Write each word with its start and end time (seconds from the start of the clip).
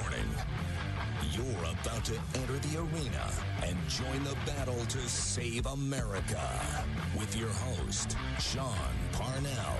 Warning. 0.00 0.28
You're 1.32 1.64
about 1.64 2.04
to 2.04 2.14
enter 2.34 2.58
the 2.58 2.78
arena 2.78 3.30
and 3.64 3.76
join 3.88 4.22
the 4.24 4.36
battle 4.46 4.84
to 4.86 4.98
save 5.08 5.66
America 5.66 6.84
with 7.18 7.36
your 7.36 7.48
host, 7.48 8.16
Sean 8.38 8.74
Parnell. 9.12 9.76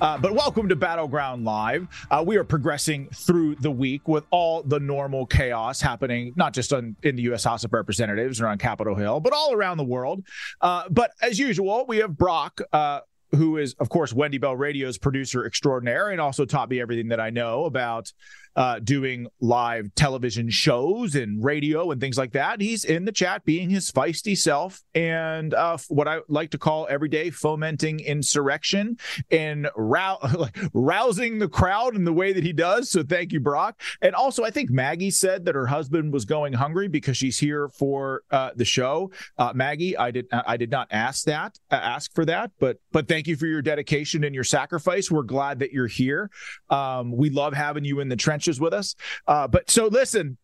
Uh, 0.00 0.16
but 0.18 0.32
welcome 0.32 0.68
to 0.68 0.76
Battleground 0.76 1.44
Live. 1.44 1.88
Uh, 2.10 2.22
we 2.24 2.36
are 2.36 2.44
progressing 2.44 3.08
through 3.12 3.56
the 3.56 3.70
week 3.70 4.06
with 4.06 4.24
all 4.30 4.62
the 4.62 4.78
normal 4.78 5.26
chaos 5.26 5.80
happening, 5.80 6.32
not 6.36 6.52
just 6.52 6.72
on, 6.72 6.94
in 7.02 7.16
the 7.16 7.22
U.S. 7.22 7.42
House 7.42 7.64
of 7.64 7.72
Representatives 7.72 8.40
or 8.40 8.46
on 8.46 8.58
Capitol 8.58 8.94
Hill, 8.94 9.18
but 9.18 9.32
all 9.32 9.52
around 9.54 9.76
the 9.78 9.84
world. 9.84 10.22
Uh, 10.60 10.84
but 10.88 11.12
as 11.20 11.38
usual, 11.38 11.84
we 11.88 11.96
have 11.96 12.16
Brock, 12.16 12.60
uh, 12.72 13.00
who 13.32 13.58
is, 13.58 13.74
of 13.74 13.88
course, 13.88 14.12
Wendy 14.12 14.38
Bell 14.38 14.56
Radio's 14.56 14.98
producer 14.98 15.46
extraordinaire 15.46 16.08
and 16.08 16.20
also 16.20 16.44
taught 16.44 16.70
me 16.70 16.80
everything 16.80 17.08
that 17.08 17.20
I 17.20 17.30
know 17.30 17.64
about 17.64 18.12
uh, 18.56 18.78
doing 18.80 19.28
live 19.40 19.94
television 19.94 20.50
shows 20.50 21.14
and 21.14 21.44
radio 21.44 21.90
and 21.90 22.00
things 22.00 22.18
like 22.18 22.32
that. 22.32 22.60
He's 22.60 22.84
in 22.84 23.04
the 23.04 23.12
chat 23.12 23.44
being 23.44 23.70
his 23.70 23.90
feisty 23.90 24.36
self 24.36 24.82
and 24.94 25.54
uh, 25.54 25.78
what 25.88 26.08
I 26.08 26.20
like 26.28 26.50
to 26.50 26.58
call 26.58 26.86
every 26.90 27.08
day 27.08 27.30
fomenting 27.30 28.00
insurrection 28.00 28.98
and 29.30 29.68
rou- 29.76 30.16
rousing 30.72 31.38
the 31.38 31.48
crowd 31.48 31.94
in 31.94 32.04
the 32.04 32.12
way 32.12 32.32
that 32.32 32.44
he 32.44 32.52
does. 32.52 32.90
So 32.90 33.02
thank 33.02 33.32
you, 33.32 33.40
Brock. 33.40 33.80
And 34.02 34.14
also, 34.14 34.44
I 34.44 34.50
think 34.50 34.70
Maggie 34.70 35.10
said 35.10 35.44
that 35.44 35.54
her 35.54 35.66
husband 35.66 36.12
was 36.12 36.24
going 36.24 36.52
hungry 36.52 36.88
because 36.88 37.16
she's 37.16 37.38
here 37.38 37.68
for 37.68 38.22
uh, 38.30 38.50
the 38.54 38.64
show. 38.64 39.10
Uh, 39.36 39.52
Maggie, 39.54 39.96
I 39.96 40.10
did 40.10 40.26
I 40.32 40.56
did 40.56 40.70
not 40.70 40.88
ask 40.90 41.24
that 41.24 41.58
uh, 41.70 41.76
ask 41.76 42.14
for 42.14 42.24
that, 42.24 42.50
but 42.58 42.78
but 42.92 43.08
thank 43.08 43.26
you 43.26 43.36
for 43.36 43.46
your 43.46 43.62
dedication 43.62 44.24
and 44.24 44.34
your 44.34 44.44
sacrifice. 44.44 45.10
We're 45.10 45.22
glad 45.22 45.58
that 45.60 45.72
you're 45.72 45.86
here. 45.86 46.30
Um, 46.70 47.12
we 47.12 47.30
love 47.30 47.54
having 47.54 47.84
you 47.84 48.00
in 48.00 48.08
the 48.08 48.16
with 48.60 48.72
us. 48.72 48.94
Uh, 49.26 49.48
but 49.48 49.70
so 49.70 49.86
listen, 49.86 50.36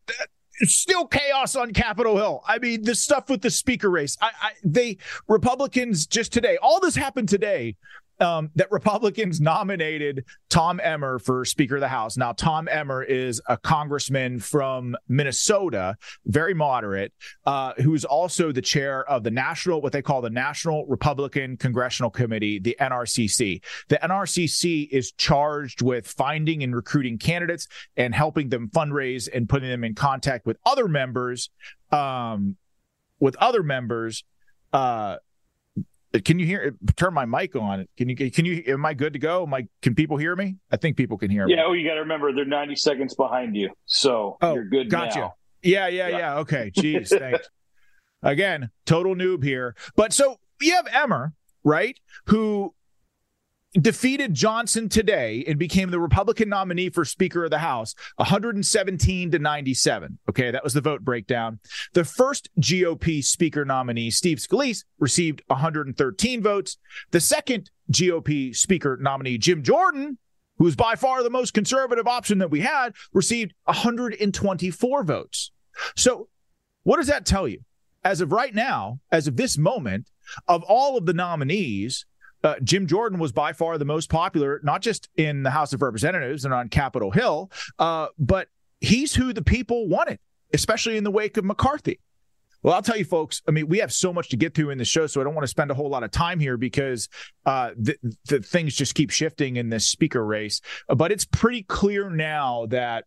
still 0.62 1.06
chaos 1.06 1.56
on 1.56 1.72
Capitol 1.72 2.16
Hill. 2.16 2.42
I 2.46 2.58
mean, 2.58 2.82
the 2.82 2.94
stuff 2.94 3.28
with 3.28 3.42
the 3.42 3.50
speaker 3.50 3.90
race. 3.90 4.16
I, 4.20 4.30
I 4.40 4.50
they 4.62 4.98
Republicans 5.28 6.06
just 6.06 6.32
today. 6.32 6.58
All 6.62 6.80
this 6.80 6.94
happened 6.94 7.28
today 7.28 7.76
um, 8.20 8.50
that 8.54 8.70
Republicans 8.70 9.40
nominated 9.40 10.24
Tom 10.48 10.80
Emmer 10.80 11.18
for 11.18 11.44
Speaker 11.44 11.76
of 11.76 11.80
the 11.80 11.88
House. 11.88 12.16
Now, 12.16 12.32
Tom 12.32 12.68
Emmer 12.68 13.02
is 13.02 13.40
a 13.48 13.56
congressman 13.56 14.38
from 14.38 14.96
Minnesota, 15.08 15.96
very 16.26 16.54
moderate, 16.54 17.12
uh, 17.46 17.72
who's 17.78 18.04
also 18.04 18.52
the 18.52 18.62
chair 18.62 19.08
of 19.10 19.24
the 19.24 19.30
national, 19.30 19.80
what 19.80 19.92
they 19.92 20.02
call 20.02 20.20
the 20.20 20.30
National 20.30 20.86
Republican 20.86 21.56
Congressional 21.56 22.10
Committee, 22.10 22.58
the 22.58 22.76
NRCC. 22.80 23.62
The 23.88 23.98
NRCC 24.02 24.88
is 24.90 25.12
charged 25.12 25.82
with 25.82 26.06
finding 26.06 26.62
and 26.62 26.74
recruiting 26.74 27.18
candidates 27.18 27.66
and 27.96 28.14
helping 28.14 28.48
them 28.48 28.68
fundraise 28.68 29.28
and 29.32 29.48
putting 29.48 29.68
them 29.68 29.84
in 29.84 29.94
contact 29.94 30.46
with 30.46 30.56
other 30.64 30.88
members, 30.88 31.50
um, 31.90 32.56
with 33.18 33.36
other 33.36 33.62
members. 33.62 34.24
Uh, 34.72 35.16
can 36.22 36.38
you 36.38 36.46
hear? 36.46 36.74
Turn 36.96 37.14
my 37.14 37.24
mic 37.24 37.56
on. 37.56 37.86
Can 37.96 38.08
you? 38.08 38.16
Can 38.30 38.44
you? 38.44 38.62
Am 38.66 38.84
I 38.84 38.94
good 38.94 39.12
to 39.14 39.18
go? 39.18 39.42
Am 39.44 39.54
I, 39.54 39.66
can 39.82 39.94
people 39.94 40.16
hear 40.16 40.36
me? 40.36 40.56
I 40.70 40.76
think 40.76 40.96
people 40.96 41.18
can 41.18 41.30
hear 41.30 41.46
me. 41.46 41.54
Yeah. 41.54 41.64
Oh, 41.66 41.72
you 41.72 41.86
got 41.88 41.94
to 41.94 42.00
remember 42.00 42.32
they're 42.32 42.44
90 42.44 42.76
seconds 42.76 43.14
behind 43.14 43.56
you, 43.56 43.70
so 43.86 44.36
oh, 44.40 44.54
you're 44.54 44.68
good. 44.68 44.90
Gotcha. 44.90 45.18
Now. 45.18 45.34
Yeah, 45.62 45.88
yeah, 45.88 46.08
yeah, 46.08 46.18
yeah. 46.18 46.38
Okay. 46.38 46.70
Jeez, 46.76 47.08
thanks. 47.08 47.48
Again, 48.22 48.70
total 48.86 49.14
noob 49.14 49.42
here. 49.42 49.74
But 49.96 50.12
so 50.12 50.36
you 50.60 50.74
have 50.74 50.86
Emmer, 50.92 51.34
right? 51.62 51.98
Who 52.26 52.74
defeated 53.80 54.34
Johnson 54.34 54.88
today 54.88 55.44
and 55.48 55.58
became 55.58 55.90
the 55.90 56.00
Republican 56.00 56.48
nominee 56.48 56.90
for 56.90 57.04
Speaker 57.04 57.44
of 57.44 57.50
the 57.50 57.58
House, 57.58 57.94
117 58.16 59.30
to 59.32 59.38
97. 59.38 60.18
Okay, 60.28 60.50
that 60.50 60.62
was 60.62 60.74
the 60.74 60.80
vote 60.80 61.02
breakdown. 61.02 61.58
The 61.92 62.04
first 62.04 62.48
GOP 62.60 63.22
Speaker 63.24 63.64
nominee, 63.64 64.10
Steve 64.10 64.38
Scalise, 64.38 64.84
received 64.98 65.42
113 65.48 66.42
votes. 66.42 66.78
The 67.10 67.20
second 67.20 67.70
GOP 67.90 68.54
Speaker 68.54 68.96
nominee, 69.00 69.38
Jim 69.38 69.62
Jordan, 69.62 70.18
who's 70.58 70.76
by 70.76 70.94
far 70.94 71.22
the 71.22 71.30
most 71.30 71.52
conservative 71.52 72.06
option 72.06 72.38
that 72.38 72.50
we 72.50 72.60
had, 72.60 72.94
received 73.12 73.54
124 73.64 75.04
votes. 75.04 75.50
So, 75.96 76.28
what 76.84 76.98
does 76.98 77.08
that 77.08 77.26
tell 77.26 77.48
you? 77.48 77.60
As 78.04 78.20
of 78.20 78.30
right 78.30 78.54
now, 78.54 79.00
as 79.10 79.26
of 79.26 79.36
this 79.36 79.58
moment, 79.58 80.10
of 80.46 80.62
all 80.64 80.96
of 80.96 81.06
the 81.06 81.14
nominees, 81.14 82.06
uh, 82.44 82.54
Jim 82.62 82.86
Jordan 82.86 83.18
was 83.18 83.32
by 83.32 83.52
far 83.52 83.78
the 83.78 83.84
most 83.84 84.10
popular, 84.10 84.60
not 84.62 84.82
just 84.82 85.08
in 85.16 85.42
the 85.42 85.50
House 85.50 85.72
of 85.72 85.82
Representatives 85.82 86.44
and 86.44 86.52
on 86.52 86.68
Capitol 86.68 87.10
Hill, 87.10 87.50
uh, 87.78 88.08
but 88.18 88.48
he's 88.80 89.14
who 89.14 89.32
the 89.32 89.42
people 89.42 89.88
wanted, 89.88 90.18
especially 90.52 90.96
in 90.96 91.04
the 91.04 91.10
wake 91.10 91.36
of 91.36 91.44
McCarthy. 91.44 91.98
Well, 92.62 92.74
I'll 92.74 92.82
tell 92.82 92.96
you, 92.96 93.04
folks. 93.04 93.42
I 93.46 93.50
mean, 93.50 93.68
we 93.68 93.78
have 93.78 93.92
so 93.92 94.12
much 94.12 94.30
to 94.30 94.36
get 94.36 94.54
through 94.54 94.70
in 94.70 94.78
the 94.78 94.86
show, 94.86 95.06
so 95.06 95.20
I 95.20 95.24
don't 95.24 95.34
want 95.34 95.44
to 95.44 95.48
spend 95.48 95.70
a 95.70 95.74
whole 95.74 95.90
lot 95.90 96.02
of 96.02 96.10
time 96.10 96.40
here 96.40 96.56
because 96.56 97.08
uh, 97.44 97.72
the, 97.76 97.96
the 98.26 98.40
things 98.40 98.74
just 98.74 98.94
keep 98.94 99.10
shifting 99.10 99.56
in 99.56 99.68
this 99.68 99.86
speaker 99.86 100.24
race. 100.24 100.62
But 100.88 101.12
it's 101.12 101.26
pretty 101.26 101.62
clear 101.62 102.08
now 102.08 102.66
that 102.66 103.04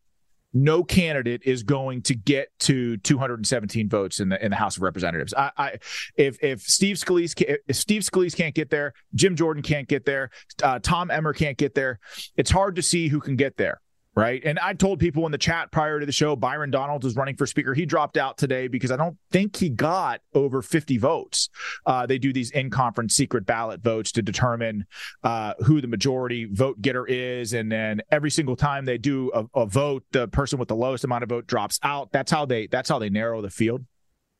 no 0.53 0.83
candidate 0.83 1.41
is 1.45 1.63
going 1.63 2.01
to 2.03 2.15
get 2.15 2.49
to 2.59 2.97
217 2.97 3.89
votes 3.89 4.19
in 4.19 4.29
the 4.29 4.43
in 4.43 4.51
the 4.51 4.57
House 4.57 4.77
of 4.77 4.83
Representatives. 4.83 5.33
I, 5.33 5.51
I 5.57 5.77
if 6.15 6.41
if 6.43 6.61
Steve 6.61 6.97
Scalise 6.97 7.59
if 7.67 7.75
Steve 7.75 8.01
Scalise 8.01 8.35
can't 8.35 8.55
get 8.55 8.69
there, 8.69 8.93
Jim 9.15 9.35
Jordan 9.35 9.63
can't 9.63 9.87
get 9.87 10.05
there, 10.05 10.29
uh, 10.63 10.79
Tom 10.79 11.11
Emmer 11.11 11.33
can't 11.33 11.57
get 11.57 11.75
there. 11.75 11.99
It's 12.35 12.51
hard 12.51 12.75
to 12.77 12.81
see 12.81 13.07
who 13.07 13.19
can 13.19 13.35
get 13.35 13.57
there 13.57 13.81
right? 14.17 14.41
And 14.43 14.57
I 14.57 14.73
told 14.73 14.99
people 14.99 15.27
in 15.27 15.31
the 15.31 15.37
chat 15.37 15.71
prior 15.71 15.99
to 15.99 16.05
the 16.05 16.11
show, 16.11 16.35
Byron 16.35 16.71
Donalds 16.71 17.05
is 17.05 17.15
running 17.15 17.35
for 17.35 17.45
speaker. 17.45 17.75
He 17.75 17.85
dropped 17.85 18.17
out 18.17 18.35
today 18.35 18.67
because 18.67 18.89
I 18.91 18.97
don't 18.97 19.15
think 19.31 19.55
he 19.55 19.69
got 19.69 20.21
over 20.33 20.63
50 20.63 20.97
votes. 20.97 21.49
Uh, 21.85 22.07
they 22.07 22.17
do 22.17 22.33
these 22.33 22.49
in 22.49 22.71
conference 22.71 23.13
secret 23.13 23.45
ballot 23.45 23.81
votes 23.81 24.11
to 24.13 24.23
determine 24.23 24.87
uh, 25.23 25.53
who 25.59 25.81
the 25.81 25.87
majority 25.87 26.45
vote 26.45 26.81
getter 26.81 27.05
is. 27.05 27.53
And 27.53 27.71
then 27.71 28.01
every 28.09 28.31
single 28.31 28.55
time 28.55 28.85
they 28.85 28.97
do 28.97 29.31
a, 29.35 29.45
a, 29.53 29.67
vote, 29.67 30.03
the 30.11 30.27
person 30.27 30.57
with 30.57 30.67
the 30.67 30.75
lowest 30.75 31.03
amount 31.03 31.21
of 31.21 31.29
vote 31.29 31.45
drops 31.45 31.79
out. 31.83 32.11
That's 32.11 32.31
how 32.31 32.47
they 32.47 32.65
that's 32.65 32.89
how 32.89 32.97
they 32.97 33.11
narrow 33.11 33.43
the 33.43 33.51
field. 33.51 33.85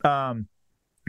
Um, 0.03 0.47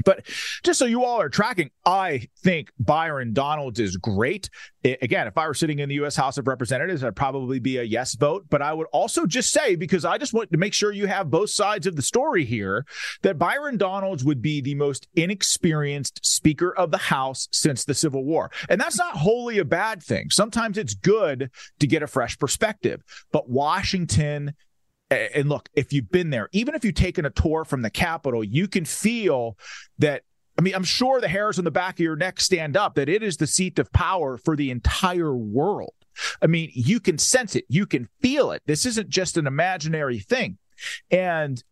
but 0.05 0.27
just 0.63 0.79
so 0.79 0.85
you 0.85 1.05
all 1.05 1.21
are 1.21 1.29
tracking, 1.29 1.71
I 1.85 2.29
think 2.39 2.71
Byron 2.79 3.33
Donalds 3.33 3.81
is 3.81 3.97
great. 3.97 4.51
It, 4.83 4.99
again, 5.03 5.27
if 5.27 5.37
I 5.37 5.47
were 5.47 5.55
sitting 5.55 5.79
in 5.79 5.89
the 5.89 5.97
U.S. 5.97 6.17
House 6.17 6.39
of 6.39 6.47
Representatives, 6.47 7.03
I'd 7.03 7.17
probably 7.17 7.59
be 7.59 7.79
a 7.79 7.83
yes 7.83 8.15
vote. 8.15 8.47
But 8.49 8.63
I 8.63 8.73
would 8.73 8.87
also 8.93 9.27
just 9.27 9.51
say, 9.51 9.77
because 9.77 10.05
I 10.05 10.19
just 10.19 10.33
want 10.33 10.53
to 10.53 10.59
make 10.59 10.75
sure 10.75 10.93
you 10.93 11.07
have 11.07 11.31
both 11.31 11.51
sides 11.51 11.87
of 11.87 11.97
the 11.97 12.03
story 12.03 12.45
here, 12.45 12.87
that 13.23 13.39
Byron 13.39 13.77
Donalds 13.77 14.25
would 14.25 14.43
be 14.43 14.61
the 14.61 14.75
most 14.75 15.09
inexperienced 15.15 16.25
Speaker 16.25 16.75
of 16.77 16.91
the 16.91 16.99
House 16.99 17.49
since 17.53 17.85
the 17.85 17.95
Civil 17.95 18.25
War. 18.25 18.51
And 18.69 18.81
that's 18.81 18.99
not 18.99 19.17
wholly 19.17 19.59
a 19.59 19.65
bad 19.65 20.03
thing. 20.03 20.31
Sometimes 20.31 20.79
it's 20.79 20.95
good 20.95 21.51
to 21.79 21.87
get 21.87 22.03
a 22.03 22.07
fresh 22.07 22.39
perspective. 22.39 23.03
But 23.33 23.49
Washington 23.49 24.55
and 25.11 25.49
look, 25.49 25.69
if 25.75 25.93
you've 25.93 26.11
been 26.11 26.31
there, 26.31 26.49
even 26.53 26.75
if 26.75 26.85
you've 26.85 26.95
taken 26.95 27.25
a 27.25 27.31
tour 27.31 27.65
from 27.65 27.83
the 27.83 27.91
Capitol, 27.91 28.45
you 28.45 28.69
can 28.69 28.85
feel 28.85 29.57
that. 29.99 30.23
I 30.59 30.61
mean, 30.61 30.75
I'm 30.75 30.85
sure 30.85 31.21
the 31.21 31.29
hairs 31.29 31.59
on 31.59 31.65
the 31.65 31.71
back 31.71 31.95
of 31.95 32.01
your 32.01 32.17
neck 32.17 32.41
stand 32.41 32.77
up 32.77 32.97
that 32.97 33.09
it 33.09 33.23
is 33.23 33.37
the 33.37 33.47
seat 33.47 33.79
of 33.79 33.93
power 33.93 34.37
for 34.37 34.57
the 34.57 34.73
entire 34.73 35.33
world. 35.33 35.95
I 36.43 36.49
mean, 36.49 36.73
you 36.75 36.99
can 36.99 37.17
sense 37.17 37.55
it, 37.55 37.65
you 37.69 37.87
can 37.87 38.09
feel 38.21 38.51
it. 38.51 38.63
This 38.67 38.85
isn't 38.85 39.09
just 39.09 39.37
an 39.37 39.47
imaginary 39.47 40.19
thing. 40.19 40.59
And 41.13 41.63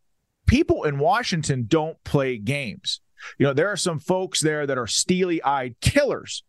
people 0.46 0.84
in 0.84 0.98
Washington 0.98 1.64
don't 1.66 2.02
play 2.04 2.38
games. 2.38 3.00
You 3.38 3.46
know, 3.46 3.52
there 3.52 3.68
are 3.68 3.76
some 3.76 3.98
folks 3.98 4.40
there 4.40 4.66
that 4.66 4.78
are 4.78 4.86
steely 4.86 5.42
eyed 5.42 5.74
killers. 5.80 6.44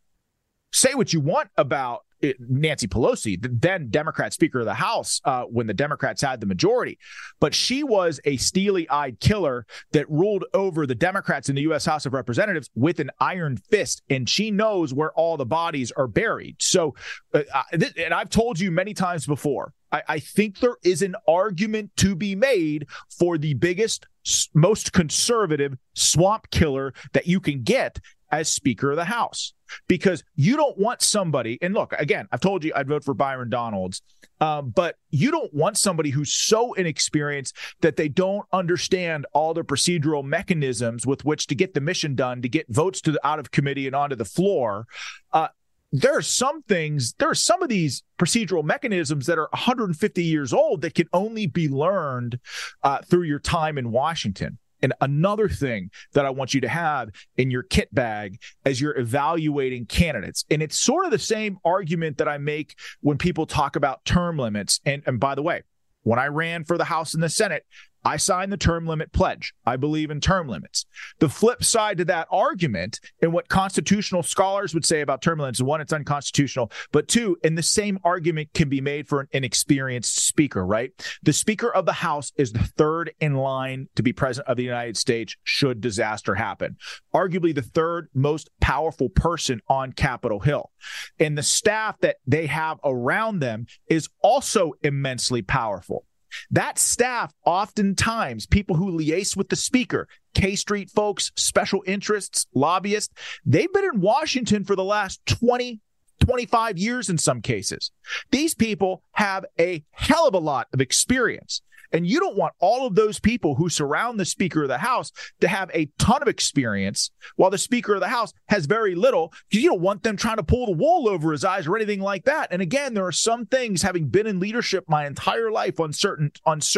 Say 0.71 0.93
what 0.93 1.13
you 1.13 1.19
want 1.19 1.49
about 1.57 2.03
Nancy 2.39 2.87
Pelosi, 2.87 3.41
the 3.41 3.49
then 3.49 3.89
Democrat 3.89 4.33
Speaker 4.33 4.59
of 4.59 4.65
the 4.65 4.73
House, 4.73 5.21
uh, 5.25 5.43
when 5.43 5.67
the 5.67 5.73
Democrats 5.73 6.21
had 6.21 6.39
the 6.39 6.45
majority. 6.45 6.97
But 7.39 7.53
she 7.53 7.83
was 7.83 8.19
a 8.25 8.37
steely 8.37 8.89
eyed 8.89 9.19
killer 9.19 9.65
that 9.91 10.09
ruled 10.09 10.45
over 10.53 10.85
the 10.85 10.95
Democrats 10.95 11.49
in 11.49 11.55
the 11.55 11.61
U.S. 11.63 11.85
House 11.85 12.05
of 12.05 12.13
Representatives 12.13 12.69
with 12.75 12.99
an 12.99 13.11
iron 13.19 13.57
fist, 13.57 14.01
and 14.09 14.27
she 14.27 14.51
knows 14.51 14.93
where 14.93 15.11
all 15.13 15.37
the 15.37 15.45
bodies 15.45 15.91
are 15.91 16.07
buried. 16.07 16.55
So, 16.59 16.95
uh, 17.33 17.43
and 17.71 18.13
I've 18.13 18.29
told 18.29 18.59
you 18.59 18.71
many 18.71 18.93
times 18.93 19.25
before, 19.25 19.73
I, 19.91 20.03
I 20.07 20.19
think 20.19 20.59
there 20.59 20.77
is 20.83 21.01
an 21.01 21.15
argument 21.27 21.91
to 21.97 22.15
be 22.15 22.35
made 22.35 22.87
for 23.09 23.37
the 23.37 23.53
biggest, 23.53 24.07
most 24.53 24.93
conservative 24.93 25.77
swamp 25.93 26.49
killer 26.51 26.93
that 27.13 27.27
you 27.27 27.39
can 27.39 27.63
get 27.63 27.99
as 28.31 28.49
Speaker 28.49 28.91
of 28.91 28.97
the 28.97 29.05
House 29.05 29.53
because 29.87 30.23
you 30.35 30.55
don't 30.55 30.77
want 30.77 31.01
somebody. 31.01 31.57
And 31.61 31.73
look, 31.73 31.93
again, 31.97 32.27
I've 32.31 32.41
told 32.41 32.63
you 32.63 32.71
I'd 32.75 32.87
vote 32.87 33.03
for 33.03 33.13
Byron 33.13 33.49
Donalds, 33.49 34.01
um, 34.39 34.69
but 34.69 34.95
you 35.09 35.31
don't 35.31 35.53
want 35.53 35.77
somebody 35.77 36.09
who's 36.09 36.33
so 36.33 36.73
inexperienced 36.73 37.55
that 37.81 37.95
they 37.95 38.07
don't 38.07 38.45
understand 38.51 39.25
all 39.33 39.53
the 39.53 39.63
procedural 39.63 40.23
mechanisms 40.23 41.05
with 41.05 41.25
which 41.25 41.47
to 41.47 41.55
get 41.55 41.73
the 41.73 41.81
mission 41.81 42.15
done, 42.15 42.41
to 42.41 42.49
get 42.49 42.65
votes 42.69 43.01
to 43.01 43.11
the, 43.11 43.27
out 43.27 43.39
of 43.39 43.51
committee 43.51 43.87
and 43.87 43.95
onto 43.95 44.15
the 44.15 44.25
floor. 44.25 44.85
Uh, 45.33 45.47
there 45.91 46.17
are 46.17 46.21
some 46.21 46.61
things, 46.63 47.13
there 47.13 47.29
are 47.29 47.35
some 47.35 47.63
of 47.63 47.69
these 47.69 48.03
procedural 48.19 48.63
mechanisms 48.63 49.25
that 49.27 49.37
are 49.37 49.47
150 49.51 50.23
years 50.23 50.53
old 50.53 50.81
that 50.81 50.93
can 50.93 51.07
only 51.13 51.47
be 51.47 51.69
learned 51.69 52.39
uh, 52.83 53.01
through 53.03 53.23
your 53.23 53.39
time 53.39 53.77
in 53.77 53.91
Washington. 53.91 54.57
And 54.81 54.93
another 55.01 55.49
thing 55.49 55.91
that 56.13 56.25
I 56.25 56.29
want 56.29 56.53
you 56.53 56.61
to 56.61 56.69
have 56.69 57.09
in 57.35 57.51
your 57.51 57.63
kit 57.63 57.93
bag 57.93 58.39
as 58.65 58.79
you're 58.79 58.97
evaluating 58.97 59.85
candidates, 59.85 60.45
and 60.49 60.61
it's 60.61 60.77
sort 60.77 61.05
of 61.05 61.11
the 61.11 61.19
same 61.19 61.57
argument 61.65 62.17
that 62.17 62.27
I 62.27 62.37
make 62.37 62.75
when 63.01 63.17
people 63.17 63.45
talk 63.45 63.75
about 63.75 64.05
term 64.05 64.37
limits. 64.37 64.79
And, 64.85 65.03
and 65.05 65.19
by 65.19 65.35
the 65.35 65.41
way, 65.41 65.63
when 66.03 66.19
I 66.19 66.27
ran 66.27 66.63
for 66.63 66.77
the 66.77 66.85
House 66.85 67.13
and 67.13 67.21
the 67.21 67.29
Senate, 67.29 67.65
I 68.07 68.15
signed 68.15 68.53
the 68.53 68.57
term 68.57 68.87
limit 68.87 69.11
pledge. 69.11 69.53
I 69.65 69.75
believe 69.75 70.11
in 70.11 70.21
term 70.21 70.47
limits. 70.47 70.85
The 71.19 71.27
flip 71.27 71.61
side 71.61 71.97
to 71.97 72.05
that 72.05 72.29
argument 72.31 73.01
and 73.21 73.33
what 73.33 73.49
constitutional 73.49 74.23
scholars 74.23 74.73
would 74.73 74.85
say 74.85 75.01
about 75.01 75.21
term 75.21 75.39
limits 75.39 75.61
one, 75.61 75.81
it's 75.81 75.91
unconstitutional, 75.91 76.71
but 76.93 77.09
two, 77.09 77.37
and 77.43 77.57
the 77.57 77.63
same 77.63 77.99
argument 78.05 78.53
can 78.53 78.69
be 78.69 78.79
made 78.79 79.09
for 79.09 79.19
an 79.19 79.27
inexperienced 79.33 80.25
speaker, 80.25 80.65
right? 80.65 80.91
The 81.23 81.33
Speaker 81.33 81.69
of 81.69 81.85
the 81.85 81.91
House 81.91 82.31
is 82.37 82.53
the 82.53 82.63
third 82.77 83.11
in 83.19 83.35
line 83.35 83.89
to 83.95 84.03
be 84.03 84.13
president 84.13 84.47
of 84.47 84.55
the 84.55 84.63
United 84.63 84.95
States 84.95 85.35
should 85.43 85.81
disaster 85.81 86.35
happen. 86.35 86.77
Arguably 87.13 87.53
the 87.53 87.61
third 87.61 88.07
most 88.13 88.49
powerful 88.61 89.09
person 89.09 89.59
on 89.67 89.91
Capitol 89.91 90.39
Hill. 90.39 90.71
And 91.19 91.37
the 91.37 91.43
staff 91.43 91.99
that 91.99 92.15
they 92.25 92.45
have 92.45 92.79
around 92.85 93.39
them 93.39 93.65
is 93.89 94.07
also 94.21 94.71
immensely 94.81 95.41
powerful. 95.41 96.05
That 96.51 96.79
staff, 96.79 97.33
oftentimes, 97.45 98.45
people 98.45 98.75
who 98.75 98.97
liaise 98.97 99.35
with 99.35 99.49
the 99.49 99.55
speaker, 99.55 100.07
K 100.33 100.55
Street 100.55 100.89
folks, 100.89 101.31
special 101.35 101.83
interests, 101.85 102.47
lobbyists, 102.53 103.13
they've 103.45 103.71
been 103.71 103.89
in 103.93 104.01
Washington 104.01 104.63
for 104.63 104.75
the 104.75 104.83
last 104.83 105.25
20, 105.25 105.79
25 106.19 106.77
years 106.77 107.09
in 107.09 107.17
some 107.17 107.41
cases. 107.41 107.91
These 108.31 108.55
people 108.55 109.03
have 109.13 109.45
a 109.59 109.83
hell 109.91 110.27
of 110.27 110.33
a 110.33 110.39
lot 110.39 110.67
of 110.73 110.81
experience. 110.81 111.61
And 111.91 112.07
you 112.07 112.19
don't 112.19 112.37
want 112.37 112.53
all 112.59 112.85
of 112.85 112.95
those 112.95 113.19
people 113.19 113.55
who 113.55 113.69
surround 113.69 114.19
the 114.19 114.25
Speaker 114.25 114.63
of 114.63 114.69
the 114.69 114.77
House 114.77 115.11
to 115.41 115.47
have 115.47 115.69
a 115.73 115.89
ton 115.97 116.21
of 116.21 116.27
experience 116.27 117.11
while 117.35 117.49
the 117.49 117.57
Speaker 117.57 117.95
of 117.95 118.01
the 118.01 118.07
House 118.07 118.33
has 118.49 118.65
very 118.65 118.95
little 118.95 119.33
because 119.49 119.63
you 119.63 119.69
don't 119.69 119.81
want 119.81 120.03
them 120.03 120.17
trying 120.17 120.37
to 120.37 120.43
pull 120.43 120.65
the 120.65 120.71
wool 120.71 121.07
over 121.07 121.31
his 121.31 121.45
eyes 121.45 121.67
or 121.67 121.75
anything 121.75 122.01
like 122.01 122.25
that. 122.25 122.49
And 122.51 122.61
again, 122.61 122.93
there 122.93 123.05
are 123.05 123.11
some 123.11 123.45
things 123.45 123.81
having 123.81 124.07
been 124.07 124.27
in 124.27 124.39
leadership 124.39 124.85
my 124.87 125.05
entire 125.05 125.51
life 125.51 125.79
on 125.79 125.93
certain, 125.93 126.31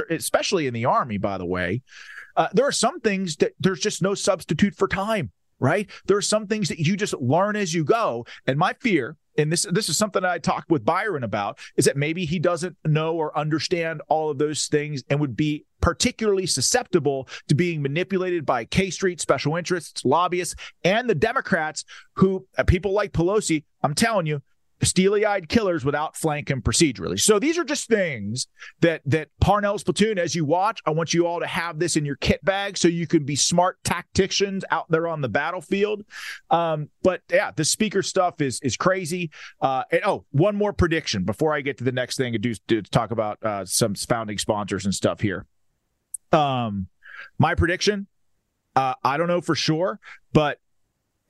especially 0.09 0.67
in 0.67 0.73
the 0.73 0.85
Army, 0.85 1.17
by 1.17 1.37
the 1.37 1.45
way, 1.45 1.81
uh, 2.35 2.47
there 2.53 2.65
are 2.65 2.71
some 2.71 2.99
things 2.99 3.35
that 3.37 3.53
there's 3.59 3.79
just 3.79 4.01
no 4.01 4.13
substitute 4.13 4.75
for 4.75 4.87
time 4.87 5.31
right? 5.59 5.89
There 6.05 6.17
are 6.17 6.21
some 6.21 6.47
things 6.47 6.69
that 6.69 6.79
you 6.79 6.95
just 6.95 7.13
learn 7.15 7.55
as 7.55 7.73
you 7.73 7.83
go. 7.83 8.25
And 8.47 8.57
my 8.57 8.73
fear 8.79 9.17
and 9.39 9.51
this 9.51 9.65
this 9.71 9.89
is 9.89 9.97
something 9.97 10.23
I 10.23 10.37
talked 10.37 10.69
with 10.69 10.85
Byron 10.85 11.23
about, 11.23 11.59
is 11.77 11.85
that 11.85 11.97
maybe 11.97 12.25
he 12.25 12.39
doesn't 12.39 12.75
know 12.85 13.15
or 13.15 13.37
understand 13.37 14.01
all 14.07 14.29
of 14.29 14.37
those 14.37 14.67
things 14.67 15.03
and 15.09 15.19
would 15.19 15.35
be 15.35 15.65
particularly 15.81 16.45
susceptible 16.45 17.27
to 17.47 17.55
being 17.55 17.81
manipulated 17.81 18.45
by 18.45 18.65
K 18.65 18.89
Street 18.89 19.21
special 19.21 19.55
interests, 19.55 20.03
lobbyists, 20.05 20.55
and 20.83 21.09
the 21.09 21.15
Democrats 21.15 21.85
who 22.15 22.45
uh, 22.57 22.63
people 22.63 22.93
like 22.93 23.13
Pelosi, 23.13 23.63
I'm 23.81 23.95
telling 23.95 24.25
you, 24.25 24.41
steely 24.81 25.25
eyed 25.25 25.49
killers 25.49 25.83
without 25.83 26.15
flanking 26.15 26.61
procedurally. 26.61 27.19
So 27.19 27.39
these 27.39 27.57
are 27.57 27.63
just 27.63 27.87
things 27.87 28.47
that 28.81 29.01
that 29.05 29.29
Parnell's 29.41 29.83
platoon, 29.83 30.17
as 30.17 30.35
you 30.35 30.45
watch, 30.45 30.81
I 30.85 30.91
want 30.91 31.13
you 31.13 31.27
all 31.27 31.39
to 31.39 31.47
have 31.47 31.79
this 31.79 31.95
in 31.95 32.05
your 32.05 32.15
kit 32.15 32.43
bag 32.43 32.77
so 32.77 32.87
you 32.87 33.07
can 33.07 33.25
be 33.25 33.35
smart 33.35 33.77
tacticians 33.83 34.63
out 34.71 34.89
there 34.89 35.07
on 35.07 35.21
the 35.21 35.29
battlefield. 35.29 36.03
Um, 36.49 36.89
but 37.03 37.21
yeah, 37.31 37.51
the 37.51 37.65
speaker 37.65 38.01
stuff 38.01 38.41
is 38.41 38.59
is 38.61 38.77
crazy. 38.77 39.31
Uh, 39.61 39.83
and 39.91 40.01
oh, 40.05 40.25
one 40.31 40.55
more 40.55 40.73
prediction 40.73 41.23
before 41.23 41.53
I 41.53 41.61
get 41.61 41.77
to 41.79 41.83
the 41.83 41.91
next 41.91 42.17
thing 42.17 42.35
and 42.35 42.41
do, 42.41 42.53
do 42.67 42.81
talk 42.81 43.11
about 43.11 43.43
uh, 43.43 43.65
some 43.65 43.95
founding 43.95 44.37
sponsors 44.37 44.85
and 44.85 44.93
stuff 44.93 45.21
here. 45.21 45.45
Um, 46.31 46.87
my 47.37 47.55
prediction, 47.55 48.07
uh, 48.75 48.93
I 49.03 49.17
don't 49.17 49.27
know 49.27 49.41
for 49.41 49.55
sure, 49.55 49.99
but 50.31 50.59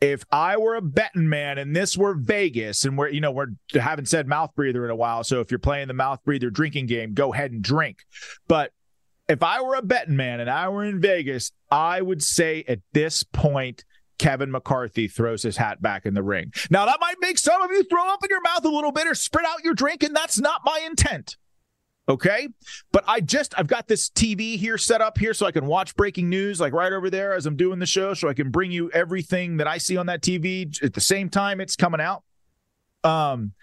if 0.02 0.24
I 0.32 0.58
were 0.58 0.76
a 0.76 0.82
betting 0.82 1.28
man 1.28 1.58
and 1.58 1.76
this 1.76 1.98
were 1.98 2.14
Vegas 2.14 2.86
and 2.86 2.98
we're, 2.98 3.10
you 3.10 3.20
know, 3.20 3.32
we're 3.32 3.48
haven't 3.74 4.08
said 4.08 4.28
mouth 4.28 4.56
breather 4.56 4.86
in 4.86 4.92
a 4.92 4.96
while. 4.96 5.24
So 5.24 5.42
if 5.42 5.52
you're 5.52 5.60
playing 5.60 5.88
the 5.88 5.94
mouth 5.94 6.24
breather 6.24 6.50
drinking 6.50 6.86
game, 6.86 7.14
go 7.14 7.34
ahead 7.34 7.52
and 7.52 7.62
drink. 7.62 8.06
But 8.48 8.72
if 9.28 9.44
I 9.44 9.62
were 9.62 9.76
a 9.76 9.82
betting 9.82 10.16
man 10.16 10.40
and 10.40 10.50
I 10.50 10.70
were 10.70 10.86
in 10.86 11.02
Vegas, 11.02 11.52
I 11.70 12.02
would 12.02 12.24
say 12.24 12.64
at 12.68 12.80
this 12.94 13.24
point, 13.24 13.84
Kevin 14.18 14.52
McCarthy 14.52 15.08
throws 15.08 15.44
his 15.44 15.58
hat 15.58 15.82
back 15.82 16.06
in 16.06 16.14
the 16.14 16.22
ring. 16.22 16.52
Now, 16.70 16.86
that 16.86 17.00
might 17.00 17.16
make 17.22 17.38
some 17.38 17.62
of 17.62 17.72
you 17.72 17.84
throw 17.86 18.06
up 18.10 18.24
in 18.24 18.30
your 18.30 18.42
mouth 18.42 18.66
a 18.66 18.70
little 18.70 18.92
bit 18.92 19.08
or 19.08 19.16
spit 19.16 19.46
out 19.46 19.64
your 19.64 19.74
drink, 19.74 20.04
and 20.04 20.14
that's 20.14 20.38
not 20.38 20.62
my 20.66 20.82
intent. 20.86 21.38
Okay. 22.10 22.48
But 22.92 23.04
I 23.08 23.22
just, 23.22 23.54
I've 23.58 23.68
got 23.68 23.88
this 23.88 24.10
TV 24.10 24.58
here 24.58 24.80
set 24.80 25.00
up 25.00 25.18
here 25.20 25.34
so 25.34 25.46
I 25.46 25.52
can 25.52 25.68
watch 25.68 25.96
breaking 25.96 26.28
news 26.28 26.60
like 26.60 26.74
right 26.74 26.92
over 26.92 27.10
there 27.10 27.36
as 27.36 27.46
I'm 27.46 27.56
doing 27.56 27.78
the 27.78 27.86
show. 27.86 28.16
So 28.16 28.28
I 28.28 28.34
can 28.34 28.50
bring 28.50 28.72
you 28.72 28.90
everything 28.92 29.58
that 29.58 29.68
I 29.68 29.78
see 29.78 29.96
on 29.96 30.08
that 30.08 30.22
TV 30.22 30.84
at 30.84 30.94
the 30.94 31.02
same 31.02 31.30
time 31.30 31.62
it's 31.62 31.76
coming 31.76 32.02
out. 32.02 32.24
Um, 33.04 33.54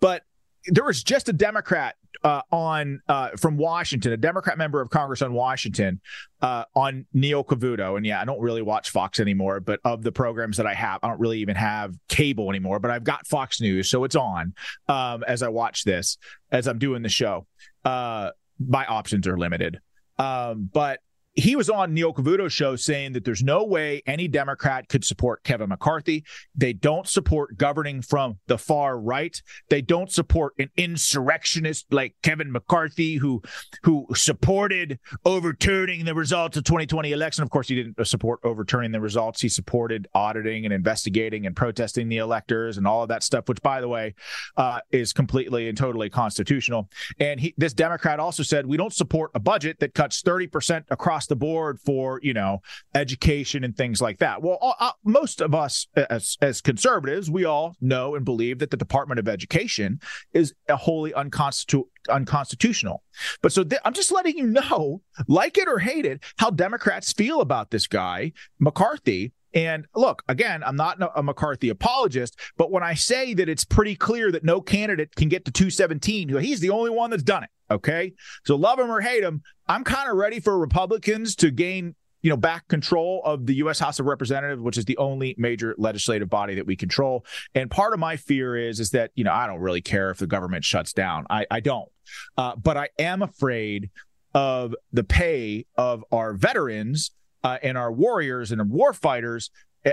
but 0.00 0.22
there 0.66 0.84
was 0.84 1.02
just 1.02 1.28
a 1.28 1.32
Democrat 1.32 1.96
uh, 2.24 2.42
on 2.50 3.00
uh, 3.08 3.30
from 3.36 3.56
Washington, 3.56 4.12
a 4.12 4.16
Democrat 4.16 4.58
member 4.58 4.80
of 4.80 4.90
Congress 4.90 5.22
on 5.22 5.32
Washington, 5.32 6.00
uh, 6.40 6.64
on 6.74 7.06
Neil 7.12 7.44
Cavuto. 7.44 7.96
And 7.96 8.04
yeah, 8.04 8.20
I 8.20 8.24
don't 8.24 8.40
really 8.40 8.62
watch 8.62 8.90
Fox 8.90 9.20
anymore, 9.20 9.60
but 9.60 9.80
of 9.84 10.02
the 10.02 10.12
programs 10.12 10.56
that 10.56 10.66
I 10.66 10.74
have, 10.74 11.00
I 11.02 11.08
don't 11.08 11.20
really 11.20 11.40
even 11.40 11.56
have 11.56 11.94
cable 12.08 12.48
anymore. 12.48 12.78
But 12.80 12.90
I've 12.90 13.04
got 13.04 13.26
Fox 13.26 13.60
News, 13.60 13.88
so 13.88 14.04
it's 14.04 14.16
on 14.16 14.54
um, 14.88 15.24
as 15.26 15.42
I 15.42 15.48
watch 15.48 15.84
this 15.84 16.18
as 16.50 16.66
I'm 16.66 16.78
doing 16.78 17.02
the 17.02 17.08
show. 17.08 17.46
Uh, 17.84 18.30
my 18.58 18.84
options 18.86 19.26
are 19.26 19.38
limited, 19.38 19.80
um, 20.18 20.68
but 20.72 21.00
he 21.38 21.54
was 21.54 21.70
on 21.70 21.94
Neil 21.94 22.12
Cavuto's 22.12 22.52
show 22.52 22.74
saying 22.74 23.12
that 23.12 23.24
there's 23.24 23.44
no 23.44 23.62
way 23.62 24.02
any 24.06 24.26
Democrat 24.26 24.88
could 24.88 25.04
support 25.04 25.44
Kevin 25.44 25.68
McCarthy. 25.68 26.24
They 26.56 26.72
don't 26.72 27.06
support 27.06 27.56
governing 27.56 28.02
from 28.02 28.38
the 28.48 28.58
far 28.58 28.98
right. 28.98 29.40
They 29.70 29.80
don't 29.80 30.10
support 30.10 30.54
an 30.58 30.70
insurrectionist 30.76 31.86
like 31.92 32.16
Kevin 32.24 32.50
McCarthy, 32.50 33.16
who 33.16 33.40
who 33.84 34.08
supported 34.14 34.98
overturning 35.24 36.04
the 36.04 36.14
results 36.14 36.56
of 36.56 36.64
2020 36.64 37.12
election. 37.12 37.44
Of 37.44 37.50
course, 37.50 37.68
he 37.68 37.76
didn't 37.76 38.04
support 38.04 38.40
overturning 38.42 38.90
the 38.90 39.00
results. 39.00 39.40
He 39.40 39.48
supported 39.48 40.08
auditing 40.14 40.64
and 40.64 40.74
investigating 40.74 41.46
and 41.46 41.54
protesting 41.54 42.08
the 42.08 42.16
electors 42.16 42.78
and 42.78 42.86
all 42.86 43.02
of 43.02 43.08
that 43.10 43.22
stuff, 43.22 43.48
which, 43.48 43.62
by 43.62 43.80
the 43.80 43.88
way, 43.88 44.16
uh, 44.56 44.80
is 44.90 45.12
completely 45.12 45.68
and 45.68 45.78
totally 45.78 46.10
constitutional. 46.10 46.88
And 47.20 47.38
he, 47.38 47.54
this 47.56 47.74
Democrat 47.74 48.18
also 48.18 48.42
said 48.42 48.66
we 48.66 48.76
don't 48.76 48.92
support 48.92 49.30
a 49.34 49.40
budget 49.40 49.78
that 49.78 49.94
cuts 49.94 50.20
30 50.22 50.48
percent 50.48 50.86
across 50.90 51.27
the 51.28 51.36
board 51.36 51.80
for 51.80 52.20
you 52.22 52.34
know 52.34 52.60
education 52.94 53.64
and 53.64 53.76
things 53.76 54.00
like 54.00 54.18
that. 54.18 54.42
Well, 54.42 54.58
uh, 54.62 54.92
most 55.04 55.40
of 55.40 55.54
us 55.54 55.86
as 55.96 56.36
as 56.40 56.60
conservatives, 56.60 57.30
we 57.30 57.44
all 57.44 57.76
know 57.80 58.14
and 58.14 58.24
believe 58.24 58.58
that 58.58 58.70
the 58.70 58.76
Department 58.76 59.18
of 59.18 59.28
Education 59.28 60.00
is 60.32 60.54
a 60.68 60.76
wholly 60.76 61.12
unconstitu- 61.12 61.88
unconstitutional. 62.08 63.02
But 63.42 63.52
so 63.52 63.64
th- 63.64 63.80
I'm 63.84 63.92
just 63.94 64.12
letting 64.12 64.36
you 64.38 64.46
know, 64.46 65.02
like 65.26 65.58
it 65.58 65.68
or 65.68 65.78
hate 65.78 66.06
it, 66.06 66.22
how 66.38 66.50
Democrats 66.50 67.12
feel 67.12 67.40
about 67.40 67.70
this 67.70 67.86
guy 67.86 68.32
McCarthy. 68.58 69.32
And 69.54 69.86
look, 69.94 70.22
again, 70.28 70.62
I'm 70.62 70.76
not 70.76 70.98
a 71.16 71.22
McCarthy 71.22 71.70
apologist, 71.70 72.38
but 72.56 72.70
when 72.70 72.82
I 72.82 72.94
say 72.94 73.34
that 73.34 73.48
it's 73.48 73.64
pretty 73.64 73.94
clear 73.94 74.30
that 74.32 74.44
no 74.44 74.60
candidate 74.60 75.14
can 75.16 75.28
get 75.28 75.44
to 75.46 75.50
217, 75.50 76.28
he's 76.38 76.60
the 76.60 76.70
only 76.70 76.90
one 76.90 77.10
that's 77.10 77.22
done 77.22 77.44
it. 77.44 77.50
Okay. 77.70 78.12
So 78.44 78.56
love 78.56 78.78
him 78.78 78.90
or 78.90 79.00
hate 79.00 79.22
him, 79.22 79.42
I'm 79.66 79.84
kind 79.84 80.10
of 80.10 80.16
ready 80.16 80.40
for 80.40 80.58
Republicans 80.58 81.34
to 81.36 81.50
gain, 81.50 81.94
you 82.22 82.30
know, 82.30 82.36
back 82.36 82.68
control 82.68 83.22
of 83.24 83.46
the 83.46 83.54
U.S. 83.56 83.78
House 83.78 83.98
of 83.98 84.06
Representatives, 84.06 84.60
which 84.60 84.78
is 84.78 84.86
the 84.86 84.96
only 84.96 85.34
major 85.38 85.74
legislative 85.78 86.28
body 86.28 86.54
that 86.54 86.66
we 86.66 86.76
control. 86.76 87.24
And 87.54 87.70
part 87.70 87.92
of 87.92 88.00
my 88.00 88.16
fear 88.16 88.56
is, 88.56 88.80
is 88.80 88.90
that, 88.90 89.10
you 89.14 89.24
know, 89.24 89.32
I 89.32 89.46
don't 89.46 89.60
really 89.60 89.82
care 89.82 90.10
if 90.10 90.18
the 90.18 90.26
government 90.26 90.64
shuts 90.64 90.92
down. 90.92 91.26
I, 91.30 91.46
I 91.50 91.60
don't. 91.60 91.88
Uh, 92.36 92.56
but 92.56 92.76
I 92.76 92.88
am 92.98 93.22
afraid 93.22 93.90
of 94.34 94.74
the 94.92 95.04
pay 95.04 95.66
of 95.76 96.04
our 96.12 96.34
veterans 96.34 97.10
uh, 97.44 97.58
and 97.62 97.78
our 97.78 97.92
warriors 97.92 98.52
and 98.52 98.60
our 98.60 98.66
war 98.66 98.92
fighters 98.92 99.50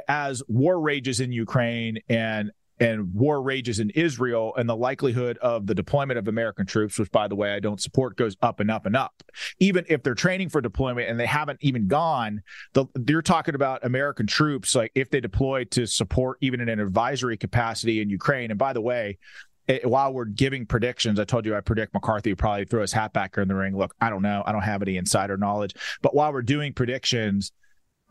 as 0.08 0.42
war 0.48 0.80
rages 0.80 1.20
in 1.20 1.32
Ukraine 1.32 2.00
and 2.10 2.52
and 2.80 3.14
war 3.14 3.42
rages 3.42 3.80
in 3.80 3.90
Israel 3.92 4.54
and 4.58 4.68
the 4.68 4.76
likelihood 4.76 5.38
of 5.38 5.66
the 5.66 5.74
deployment 5.74 6.20
of 6.20 6.28
American 6.28 6.66
troops, 6.66 7.00
which 7.00 7.12
by 7.12 7.28
the 7.28 7.36
way 7.36 7.54
I 7.54 7.60
don't 7.60 7.82
support, 7.82 8.18
goes 8.18 8.36
up 8.42 8.60
and 8.60 8.70
up 8.70 8.86
and 8.86 8.96
up. 8.96 9.24
Even 9.60 9.86
if 9.88 10.04
they're 10.04 10.14
training 10.14 10.50
for 10.50 10.60
deployment 10.60 11.10
and 11.10 11.18
they 11.20 11.26
haven't 11.26 11.60
even 11.62 11.88
gone, 11.88 12.42
the, 12.74 12.86
you're 13.08 13.22
talking 13.22 13.56
about 13.56 13.86
American 13.86 14.28
troops, 14.28 14.76
like 14.76 14.92
if 14.94 15.10
they 15.10 15.22
deploy 15.22 15.64
to 15.66 15.86
support 15.86 16.38
even 16.42 16.60
in 16.60 16.68
an 16.68 16.80
advisory 16.80 17.38
capacity 17.38 18.02
in 18.02 18.10
Ukraine. 18.10 18.52
And 18.52 18.60
by 18.60 18.74
the 18.74 18.82
way, 18.82 19.20
it, 19.68 19.88
while 19.88 20.14
we're 20.14 20.26
giving 20.26 20.66
predictions, 20.66 21.20
I 21.20 21.24
told 21.24 21.46
you 21.46 21.56
I 21.56 21.62
predict 21.62 21.94
McCarthy 21.94 22.36
probably 22.36 22.66
throw 22.66 22.82
his 22.82 22.94
hat 22.94 23.14
back 23.14 23.38
in 23.38 23.48
the 23.48 23.56
ring. 23.56 23.76
Look, 23.78 23.96
I 24.00 24.10
don't 24.10 24.22
know. 24.22 24.44
I 24.46 24.52
don't 24.52 24.62
have 24.62 24.82
any 24.82 24.98
insider 24.98 25.38
knowledge. 25.38 25.76
But 26.02 26.14
while 26.14 26.32
we're 26.32 26.42
doing 26.42 26.74
predictions, 26.74 27.52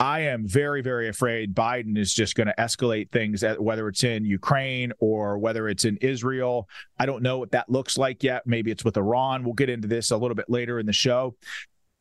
I 0.00 0.20
am 0.20 0.46
very, 0.46 0.82
very 0.82 1.08
afraid 1.08 1.54
Biden 1.54 1.96
is 1.96 2.12
just 2.12 2.34
going 2.34 2.48
to 2.48 2.54
escalate 2.58 3.12
things, 3.12 3.44
whether 3.58 3.86
it's 3.88 4.02
in 4.02 4.24
Ukraine 4.24 4.92
or 4.98 5.38
whether 5.38 5.68
it's 5.68 5.84
in 5.84 5.96
Israel. 5.98 6.68
I 6.98 7.06
don't 7.06 7.22
know 7.22 7.38
what 7.38 7.52
that 7.52 7.70
looks 7.70 7.96
like 7.96 8.24
yet. 8.24 8.42
Maybe 8.44 8.72
it's 8.72 8.84
with 8.84 8.96
Iran. 8.96 9.44
We'll 9.44 9.54
get 9.54 9.70
into 9.70 9.86
this 9.86 10.10
a 10.10 10.16
little 10.16 10.34
bit 10.34 10.50
later 10.50 10.80
in 10.80 10.86
the 10.86 10.92
show 10.92 11.36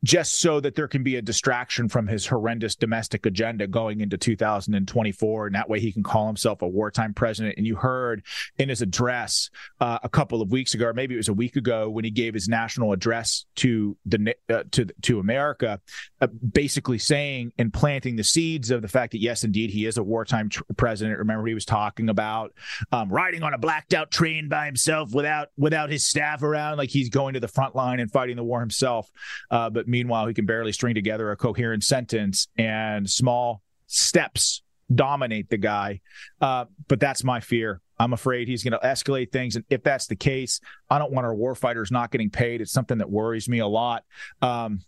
just 0.04 0.40
so 0.40 0.60
that 0.60 0.76
there 0.76 0.88
can 0.88 1.02
be 1.02 1.16
a 1.16 1.22
distraction 1.22 1.88
from 1.88 2.08
his 2.08 2.26
horrendous 2.26 2.76
domestic 2.76 3.26
agenda 3.26 3.66
going 3.68 4.02
into 4.02 4.18
2024. 4.18 5.48
And 5.48 5.56
that 5.56 5.70
way 5.70 5.80
he 5.80 5.92
can 5.92 6.04
call 6.04 6.28
himself 6.28 6.62
a 6.62 6.68
wartime 6.68 7.14
president. 7.14 7.56
And 7.58 7.66
you 7.66 7.76
heard 7.76 8.24
in 8.58 8.70
his 8.70 8.82
address 8.82 9.50
uh, 9.80 10.00
a 10.04 10.10
couple 10.10 10.42
of 10.42 10.52
weeks 10.52 10.74
ago, 10.74 10.88
or 10.88 10.94
maybe 10.94 11.14
it 11.14 11.18
was 11.18 11.30
a 11.30 11.34
week 11.34 11.56
ago, 11.56 11.90
when 11.90 12.04
he 12.04 12.12
gave 12.12 12.34
his 12.34 12.50
national 12.50 12.92
address 12.92 13.46
to 13.56 13.96
the 14.06 14.36
uh, 14.50 14.64
to 14.72 14.86
to 15.04 15.20
America, 15.20 15.80
uh, 16.20 16.28
basically 16.28 16.98
saying 16.98 17.54
and 17.58 17.72
planting 17.74 18.16
the 18.16 18.24
seeds 18.24 18.72
of 18.72 18.82
the 18.82 18.88
fact 18.88 19.14
that 19.14 19.22
yes, 19.22 19.44
indeed, 19.44 19.70
he 19.70 19.86
is 19.86 19.98
a 19.98 20.04
wartime 20.04 20.50
tr- 20.50 20.64
president. 20.76 21.18
Remember, 21.20 21.46
he 21.48 21.54
was 21.54 21.66
talking 21.66 22.10
about 22.10 22.54
um, 22.92 23.10
riding 23.10 23.44
on 23.44 23.54
a 23.54 23.58
blacked 23.58 23.94
out 23.94 24.12
train 24.12 24.50
by 24.50 24.66
himself 24.66 25.14
without 25.14 25.50
without 25.58 25.90
his 25.90 26.06
staff 26.06 26.44
around, 26.44 26.78
like 26.78 26.90
he's 26.90 27.10
going 27.10 27.36
to 27.36 27.40
the 27.40 27.48
front 27.48 27.76
line 27.76 28.00
and 28.00 28.12
fighting 28.12 28.36
the 28.36 28.44
war 28.44 28.60
himself. 28.60 29.10
Uh, 29.50 29.70
but 29.70 29.88
Meanwhile, 29.94 30.26
he 30.26 30.34
can 30.34 30.48
barely 30.48 30.72
string 30.72 30.96
together 30.96 31.30
a 31.30 31.38
coherent 31.38 31.84
sentence, 31.84 32.48
and 32.58 33.08
small 33.08 33.62
steps 33.86 34.64
dominate 34.92 35.52
the 35.52 35.58
guy. 35.58 36.02
Uh, 36.42 36.66
but 36.88 37.00
that's 37.00 37.24
my 37.24 37.40
fear. 37.40 37.80
I'm 38.00 38.12
afraid 38.12 38.48
he's 38.48 38.64
going 38.64 38.72
to 38.72 38.80
escalate 38.80 39.32
things. 39.32 39.56
And 39.56 39.64
if 39.70 39.84
that's 39.84 40.08
the 40.08 40.16
case, 40.16 40.62
I 40.90 40.98
don't 40.98 41.12
want 41.12 41.28
our 41.28 41.36
warfighters 41.36 41.92
not 41.92 42.10
getting 42.10 42.32
paid. 42.32 42.60
It's 42.60 42.72
something 42.72 42.98
that 42.98 43.10
worries 43.12 43.48
me 43.48 43.60
a 43.60 43.68
lot. 43.68 44.04
Um, 44.42 44.80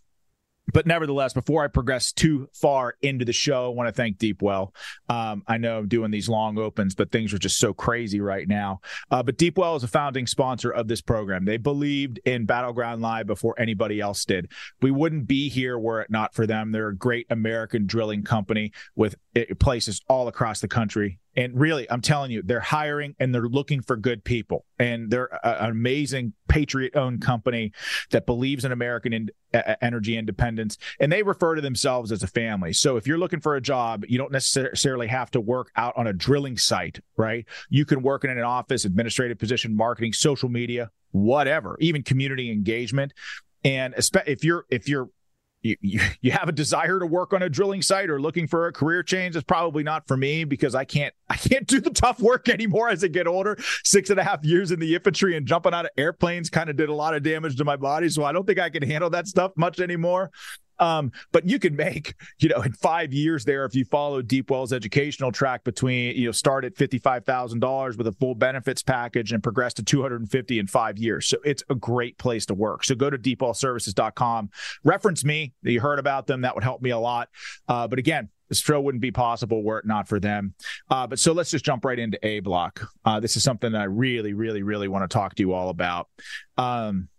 but 0.73 0.85
nevertheless, 0.85 1.33
before 1.33 1.63
I 1.63 1.67
progress 1.67 2.11
too 2.11 2.49
far 2.53 2.95
into 3.01 3.25
the 3.25 3.33
show, 3.33 3.65
I 3.65 3.69
want 3.69 3.87
to 3.87 3.93
thank 3.93 4.17
Deepwell. 4.17 4.73
Um, 5.09 5.43
I 5.47 5.57
know 5.57 5.77
I'm 5.77 5.87
doing 5.87 6.11
these 6.11 6.29
long 6.29 6.57
opens, 6.57 6.95
but 6.95 7.11
things 7.11 7.33
are 7.33 7.37
just 7.37 7.59
so 7.59 7.73
crazy 7.73 8.19
right 8.19 8.47
now. 8.47 8.81
Uh, 9.11 9.23
but 9.23 9.37
Deepwell 9.37 9.77
is 9.77 9.83
a 9.83 9.87
founding 9.87 10.27
sponsor 10.27 10.71
of 10.71 10.87
this 10.87 11.01
program. 11.01 11.45
They 11.45 11.57
believed 11.57 12.19
in 12.25 12.45
Battleground 12.45 13.01
Live 13.01 13.27
before 13.27 13.55
anybody 13.59 13.99
else 13.99 14.25
did. 14.25 14.51
We 14.81 14.91
wouldn't 14.91 15.27
be 15.27 15.49
here 15.49 15.77
were 15.77 16.01
it 16.01 16.09
not 16.09 16.33
for 16.33 16.47
them. 16.47 16.71
They're 16.71 16.89
a 16.89 16.95
great 16.95 17.27
American 17.29 17.85
drilling 17.85 18.23
company 18.23 18.71
with 18.95 19.15
eh, 19.35 19.45
places 19.59 20.01
all 20.07 20.27
across 20.27 20.61
the 20.61 20.67
country 20.67 21.19
and 21.35 21.59
really, 21.59 21.89
I'm 21.89 22.01
telling 22.01 22.31
you, 22.31 22.41
they're 22.43 22.59
hiring 22.59 23.15
and 23.19 23.33
they're 23.33 23.47
looking 23.47 23.81
for 23.81 23.97
good 23.97 24.23
people. 24.23 24.65
And 24.79 25.09
they're 25.09 25.29
a, 25.43 25.63
an 25.63 25.71
amazing 25.71 26.33
patriot 26.47 26.95
owned 26.95 27.21
company 27.21 27.71
that 28.11 28.25
believes 28.25 28.63
in 28.65 28.71
American 28.71 29.13
in, 29.13 29.29
energy 29.81 30.17
independence. 30.17 30.77
And 30.99 31.11
they 31.11 31.23
refer 31.23 31.55
to 31.55 31.61
themselves 31.61 32.11
as 32.11 32.23
a 32.23 32.27
family. 32.27 32.73
So 32.73 32.97
if 32.97 33.07
you're 33.07 33.17
looking 33.17 33.41
for 33.41 33.55
a 33.55 33.61
job, 33.61 34.05
you 34.07 34.17
don't 34.17 34.31
necessarily 34.31 35.07
have 35.07 35.31
to 35.31 35.41
work 35.41 35.71
out 35.75 35.93
on 35.97 36.07
a 36.07 36.13
drilling 36.13 36.57
site, 36.57 36.99
right? 37.17 37.45
You 37.69 37.85
can 37.85 38.01
work 38.01 38.23
in 38.23 38.29
an 38.29 38.39
office, 38.39 38.85
administrative 38.85 39.39
position, 39.39 39.75
marketing, 39.75 40.13
social 40.13 40.49
media, 40.49 40.89
whatever, 41.11 41.77
even 41.79 42.03
community 42.03 42.51
engagement. 42.51 43.13
And 43.63 43.95
if 44.27 44.43
you're 44.43 44.65
if 44.69 44.87
you're 44.87 45.09
you, 45.65 45.99
you, 46.21 46.31
have 46.31 46.47
a 46.47 46.51
desire 46.51 46.99
to 46.99 47.05
work 47.05 47.33
on 47.33 47.41
a 47.41 47.49
drilling 47.49 47.81
site 47.81 48.09
or 48.09 48.21
looking 48.21 48.47
for 48.47 48.67
a 48.67 48.73
career 48.73 49.03
change, 49.03 49.35
it's 49.35 49.43
probably 49.43 49.83
not 49.83 50.07
for 50.07 50.15
me 50.15 50.43
because 50.43 50.75
I 50.75 50.85
can't 50.85 51.13
I 51.29 51.35
can't 51.35 51.65
do 51.65 51.81
the 51.81 51.89
tough 51.89 52.19
work 52.19 52.49
anymore 52.49 52.89
as 52.89 53.03
I 53.03 53.07
get 53.07 53.27
older. 53.27 53.57
Six 53.83 54.09
and 54.09 54.19
a 54.19 54.23
half 54.23 54.43
years 54.45 54.71
in 54.71 54.79
the 54.79 54.93
infantry 54.93 55.35
and 55.35 55.45
jumping 55.45 55.73
out 55.73 55.85
of 55.85 55.91
airplanes 55.97 56.49
kind 56.49 56.69
of 56.69 56.75
did 56.75 56.89
a 56.89 56.93
lot 56.93 57.15
of 57.15 57.23
damage 57.23 57.55
to 57.57 57.65
my 57.65 57.75
body. 57.75 58.09
So 58.09 58.23
I 58.23 58.31
don't 58.31 58.45
think 58.45 58.59
I 58.59 58.69
can 58.69 58.83
handle 58.83 59.09
that 59.11 59.27
stuff 59.27 59.53
much 59.55 59.79
anymore. 59.79 60.31
Um, 60.79 61.11
but 61.31 61.47
you 61.47 61.59
can 61.59 61.75
make, 61.75 62.15
you 62.39 62.49
know, 62.49 62.61
in 62.61 62.73
five 62.73 63.13
years 63.13 63.45
there, 63.45 63.65
if 63.65 63.75
you 63.75 63.85
follow 63.85 64.21
Deepwell's 64.21 64.73
educational 64.73 65.31
track 65.31 65.63
between, 65.63 66.15
you 66.15 66.25
know, 66.25 66.31
start 66.31 66.65
at 66.65 66.75
$55,000 66.75 67.97
with 67.97 68.07
a 68.07 68.11
full 68.13 68.35
benefits 68.35 68.83
package 68.83 69.31
and 69.31 69.41
progress 69.41 69.73
to 69.75 69.83
250 69.83 70.59
in 70.59 70.67
five 70.67 70.97
years. 70.97 71.27
So 71.27 71.37
it's 71.43 71.63
a 71.69 71.75
great 71.75 72.17
place 72.17 72.45
to 72.47 72.53
work. 72.53 72.83
So 72.83 72.95
go 72.95 73.09
to 73.09 73.17
deepwellservices.com, 73.17 74.49
reference 74.83 75.23
me 75.23 75.53
that 75.63 75.71
you 75.71 75.81
heard 75.81 75.99
about 75.99 76.27
them. 76.27 76.41
That 76.41 76.55
would 76.55 76.63
help 76.63 76.81
me 76.81 76.89
a 76.89 76.99
lot. 76.99 77.29
Uh, 77.67 77.87
but 77.87 77.99
again, 77.99 78.29
this 78.49 78.59
show 78.59 78.79
wouldn't 78.79 79.01
be 79.01 79.11
possible 79.11 79.63
were 79.63 79.79
it 79.79 79.85
not 79.85 80.07
for 80.07 80.19
them. 80.19 80.53
Uh, 80.89 81.07
but 81.07 81.19
so 81.19 81.33
let's 81.33 81.49
just 81.49 81.65
jump 81.65 81.83
right 81.83 81.97
into 81.97 82.23
A 82.25 82.39
block. 82.41 82.87
Uh, 83.03 83.19
this 83.19 83.35
is 83.35 83.43
something 83.43 83.71
that 83.71 83.81
I 83.81 83.85
really, 83.85 84.33
really, 84.33 84.63
really 84.63 84.87
want 84.87 85.09
to 85.09 85.13
talk 85.13 85.35
to 85.35 85.43
you 85.43 85.53
all 85.53 85.69
about. 85.69 86.09
Um, 86.57 87.09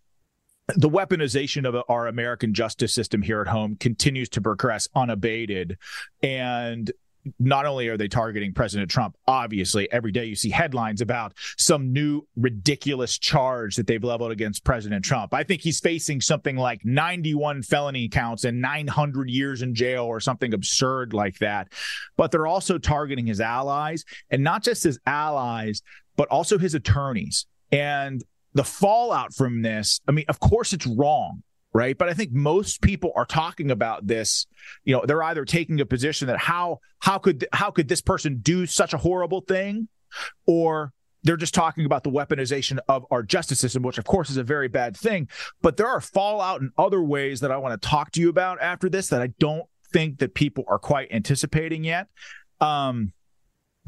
the 0.74 0.90
weaponization 0.90 1.66
of 1.66 1.82
our 1.88 2.08
American 2.08 2.52
justice 2.52 2.92
system 2.92 3.22
here 3.22 3.40
at 3.40 3.46
home 3.46 3.76
continues 3.76 4.28
to 4.30 4.40
progress 4.40 4.88
unabated. 4.94 5.78
And 6.22 6.90
not 7.38 7.66
only 7.66 7.88
are 7.88 7.96
they 7.96 8.08
targeting 8.08 8.52
President 8.52 8.90
Trump, 8.90 9.16
obviously, 9.26 9.90
every 9.92 10.12
day 10.12 10.24
you 10.24 10.34
see 10.34 10.50
headlines 10.50 11.00
about 11.00 11.34
some 11.56 11.92
new 11.92 12.26
ridiculous 12.36 13.18
charge 13.18 13.76
that 13.76 13.86
they've 13.86 14.02
leveled 14.02 14.32
against 14.32 14.64
President 14.64 15.04
Trump. 15.04 15.34
I 15.34 15.42
think 15.42 15.60
he's 15.60 15.80
facing 15.80 16.20
something 16.20 16.56
like 16.56 16.84
91 16.84 17.62
felony 17.62 18.08
counts 18.08 18.44
and 18.44 18.60
900 18.60 19.28
years 19.30 19.62
in 19.62 19.74
jail 19.74 20.04
or 20.04 20.20
something 20.20 20.54
absurd 20.54 21.12
like 21.12 21.38
that. 21.38 21.68
But 22.16 22.30
they're 22.30 22.46
also 22.46 22.78
targeting 22.78 23.26
his 23.26 23.40
allies 23.40 24.04
and 24.30 24.42
not 24.42 24.62
just 24.62 24.84
his 24.84 24.98
allies, 25.06 25.82
but 26.16 26.28
also 26.28 26.58
his 26.58 26.74
attorneys. 26.74 27.46
And 27.72 28.22
the 28.56 28.64
fallout 28.64 29.34
from 29.34 29.60
this, 29.60 30.00
I 30.08 30.12
mean, 30.12 30.24
of 30.28 30.40
course 30.40 30.72
it's 30.72 30.86
wrong, 30.86 31.42
right? 31.74 31.96
But 31.96 32.08
I 32.08 32.14
think 32.14 32.32
most 32.32 32.80
people 32.80 33.12
are 33.14 33.26
talking 33.26 33.70
about 33.70 34.06
this, 34.06 34.46
you 34.84 34.96
know, 34.96 35.04
they're 35.06 35.22
either 35.22 35.44
taking 35.44 35.78
a 35.80 35.86
position 35.86 36.26
that 36.28 36.38
how 36.38 36.80
how 37.00 37.18
could 37.18 37.46
how 37.52 37.70
could 37.70 37.88
this 37.88 38.00
person 38.00 38.38
do 38.40 38.64
such 38.64 38.94
a 38.94 38.96
horrible 38.96 39.42
thing 39.42 39.88
or 40.46 40.92
they're 41.22 41.36
just 41.36 41.52
talking 41.52 41.84
about 41.84 42.02
the 42.02 42.10
weaponization 42.10 42.78
of 42.88 43.04
our 43.10 43.22
justice 43.22 43.60
system, 43.60 43.82
which 43.82 43.98
of 43.98 44.04
course 44.04 44.30
is 44.30 44.38
a 44.38 44.42
very 44.42 44.68
bad 44.68 44.96
thing. 44.96 45.28
But 45.60 45.76
there 45.76 45.88
are 45.88 46.00
fallout 46.00 46.62
in 46.62 46.70
other 46.78 47.02
ways 47.02 47.40
that 47.40 47.50
I 47.50 47.58
want 47.58 47.80
to 47.80 47.88
talk 47.88 48.10
to 48.12 48.22
you 48.22 48.30
about 48.30 48.62
after 48.62 48.88
this 48.88 49.08
that 49.08 49.20
I 49.20 49.28
don't 49.38 49.66
think 49.92 50.20
that 50.20 50.34
people 50.34 50.64
are 50.66 50.78
quite 50.78 51.12
anticipating 51.12 51.84
yet. 51.84 52.08
Um, 52.58 53.12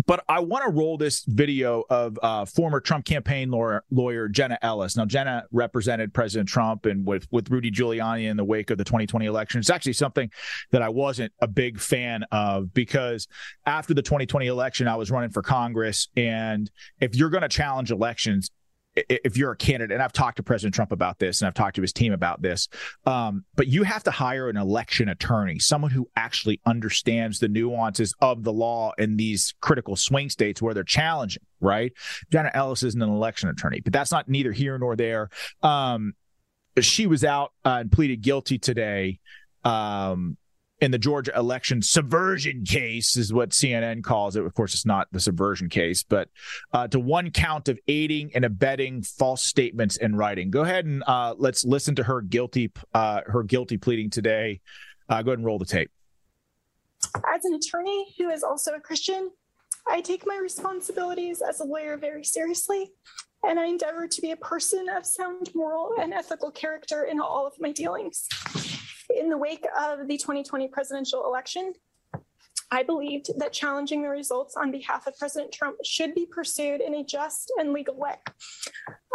but 0.09 0.25
I 0.27 0.41
want 0.41 0.65
to 0.65 0.71
roll 0.71 0.97
this 0.97 1.23
video 1.27 1.85
of 1.91 2.19
uh, 2.23 2.47
former 2.47 2.81
Trump 2.81 3.05
campaign 3.05 3.51
lawyer, 3.51 3.85
lawyer 3.91 4.27
Jenna 4.27 4.59
Ellis. 4.63 4.97
Now, 4.97 5.05
Jenna 5.05 5.45
represented 5.53 6.15
President 6.15 6.49
Trump 6.49 6.87
and 6.87 7.07
with, 7.07 7.29
with 7.31 7.51
Rudy 7.51 7.71
Giuliani 7.71 8.25
in 8.25 8.39
the 8.39 8.45
wake 8.45 8.71
of 8.71 8.79
the 8.79 8.85
2020 8.85 9.27
election. 9.27 9.59
It's 9.59 9.69
actually 9.69 9.93
something 9.93 10.31
that 10.71 10.81
I 10.81 10.89
wasn't 10.89 11.35
a 11.43 11.47
big 11.47 11.79
fan 11.79 12.25
of 12.33 12.73
because 12.73 13.29
after 13.67 13.93
the 13.93 14.01
2020 14.01 14.47
election, 14.47 14.89
I 14.89 14.97
was 14.97 15.11
running 15.11 15.29
for 15.29 15.43
Congress. 15.43 16.09
And 16.17 16.71
if 17.01 17.15
you're 17.15 17.29
going 17.29 17.43
to 17.43 17.49
challenge 17.49 17.91
elections, 17.91 18.51
if 19.09 19.37
you're 19.37 19.53
a 19.53 19.57
candidate, 19.57 19.95
and 19.95 20.03
I've 20.03 20.13
talked 20.13 20.37
to 20.37 20.43
President 20.43 20.75
Trump 20.75 20.93
about 20.93 21.19
this, 21.19 21.41
and 21.41 21.47
I've 21.47 21.55
talked 21.55 21.77
to 21.77 21.83
his 21.83 21.93
team 21.93 22.13
about 22.13 22.43
this, 22.43 22.69
um, 23.07 23.45
but 23.57 23.67
you 23.67 23.83
have 23.83 24.05
to 24.05 24.11
hire 24.11 24.49
an 24.49 24.57
election 24.57 25.09
attorney, 25.09 25.59
someone 25.59 25.91
who 25.91 26.09
actually 26.17 26.61
understands 26.67 27.39
the 27.39 27.49
nuances 27.49 28.15
of 28.21 28.45
the 28.45 28.53
law 28.53 28.93
in 28.99 29.17
these 29.17 29.55
critical 29.61 29.97
swing 29.97 30.31
states 30.31 30.63
where 30.63 30.75
they're 30.75 30.85
challenging. 30.85 31.43
Right? 31.61 31.93
Jenna 32.31 32.53
Ellis 32.55 32.85
isn't 32.85 33.03
an 33.03 33.09
election 33.09 33.49
attorney, 33.49 33.81
but 33.81 33.93
that's 33.93 34.13
not 34.13 34.29
neither 34.29 34.53
here 34.53 34.79
nor 34.79 34.95
there. 34.95 35.29
Um, 35.63 36.15
she 36.81 37.07
was 37.07 37.25
out 37.25 37.53
uh, 37.65 37.79
and 37.81 37.91
pleaded 37.91 38.21
guilty 38.23 38.59
today. 38.59 39.19
Um, 39.65 40.37
in 40.81 40.91
the 40.91 40.99
Georgia 40.99 41.33
election 41.37 41.83
subversion 41.83 42.65
case 42.65 43.17
is 43.17 43.33
what 43.33 43.51
CNN 43.51 44.03
calls 44.03 44.37
it. 44.37 44.45
Of 44.45 44.55
course, 44.55 44.75
it's 44.75 44.87
not 44.87 45.09
the 45.13 45.21
subversion 45.21 45.69
case, 45.69 46.03
but 46.03 46.29
uh, 46.73 46.87
to 46.89 47.01
one 47.01 47.31
count 47.31 47.69
of 47.69 47.79
aiding 47.89 48.31
and 48.35 48.45
abetting 48.45 49.03
false 49.03 49.43
statements 49.43 49.97
in 49.97 50.15
writing. 50.15 50.51
Go 50.51 50.63
ahead 50.63 50.87
and 50.87 51.03
uh, 51.07 51.35
let's 51.37 51.65
listen 51.65 51.95
to 51.97 52.05
her 52.05 52.21
guilty 52.21 52.71
uh, 52.95 53.23
her 53.27 53.43
guilty 53.43 53.77
pleading 53.77 54.11
today. 54.11 54.61
Uh, 55.09 55.23
go 55.23 55.31
ahead 55.31 55.39
and 55.39 55.47
roll 55.47 55.59
the 55.59 55.65
tape. 55.65 55.91
As 57.35 57.45
an 57.45 57.55
attorney 57.55 58.15
who 58.19 58.29
is 58.29 58.43
also 58.43 58.73
a 58.73 58.81
Christian, 58.81 59.31
I 59.89 60.01
take 60.01 60.27
my 60.27 60.39
responsibilities 60.41 61.43
as 61.47 61.61
a 61.61 61.65
lawyer 61.65 61.97
very 61.97 62.25
seriously, 62.25 62.91
and 63.43 63.59
I 63.59 63.67
endeavor 63.67 64.07
to 64.07 64.21
be 64.21 64.33
a 64.33 64.37
person 64.37 64.87
of 64.89 65.07
sound 65.07 65.51
moral 65.55 65.93
and 65.99 66.13
ethical 66.13 66.51
character 66.51 67.05
in 67.05 67.21
all 67.21 67.47
of 67.47 67.55
my 67.59 67.73
dealings. 67.73 68.29
In 69.19 69.31
the 69.31 69.37
wake 69.37 69.67
of 69.77 70.07
the 70.07 70.17
2020 70.17 70.69
presidential 70.69 71.25
election, 71.25 71.73
I 72.71 72.85
believed 72.85 73.31
that 73.39 73.53
challenging 73.53 74.01
the 74.03 74.09
results 74.09 74.55
on 74.57 74.71
behalf 74.71 75.09
of 75.09 75.19
President 75.19 75.53
Trump 75.53 75.79
should 75.85 76.15
be 76.15 76.25
pursued 76.25 76.81
in 76.81 76.95
a 76.95 77.05
just 77.05 77.51
and 77.59 77.73
legal 77.73 77.97
way. 77.97 78.15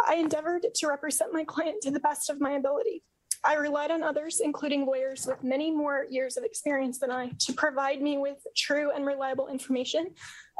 I 0.06 0.16
endeavored 0.16 0.66
to 0.74 0.88
represent 0.88 1.32
my 1.32 1.44
client 1.44 1.80
to 1.82 1.90
the 1.90 2.00
best 2.00 2.28
of 2.28 2.38
my 2.38 2.52
ability. 2.52 3.02
I 3.46 3.54
relied 3.54 3.90
on 3.90 4.02
others, 4.02 4.40
including 4.40 4.84
lawyers 4.84 5.26
with 5.26 5.42
many 5.42 5.70
more 5.70 6.04
years 6.10 6.36
of 6.36 6.44
experience 6.44 6.98
than 6.98 7.10
I, 7.10 7.30
to 7.40 7.52
provide 7.54 8.02
me 8.02 8.18
with 8.18 8.38
true 8.54 8.90
and 8.94 9.06
reliable 9.06 9.48
information, 9.48 10.08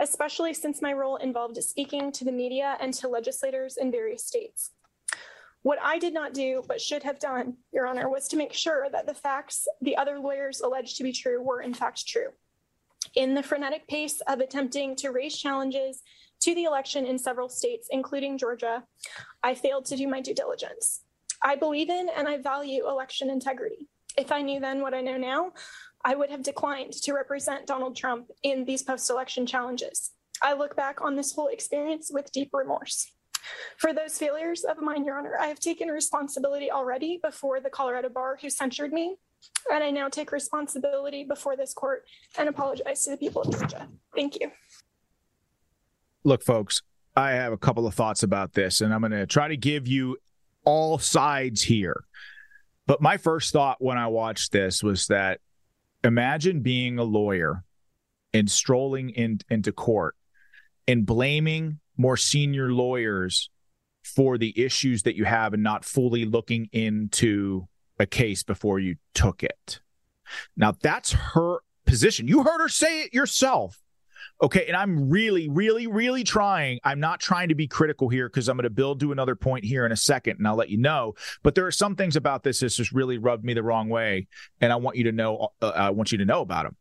especially 0.00 0.54
since 0.54 0.80
my 0.80 0.94
role 0.94 1.16
involved 1.16 1.62
speaking 1.62 2.12
to 2.12 2.24
the 2.24 2.32
media 2.32 2.78
and 2.80 2.94
to 2.94 3.08
legislators 3.08 3.76
in 3.76 3.90
various 3.90 4.26
states. 4.26 4.70
What 5.64 5.78
I 5.83 5.99
did 5.99 6.12
not 6.12 6.35
do, 6.35 6.62
but 6.68 6.78
should 6.78 7.02
have 7.04 7.18
done, 7.18 7.56
Your 7.73 7.87
Honor, 7.87 8.11
was 8.11 8.28
to 8.28 8.37
make 8.37 8.52
sure 8.52 8.87
that 8.92 9.06
the 9.06 9.14
facts 9.14 9.66
the 9.80 9.97
other 9.97 10.18
lawyers 10.18 10.61
alleged 10.61 10.99
to 10.99 11.02
be 11.02 11.11
true 11.11 11.42
were 11.42 11.62
in 11.62 11.73
fact 11.73 12.06
true. 12.06 12.28
In 13.14 13.33
the 13.33 13.42
frenetic 13.42 13.88
pace 13.88 14.21
of 14.28 14.40
attempting 14.40 14.94
to 14.97 15.09
raise 15.09 15.38
challenges 15.38 16.02
to 16.40 16.54
the 16.54 16.64
election 16.64 17.06
in 17.06 17.18
several 17.18 17.49
states, 17.49 17.88
including 17.90 18.37
Georgia, 18.37 18.85
I 19.42 19.54
failed 19.54 19.87
to 19.87 19.97
do 19.97 20.06
my 20.06 20.21
due 20.21 20.35
diligence. 20.35 21.00
I 21.42 21.56
believe 21.56 21.88
in 21.88 22.11
and 22.14 22.28
I 22.28 22.37
value 22.37 22.87
election 22.87 23.30
integrity. 23.30 23.88
If 24.18 24.33
I 24.33 24.42
knew 24.42 24.61
then 24.61 24.83
what 24.83 24.92
I 24.92 25.00
know 25.00 25.16
now, 25.16 25.52
I 26.04 26.14
would 26.14 26.28
have 26.28 26.42
declined 26.42 26.92
to 26.92 27.14
represent 27.14 27.66
Donald 27.66 27.97
Trump 27.97 28.30
in 28.42 28.66
these 28.66 28.83
post 28.83 29.09
election 29.09 29.47
challenges. 29.47 30.11
I 30.42 30.52
look 30.52 30.76
back 30.76 31.00
on 31.00 31.16
this 31.16 31.33
whole 31.33 31.49
experience 31.49 32.11
with 32.12 32.33
deep 32.33 32.50
remorse. 32.52 33.13
For 33.76 33.92
those 33.92 34.18
failures 34.18 34.64
of 34.64 34.80
mine, 34.80 35.04
Your 35.04 35.18
Honor, 35.18 35.36
I 35.40 35.46
have 35.46 35.60
taken 35.60 35.88
responsibility 35.88 36.70
already 36.70 37.18
before 37.22 37.60
the 37.60 37.70
Colorado 37.70 38.08
bar 38.08 38.38
who 38.40 38.50
censured 38.50 38.92
me, 38.92 39.16
and 39.72 39.84
I 39.84 39.90
now 39.90 40.08
take 40.08 40.32
responsibility 40.32 41.24
before 41.24 41.56
this 41.56 41.74
court 41.74 42.04
and 42.38 42.48
apologize 42.48 43.04
to 43.04 43.10
the 43.10 43.16
people 43.16 43.42
of 43.42 43.58
Georgia. 43.58 43.88
Thank 44.14 44.40
you. 44.40 44.50
Look, 46.24 46.42
folks, 46.42 46.82
I 47.16 47.32
have 47.32 47.52
a 47.52 47.58
couple 47.58 47.86
of 47.86 47.94
thoughts 47.94 48.22
about 48.22 48.54
this, 48.54 48.80
and 48.80 48.92
I'm 48.92 49.00
going 49.00 49.12
to 49.12 49.26
try 49.26 49.48
to 49.48 49.56
give 49.56 49.86
you 49.86 50.16
all 50.64 50.98
sides 50.98 51.62
here. 51.62 52.04
But 52.86 53.00
my 53.00 53.16
first 53.16 53.52
thought 53.52 53.76
when 53.80 53.98
I 53.98 54.08
watched 54.08 54.52
this 54.52 54.82
was 54.82 55.06
that 55.06 55.40
imagine 56.02 56.60
being 56.60 56.98
a 56.98 57.04
lawyer 57.04 57.64
and 58.32 58.50
strolling 58.50 59.10
in, 59.10 59.40
into 59.48 59.72
court 59.72 60.16
and 60.86 61.06
blaming 61.06 61.78
more 61.96 62.16
senior 62.16 62.72
lawyers 62.72 63.50
for 64.02 64.36
the 64.36 64.58
issues 64.60 65.02
that 65.02 65.16
you 65.16 65.24
have 65.24 65.54
and 65.54 65.62
not 65.62 65.84
fully 65.84 66.24
looking 66.24 66.68
into 66.72 67.66
a 67.98 68.06
case 68.06 68.42
before 68.42 68.78
you 68.78 68.96
took 69.14 69.42
it. 69.42 69.80
Now, 70.56 70.72
that's 70.72 71.12
her 71.12 71.58
position. 71.86 72.28
You 72.28 72.42
heard 72.42 72.60
her 72.60 72.68
say 72.68 73.02
it 73.02 73.14
yourself. 73.14 73.80
Okay. 74.42 74.66
And 74.66 74.76
I'm 74.76 75.08
really, 75.10 75.48
really, 75.48 75.86
really 75.86 76.24
trying. 76.24 76.80
I'm 76.82 76.98
not 76.98 77.20
trying 77.20 77.48
to 77.48 77.54
be 77.54 77.68
critical 77.68 78.08
here 78.08 78.28
because 78.28 78.48
I'm 78.48 78.56
going 78.56 78.64
to 78.64 78.70
build 78.70 79.00
to 79.00 79.12
another 79.12 79.36
point 79.36 79.64
here 79.64 79.86
in 79.86 79.92
a 79.92 79.96
second 79.96 80.38
and 80.38 80.48
I'll 80.48 80.56
let 80.56 80.70
you 80.70 80.78
know. 80.78 81.14
But 81.42 81.54
there 81.54 81.66
are 81.66 81.72
some 81.72 81.94
things 81.94 82.16
about 82.16 82.42
this 82.42 82.60
that's 82.60 82.76
just 82.76 82.92
really 82.92 83.16
rubbed 83.16 83.44
me 83.44 83.54
the 83.54 83.62
wrong 83.62 83.88
way. 83.88 84.26
And 84.60 84.72
I 84.72 84.76
want 84.76 84.96
you 84.96 85.04
to 85.04 85.12
know, 85.12 85.50
uh, 85.62 85.68
I 85.68 85.90
want 85.90 86.10
you 86.10 86.18
to 86.18 86.24
know 86.24 86.40
about 86.40 86.64
them. 86.64 86.76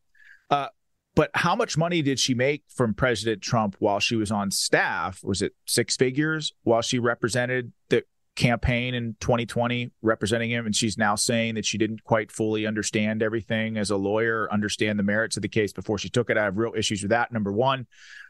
Uh, 0.49 0.67
but 1.15 1.29
how 1.33 1.55
much 1.55 1.77
money 1.77 2.01
did 2.01 2.19
she 2.19 2.33
make 2.33 2.63
from 2.67 2.93
President 2.93 3.41
Trump 3.41 3.75
while 3.79 3.99
she 3.99 4.15
was 4.15 4.31
on 4.31 4.51
staff? 4.51 5.23
Was 5.23 5.41
it 5.41 5.53
six 5.65 5.95
figures 5.95 6.53
while 6.63 6.81
she 6.81 6.99
represented 6.99 7.71
the 7.89 8.03
campaign 8.35 8.95
in 8.95 9.15
2020 9.19 9.91
representing 10.01 10.49
him? 10.49 10.65
And 10.65 10.75
she's 10.75 10.97
now 10.97 11.15
saying 11.15 11.55
that 11.55 11.65
she 11.65 11.77
didn't 11.77 12.03
quite 12.03 12.31
fully 12.31 12.65
understand 12.65 13.21
everything 13.21 13.77
as 13.77 13.91
a 13.91 13.97
lawyer 13.97 14.51
understand 14.51 14.97
the 14.97 15.03
merits 15.03 15.35
of 15.35 15.43
the 15.43 15.49
case 15.49 15.71
before 15.71 15.97
she 15.97 16.09
took 16.09 16.29
it. 16.29 16.37
I 16.37 16.43
have 16.45 16.57
real 16.57 16.73
issues 16.75 17.01
with 17.01 17.11
that 17.11 17.31
number 17.31 17.51
one. 17.51 17.87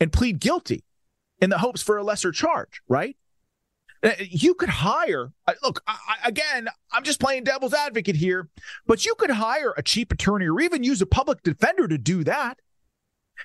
and 0.00 0.12
plead 0.12 0.40
guilty 0.40 0.82
in 1.40 1.50
the 1.50 1.58
hopes 1.58 1.82
for 1.82 1.96
a 1.98 2.04
lesser 2.04 2.32
charge, 2.32 2.82
right? 2.88 3.16
Uh, 4.02 4.12
you 4.20 4.54
could 4.54 4.68
hire, 4.68 5.32
look, 5.62 5.82
I, 5.86 5.96
again, 6.24 6.68
I'm 6.92 7.02
just 7.02 7.18
playing 7.18 7.44
devil's 7.44 7.74
advocate 7.74 8.14
here, 8.14 8.48
but 8.86 9.04
you 9.04 9.14
could 9.16 9.30
hire 9.30 9.74
a 9.76 9.82
cheap 9.82 10.12
attorney 10.12 10.46
or 10.46 10.60
even 10.60 10.84
use 10.84 11.02
a 11.02 11.06
public 11.06 11.42
defender 11.42 11.88
to 11.88 11.98
do 11.98 12.22
that. 12.24 12.60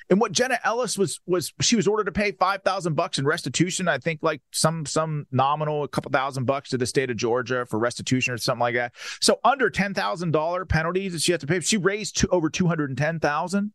And 0.10 0.20
what 0.20 0.32
Jenna 0.32 0.60
Ellis 0.64 0.98
was 0.98 1.20
was 1.28 1.54
she 1.62 1.76
was 1.76 1.88
ordered 1.88 2.06
to 2.06 2.12
pay 2.12 2.32
five 2.32 2.64
thousand 2.64 2.96
bucks 2.96 3.20
in 3.20 3.26
restitution. 3.26 3.88
I 3.88 4.00
think 4.00 4.22
like 4.24 4.42
some 4.52 4.88
some 4.88 5.28
nominal, 5.32 5.84
a 5.84 5.88
couple 5.88 6.12
thousand 6.12 6.46
bucks 6.46 6.72
to 6.72 6.80
the 6.80 6.88
state 6.88 7.12
of 7.12 7.18
Georgia 7.18 7.66
for 7.68 7.78
restitution 7.78 8.34
or 8.34 8.40
something 8.40 8.60
like 8.60 8.74
that. 8.74 8.94
So 9.22 9.40
under 9.44 9.70
ten 9.70 9.94
thousand 9.94 10.32
dollar 10.32 10.66
penalties 10.66 11.14
that 11.14 11.22
she 11.22 11.32
had 11.32 11.42
to 11.42 11.48
pay. 11.48 11.60
She 11.60 11.78
raised 11.78 12.18
to 12.18 12.28
over 12.30 12.50
two 12.50 12.68
hundred 12.68 12.90
and 12.90 12.98
ten 12.98 13.20
thousand 13.20 13.72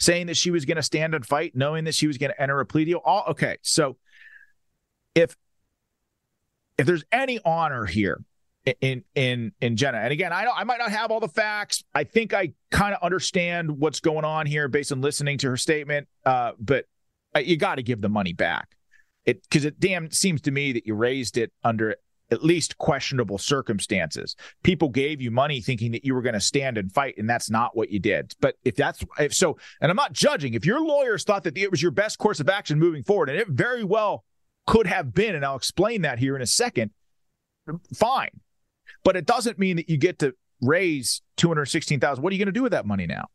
saying 0.00 0.26
that 0.26 0.36
she 0.36 0.50
was 0.50 0.64
going 0.64 0.76
to 0.76 0.82
stand 0.82 1.14
and 1.14 1.24
fight, 1.24 1.54
knowing 1.54 1.84
that 1.84 1.94
she 1.94 2.06
was 2.06 2.18
going 2.18 2.30
to 2.30 2.42
enter 2.42 2.60
a 2.60 2.66
plea 2.66 2.84
deal. 2.84 3.00
All 3.04 3.24
okay. 3.28 3.58
So 3.62 3.96
if 5.14 5.36
if 6.78 6.86
there's 6.86 7.04
any 7.12 7.40
honor 7.44 7.86
here 7.86 8.20
in 8.80 9.04
in 9.14 9.52
in 9.60 9.76
Jenna, 9.76 9.98
and 9.98 10.12
again, 10.12 10.32
I 10.32 10.44
don't, 10.44 10.58
I 10.58 10.64
might 10.64 10.78
not 10.78 10.90
have 10.90 11.10
all 11.10 11.20
the 11.20 11.28
facts. 11.28 11.84
I 11.94 12.04
think 12.04 12.34
I 12.34 12.52
kind 12.70 12.94
of 12.94 13.02
understand 13.02 13.78
what's 13.78 14.00
going 14.00 14.24
on 14.24 14.46
here 14.46 14.68
based 14.68 14.92
on 14.92 15.00
listening 15.00 15.38
to 15.38 15.50
her 15.50 15.56
statement. 15.56 16.08
Uh, 16.24 16.52
but 16.58 16.86
you 17.36 17.56
got 17.56 17.76
to 17.76 17.82
give 17.82 18.00
the 18.00 18.08
money 18.08 18.32
back. 18.32 18.68
It 19.24 19.42
because 19.42 19.64
it 19.64 19.80
damn 19.80 20.10
seems 20.10 20.42
to 20.42 20.50
me 20.50 20.72
that 20.72 20.86
you 20.86 20.94
raised 20.94 21.38
it 21.38 21.52
under 21.62 21.96
at 22.30 22.42
least 22.42 22.78
questionable 22.78 23.38
circumstances. 23.38 24.34
People 24.62 24.88
gave 24.88 25.20
you 25.20 25.30
money 25.30 25.60
thinking 25.60 25.92
that 25.92 26.04
you 26.04 26.14
were 26.14 26.22
going 26.22 26.34
to 26.34 26.40
stand 26.40 26.78
and 26.78 26.92
fight, 26.92 27.16
and 27.18 27.28
that's 27.28 27.50
not 27.50 27.76
what 27.76 27.90
you 27.90 27.98
did. 27.98 28.34
But 28.40 28.56
if 28.64 28.76
that's 28.76 29.04
if 29.18 29.34
so, 29.34 29.58
and 29.80 29.90
I'm 29.90 29.96
not 29.96 30.12
judging, 30.12 30.54
if 30.54 30.64
your 30.64 30.80
lawyers 30.80 31.24
thought 31.24 31.44
that 31.44 31.58
it 31.58 31.70
was 31.70 31.82
your 31.82 31.90
best 31.90 32.18
course 32.18 32.40
of 32.40 32.48
action 32.48 32.78
moving 32.78 33.02
forward, 33.02 33.30
and 33.30 33.38
it 33.38 33.48
very 33.48 33.84
well 33.84 34.24
could 34.66 34.86
have 34.86 35.12
been, 35.12 35.34
and 35.34 35.44
I'll 35.44 35.56
explain 35.56 36.02
that 36.02 36.18
here 36.18 36.34
in 36.36 36.42
a 36.42 36.46
second, 36.46 36.90
fine. 37.94 38.40
But 39.02 39.16
it 39.16 39.26
doesn't 39.26 39.58
mean 39.58 39.76
that 39.76 39.90
you 39.90 39.98
get 39.98 40.18
to 40.20 40.34
raise 40.60 41.20
216,000. 41.36 42.22
What 42.22 42.32
are 42.32 42.34
you 42.34 42.38
going 42.38 42.52
to 42.52 42.52
do 42.52 42.62
with 42.62 42.72
that 42.72 42.86
money 42.86 43.06
now? 43.06 43.26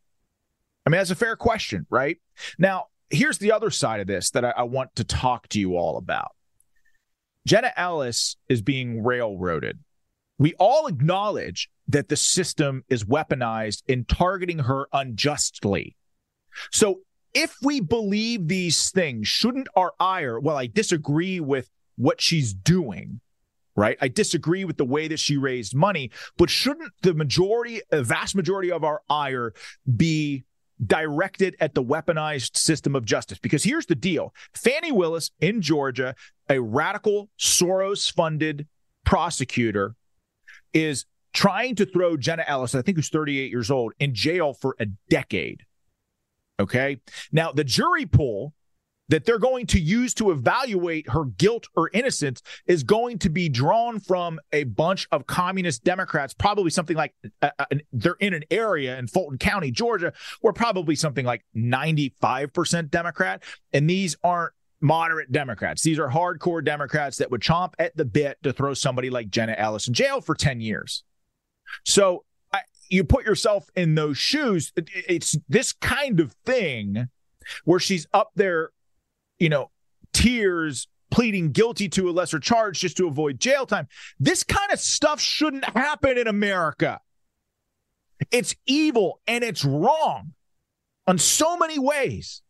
I 0.85 0.89
mean, 0.89 0.97
that's 0.97 1.11
a 1.11 1.15
fair 1.15 1.35
question, 1.35 1.85
right? 1.91 2.17
Now, 2.57 2.85
here's 3.11 3.37
the 3.37 3.51
other 3.51 3.69
side 3.69 3.99
of 3.99 4.07
this 4.07 4.31
that 4.31 4.43
I, 4.43 4.53
I 4.57 4.63
want 4.63 4.95
to 4.95 5.03
talk 5.03 5.47
to 5.49 5.59
you 5.59 5.77
all 5.77 5.97
about 5.97 6.31
Jenna 7.45 7.71
Ellis 7.75 8.37
is 8.47 8.61
being 8.61 9.03
railroaded. 9.03 9.79
We 10.37 10.53
all 10.55 10.87
acknowledge 10.87 11.69
that 11.87 12.07
the 12.07 12.15
system 12.15 12.83
is 12.87 13.03
weaponized 13.03 13.83
in 13.87 14.05
targeting 14.05 14.59
her 14.59 14.87
unjustly. 14.93 15.95
So 16.71 17.01
if 17.33 17.55
we 17.61 17.79
believe 17.79 18.47
these 18.47 18.89
things, 18.91 19.27
shouldn't 19.27 19.67
our 19.75 19.93
ire, 19.99 20.39
well, 20.39 20.57
I 20.57 20.67
disagree 20.67 21.39
with 21.39 21.69
what 21.95 22.21
she's 22.21 22.53
doing, 22.53 23.19
right? 23.75 23.97
I 24.01 24.07
disagree 24.07 24.63
with 24.65 24.77
the 24.77 24.85
way 24.85 25.07
that 25.07 25.19
she 25.19 25.37
raised 25.37 25.75
money, 25.75 26.11
but 26.37 26.49
shouldn't 26.49 26.91
the 27.01 27.13
majority, 27.13 27.81
a 27.91 28.03
vast 28.03 28.35
majority 28.35 28.71
of 28.71 28.83
our 28.83 29.01
ire 29.09 29.53
be 29.95 30.43
directed 30.85 31.55
at 31.59 31.73
the 31.73 31.83
weaponized 31.83 32.57
system 32.57 32.95
of 32.95 33.05
justice. 33.05 33.39
Because 33.39 33.63
here's 33.63 33.85
the 33.85 33.95
deal 33.95 34.33
Fani 34.53 34.91
Willis 34.91 35.31
in 35.39 35.61
Georgia, 35.61 36.15
a 36.49 36.59
radical 36.59 37.29
Soros 37.39 38.11
funded 38.11 38.67
prosecutor, 39.05 39.95
is 40.73 41.05
trying 41.33 41.75
to 41.75 41.85
throw 41.85 42.17
Jenna 42.17 42.43
Ellis, 42.47 42.75
I 42.75 42.81
think 42.81 42.97
who's 42.97 43.09
38 43.09 43.51
years 43.51 43.71
old, 43.71 43.93
in 43.99 44.13
jail 44.13 44.53
for 44.53 44.75
a 44.79 44.85
decade. 45.09 45.63
Okay. 46.59 46.99
Now, 47.31 47.51
the 47.51 47.63
jury 47.63 48.05
pool 48.05 48.53
that 49.09 49.25
they're 49.25 49.39
going 49.39 49.65
to 49.67 49.79
use 49.79 50.13
to 50.15 50.31
evaluate 50.31 51.09
her 51.09 51.25
guilt 51.25 51.67
or 51.75 51.89
innocence 51.93 52.41
is 52.65 52.83
going 52.83 53.19
to 53.19 53.29
be 53.29 53.49
drawn 53.49 53.99
from 53.99 54.39
a 54.53 54.63
bunch 54.63 55.07
of 55.11 55.27
communist 55.27 55.83
Democrats, 55.83 56.33
probably 56.33 56.69
something 56.69 56.95
like 56.95 57.13
uh, 57.41 57.49
uh 57.59 57.65
they're 57.91 58.15
in 58.19 58.33
an 58.33 58.43
area 58.49 58.97
in 58.97 59.07
Fulton 59.07 59.37
County, 59.37 59.71
Georgia, 59.71 60.13
where 60.41 60.53
probably 60.53 60.95
something 60.95 61.25
like 61.25 61.43
95% 61.55 62.89
Democrat. 62.89 63.43
And 63.73 63.89
these 63.89 64.15
aren't 64.23 64.53
moderate 64.81 65.31
Democrats. 65.31 65.81
These 65.83 65.99
are 65.99 66.09
hardcore 66.09 66.63
Democrats 66.63 67.17
that 67.17 67.31
would 67.31 67.41
chomp 67.41 67.73
at 67.79 67.95
the 67.97 68.05
bit 68.05 68.37
to 68.43 68.53
throw 68.53 68.73
somebody 68.73 69.09
like 69.09 69.29
Jenna 69.29 69.55
Ellis 69.57 69.87
in 69.87 69.93
jail 69.93 70.21
for 70.21 70.35
10 70.35 70.61
years. 70.61 71.03
So 71.85 72.23
I, 72.53 72.61
you 72.89 73.03
put 73.03 73.25
yourself 73.25 73.69
in 73.75 73.95
those 73.95 74.17
shoes. 74.17 74.71
It's 74.75 75.37
this 75.47 75.73
kind 75.73 76.19
of 76.19 76.33
thing 76.45 77.09
where 77.65 77.79
she's 77.79 78.07
up 78.13 78.31
there 78.35 78.71
you 79.39 79.49
know, 79.49 79.71
tears 80.13 80.87
pleading 81.11 81.51
guilty 81.51 81.89
to 81.89 82.09
a 82.09 82.11
lesser 82.11 82.39
charge 82.39 82.79
just 82.79 82.97
to 82.97 83.07
avoid 83.07 83.39
jail 83.39 83.65
time. 83.65 83.87
This 84.19 84.43
kind 84.43 84.71
of 84.71 84.79
stuff 84.79 85.19
shouldn't 85.19 85.65
happen 85.65 86.17
in 86.17 86.27
America. 86.27 86.99
It's 88.31 88.55
evil 88.65 89.21
and 89.27 89.43
it's 89.43 89.65
wrong 89.65 90.33
on 91.07 91.17
so 91.17 91.57
many 91.57 91.79
ways. 91.79 92.41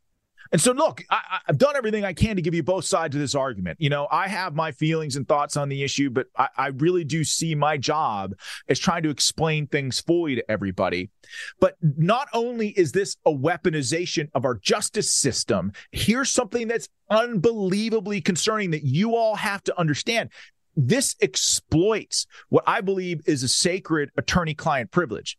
And 0.52 0.60
so, 0.60 0.72
look, 0.72 1.04
I, 1.10 1.40
have 1.46 1.58
done 1.58 1.76
everything 1.76 2.04
I 2.04 2.14
can 2.14 2.36
to 2.36 2.42
give 2.42 2.56
you 2.56 2.64
both 2.64 2.86
sides 2.86 3.16
of 3.16 3.22
this 3.22 3.36
argument. 3.36 3.80
You 3.80 3.90
know, 3.90 4.08
I 4.12 4.28
have 4.28 4.56
my 4.56 4.72
feelings 4.72 5.16
and 5.16 5.28
thoughts 5.28 5.56
on 5.56 5.70
the 5.70 5.84
issue, 5.84 6.10
but 6.10 6.28
I, 6.36 6.48
I 6.58 6.68
really 6.68 7.04
do 7.04 7.24
see 7.24 7.54
my 7.54 7.78
job 7.78 8.34
as 8.68 8.80
trying 8.80 9.04
to 9.04 9.10
explain 9.10 9.68
things 9.68 10.00
fully 10.00 10.36
to 10.36 10.52
everybody. 10.52 11.12
But 11.60 11.76
not 11.82 12.30
only 12.34 12.70
is 12.70 12.92
this 12.92 13.18
a 13.26 13.32
weaponization 13.32 14.30
of 14.34 14.44
our 14.44 14.56
justice 14.56 15.14
system, 15.14 15.72
here's 15.92 16.32
something 16.32 16.68
that's 16.68 16.90
unbelievably 17.10 18.22
concerning 18.22 18.72
that 18.72 18.84
you 18.84 19.16
all 19.16 19.36
have 19.36 19.64
to 19.66 19.80
understand. 19.80 20.30
This 20.76 21.16
exploits 21.22 22.26
what 22.50 22.64
I 22.66 22.82
believe 22.82 23.22
is 23.26 23.44
a 23.44 23.48
sacred 23.48 24.10
attorney 24.18 24.54
client 24.56 24.92
privilege 24.92 25.38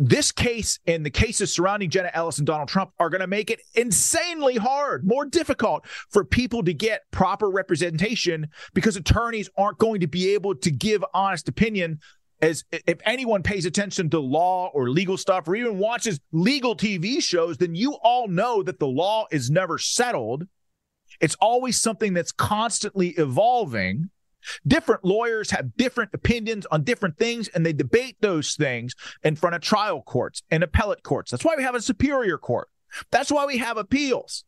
this 0.00 0.32
case 0.32 0.78
and 0.86 1.04
the 1.04 1.10
cases 1.10 1.52
surrounding 1.52 1.90
Jenna 1.90 2.10
Ellis 2.14 2.38
and 2.38 2.46
Donald 2.46 2.70
Trump 2.70 2.90
are 2.98 3.10
going 3.10 3.20
to 3.20 3.26
make 3.26 3.50
it 3.50 3.60
insanely 3.74 4.56
hard, 4.56 5.06
more 5.06 5.26
difficult 5.26 5.86
for 6.08 6.24
people 6.24 6.62
to 6.64 6.72
get 6.72 7.02
proper 7.10 7.50
representation 7.50 8.48
because 8.72 8.96
attorneys 8.96 9.50
aren't 9.58 9.76
going 9.76 10.00
to 10.00 10.06
be 10.06 10.32
able 10.32 10.54
to 10.54 10.70
give 10.70 11.04
honest 11.12 11.48
opinion 11.48 12.00
as 12.40 12.64
if 12.72 12.98
anyone 13.04 13.42
pays 13.42 13.66
attention 13.66 14.08
to 14.08 14.18
law 14.18 14.70
or 14.72 14.88
legal 14.88 15.18
stuff 15.18 15.46
or 15.46 15.54
even 15.54 15.78
watches 15.78 16.18
legal 16.32 16.74
TV 16.74 17.22
shows, 17.22 17.58
then 17.58 17.74
you 17.74 17.92
all 18.02 18.26
know 18.26 18.62
that 18.62 18.78
the 18.78 18.86
law 18.86 19.26
is 19.30 19.50
never 19.50 19.76
settled. 19.76 20.46
It's 21.20 21.36
always 21.42 21.78
something 21.78 22.14
that's 22.14 22.32
constantly 22.32 23.08
evolving. 23.10 24.08
Different 24.66 25.04
lawyers 25.04 25.50
have 25.50 25.76
different 25.76 26.10
opinions 26.14 26.66
on 26.70 26.84
different 26.84 27.18
things, 27.18 27.48
and 27.48 27.64
they 27.64 27.72
debate 27.72 28.16
those 28.20 28.54
things 28.54 28.94
in 29.22 29.36
front 29.36 29.54
of 29.56 29.62
trial 29.62 30.02
courts 30.02 30.42
and 30.50 30.62
appellate 30.62 31.02
courts. 31.02 31.30
That's 31.30 31.44
why 31.44 31.54
we 31.56 31.62
have 31.62 31.74
a 31.74 31.80
superior 31.80 32.38
court. 32.38 32.68
That's 33.10 33.30
why 33.30 33.46
we 33.46 33.58
have 33.58 33.76
appeals. 33.76 34.44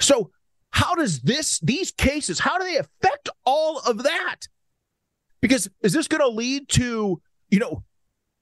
So, 0.00 0.30
how 0.70 0.94
does 0.94 1.20
this, 1.20 1.60
these 1.60 1.90
cases, 1.90 2.38
how 2.38 2.58
do 2.58 2.64
they 2.64 2.76
affect 2.76 3.28
all 3.44 3.80
of 3.80 4.04
that? 4.04 4.36
Because 5.42 5.68
is 5.82 5.92
this 5.92 6.08
going 6.08 6.22
to 6.22 6.28
lead 6.28 6.68
to, 6.70 7.20
you 7.50 7.58
know, 7.58 7.84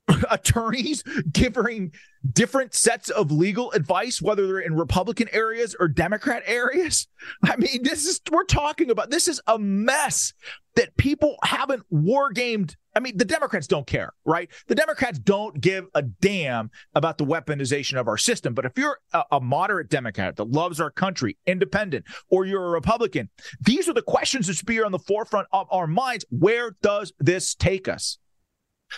attorneys 0.29 1.03
giving 1.31 1.91
different 2.31 2.73
sets 2.73 3.09
of 3.09 3.31
legal 3.31 3.71
advice, 3.71 4.21
whether 4.21 4.47
they're 4.47 4.59
in 4.59 4.75
Republican 4.75 5.27
areas 5.31 5.75
or 5.79 5.87
Democrat 5.87 6.43
areas. 6.45 7.07
I 7.43 7.55
mean, 7.57 7.83
this 7.83 8.05
is, 8.05 8.21
we're 8.31 8.43
talking 8.43 8.89
about, 8.89 9.09
this 9.09 9.27
is 9.27 9.41
a 9.47 9.57
mess 9.57 10.33
that 10.75 10.95
people 10.97 11.37
haven't 11.43 11.83
war 11.89 12.31
gamed. 12.31 12.75
I 12.95 12.99
mean, 12.99 13.17
the 13.17 13.25
Democrats 13.25 13.67
don't 13.67 13.87
care, 13.87 14.13
right? 14.25 14.49
The 14.67 14.75
Democrats 14.75 15.19
don't 15.19 15.59
give 15.59 15.85
a 15.93 16.01
damn 16.01 16.71
about 16.93 17.17
the 17.17 17.25
weaponization 17.25 17.99
of 17.99 18.07
our 18.07 18.17
system. 18.17 18.53
But 18.53 18.65
if 18.65 18.73
you're 18.77 18.99
a, 19.13 19.23
a 19.33 19.41
moderate 19.41 19.89
Democrat 19.89 20.35
that 20.35 20.51
loves 20.51 20.79
our 20.79 20.91
country, 20.91 21.37
independent, 21.45 22.05
or 22.29 22.45
you're 22.45 22.65
a 22.65 22.69
Republican, 22.69 23.29
these 23.61 23.87
are 23.87 23.93
the 23.93 24.01
questions 24.01 24.47
that 24.47 24.55
should 24.55 24.65
be 24.65 24.81
on 24.81 24.91
the 24.91 24.99
forefront 24.99 25.47
of 25.51 25.67
our 25.71 25.87
minds. 25.87 26.25
Where 26.29 26.75
does 26.81 27.13
this 27.19 27.55
take 27.55 27.87
us? 27.87 28.17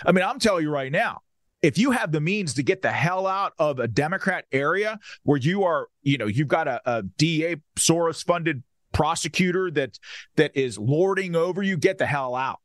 I 0.05 0.11
mean, 0.11 0.23
I'm 0.23 0.39
telling 0.39 0.63
you 0.63 0.71
right 0.71 0.91
now, 0.91 1.21
if 1.61 1.77
you 1.77 1.91
have 1.91 2.11
the 2.11 2.21
means 2.21 2.53
to 2.55 2.63
get 2.63 2.81
the 2.81 2.91
hell 2.91 3.25
out 3.25 3.53
of 3.57 3.79
a 3.79 3.87
Democrat 3.87 4.45
area 4.51 4.99
where 5.23 5.37
you 5.37 5.63
are, 5.63 5.87
you 6.01 6.17
know, 6.17 6.27
you've 6.27 6.49
got 6.49 6.67
a, 6.67 6.81
a 6.85 7.03
DA 7.03 7.55
Soros 7.77 8.23
funded 8.23 8.63
prosecutor 8.91 9.71
that 9.71 9.97
that 10.35 10.55
is 10.55 10.77
lording 10.77 11.35
over 11.35 11.63
you, 11.63 11.77
get 11.77 11.97
the 11.97 12.05
hell 12.05 12.35
out. 12.35 12.59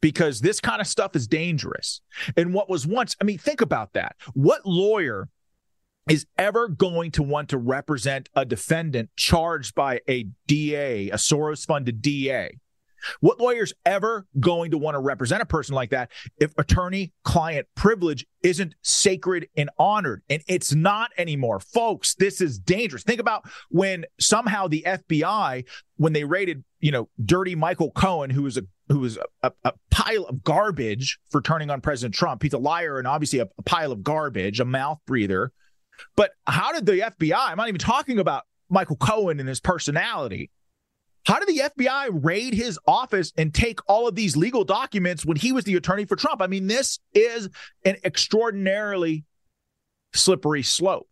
Because 0.00 0.40
this 0.40 0.60
kind 0.60 0.80
of 0.80 0.86
stuff 0.86 1.16
is 1.16 1.26
dangerous. 1.26 2.00
And 2.36 2.54
what 2.54 2.70
was 2.70 2.86
once, 2.86 3.16
I 3.20 3.24
mean, 3.24 3.38
think 3.38 3.60
about 3.60 3.94
that. 3.94 4.14
What 4.32 4.64
lawyer 4.64 5.28
is 6.08 6.24
ever 6.38 6.68
going 6.68 7.10
to 7.12 7.22
want 7.22 7.48
to 7.48 7.58
represent 7.58 8.28
a 8.34 8.44
defendant 8.44 9.10
charged 9.16 9.74
by 9.74 10.00
a 10.08 10.28
DA, 10.46 11.10
a 11.10 11.16
Soros 11.16 11.66
funded 11.66 12.00
DA? 12.00 12.58
What 13.20 13.40
lawyer's 13.40 13.72
ever 13.84 14.26
going 14.38 14.70
to 14.72 14.78
want 14.78 14.94
to 14.94 15.00
represent 15.00 15.42
a 15.42 15.46
person 15.46 15.74
like 15.74 15.90
that 15.90 16.10
if 16.38 16.52
attorney 16.58 17.12
client 17.24 17.66
privilege 17.74 18.26
isn't 18.42 18.74
sacred 18.82 19.48
and 19.56 19.70
honored? 19.78 20.22
And 20.28 20.42
it's 20.48 20.74
not 20.74 21.10
anymore. 21.18 21.60
Folks, 21.60 22.14
this 22.14 22.40
is 22.40 22.58
dangerous. 22.58 23.02
Think 23.02 23.20
about 23.20 23.44
when 23.70 24.04
somehow 24.18 24.68
the 24.68 24.84
FBI, 24.86 25.64
when 25.96 26.12
they 26.12 26.24
raided, 26.24 26.64
you 26.80 26.92
know, 26.92 27.08
dirty 27.24 27.54
Michael 27.54 27.90
Cohen, 27.90 28.30
who 28.30 28.42
was 28.42 28.56
a 28.56 28.62
who 28.88 29.00
was 29.00 29.18
a, 29.42 29.52
a, 29.64 29.72
pile 29.90 30.24
of 30.24 30.42
garbage 30.42 31.18
for 31.28 31.42
turning 31.42 31.68
on 31.68 31.82
President 31.82 32.14
Trump. 32.14 32.42
He's 32.42 32.54
a 32.54 32.58
liar 32.58 32.98
and 32.98 33.06
obviously 33.06 33.38
a, 33.38 33.46
a 33.58 33.62
pile 33.62 33.92
of 33.92 34.02
garbage, 34.02 34.60
a 34.60 34.64
mouth 34.64 34.98
breather. 35.06 35.52
But 36.16 36.30
how 36.46 36.72
did 36.72 36.86
the 36.86 36.92
FBI, 36.92 37.36
I'm 37.36 37.58
not 37.58 37.68
even 37.68 37.80
talking 37.80 38.18
about 38.18 38.44
Michael 38.68 38.96
Cohen 38.96 39.40
and 39.40 39.48
his 39.48 39.60
personality. 39.60 40.50
How 41.28 41.38
did 41.38 41.48
the 41.48 41.70
FBI 41.76 42.24
raid 42.24 42.54
his 42.54 42.78
office 42.86 43.34
and 43.36 43.52
take 43.52 43.80
all 43.86 44.08
of 44.08 44.14
these 44.14 44.34
legal 44.34 44.64
documents 44.64 45.26
when 45.26 45.36
he 45.36 45.52
was 45.52 45.64
the 45.64 45.76
attorney 45.76 46.06
for 46.06 46.16
Trump? 46.16 46.40
I 46.40 46.46
mean, 46.46 46.68
this 46.68 47.00
is 47.12 47.50
an 47.84 47.96
extraordinarily 48.02 49.26
slippery 50.14 50.62
slope. 50.62 51.06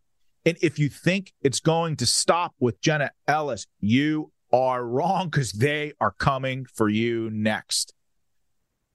And 0.46 0.57
if 0.62 0.79
you 0.79 0.88
think 0.88 1.35
it's 1.42 1.61
going 1.61 1.96
to 1.96 2.07
stop 2.07 2.55
with 2.59 2.81
Jenna 2.81 3.11
Ellis, 3.29 3.66
you 3.79 4.33
are 4.50 4.87
wrong 4.87 5.29
because 5.29 5.52
they 5.52 5.92
are 6.00 6.12
coming 6.12 6.64
for 6.64 6.88
you 6.88 7.29
next. 7.31 7.92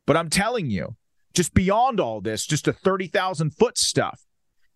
But 0.07 0.17
I'm 0.17 0.31
telling 0.31 0.71
you, 0.71 0.95
just 1.36 1.53
beyond 1.53 1.99
all 1.99 2.21
this, 2.21 2.47
just 2.47 2.67
a 2.67 2.73
30,000 2.73 3.51
foot 3.51 3.77
stuff, 3.77 4.25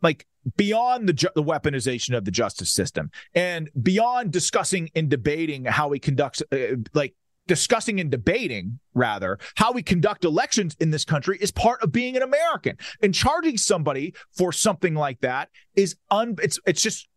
like 0.04 0.28
beyond 0.56 1.08
the, 1.10 1.14
ju- 1.14 1.30
the 1.36 1.44
weaponization 1.44 2.16
of 2.16 2.26
the 2.26 2.32
justice 2.32 2.72
system 2.72 3.12
and 3.34 3.70
beyond 3.82 4.32
discussing 4.32 4.90
and 4.96 5.10
debating 5.10 5.66
how 5.66 5.88
we 5.88 6.00
conduct 6.00 6.44
uh, 6.52 6.58
like 6.94 7.16
discussing 7.48 8.00
and 8.00 8.10
debating 8.10 8.80
rather 8.94 9.38
how 9.56 9.72
we 9.72 9.84
conduct 9.84 10.26
elections 10.26 10.76
in 10.80 10.92
this 10.92 11.06
country 11.06 11.38
is 11.40 11.52
part 11.52 11.82
of 11.84 11.92
being 11.92 12.16
an 12.16 12.24
American 12.24 12.78
and 13.02 13.14
charging 13.14 13.58
somebody 13.58 14.14
for 14.36 14.52
something 14.52 14.96
like 14.96 15.20
that 15.22 15.50
is 15.76 15.96
un 16.10 16.36
it's 16.42 16.60
it's 16.66 16.82
just 16.82 17.08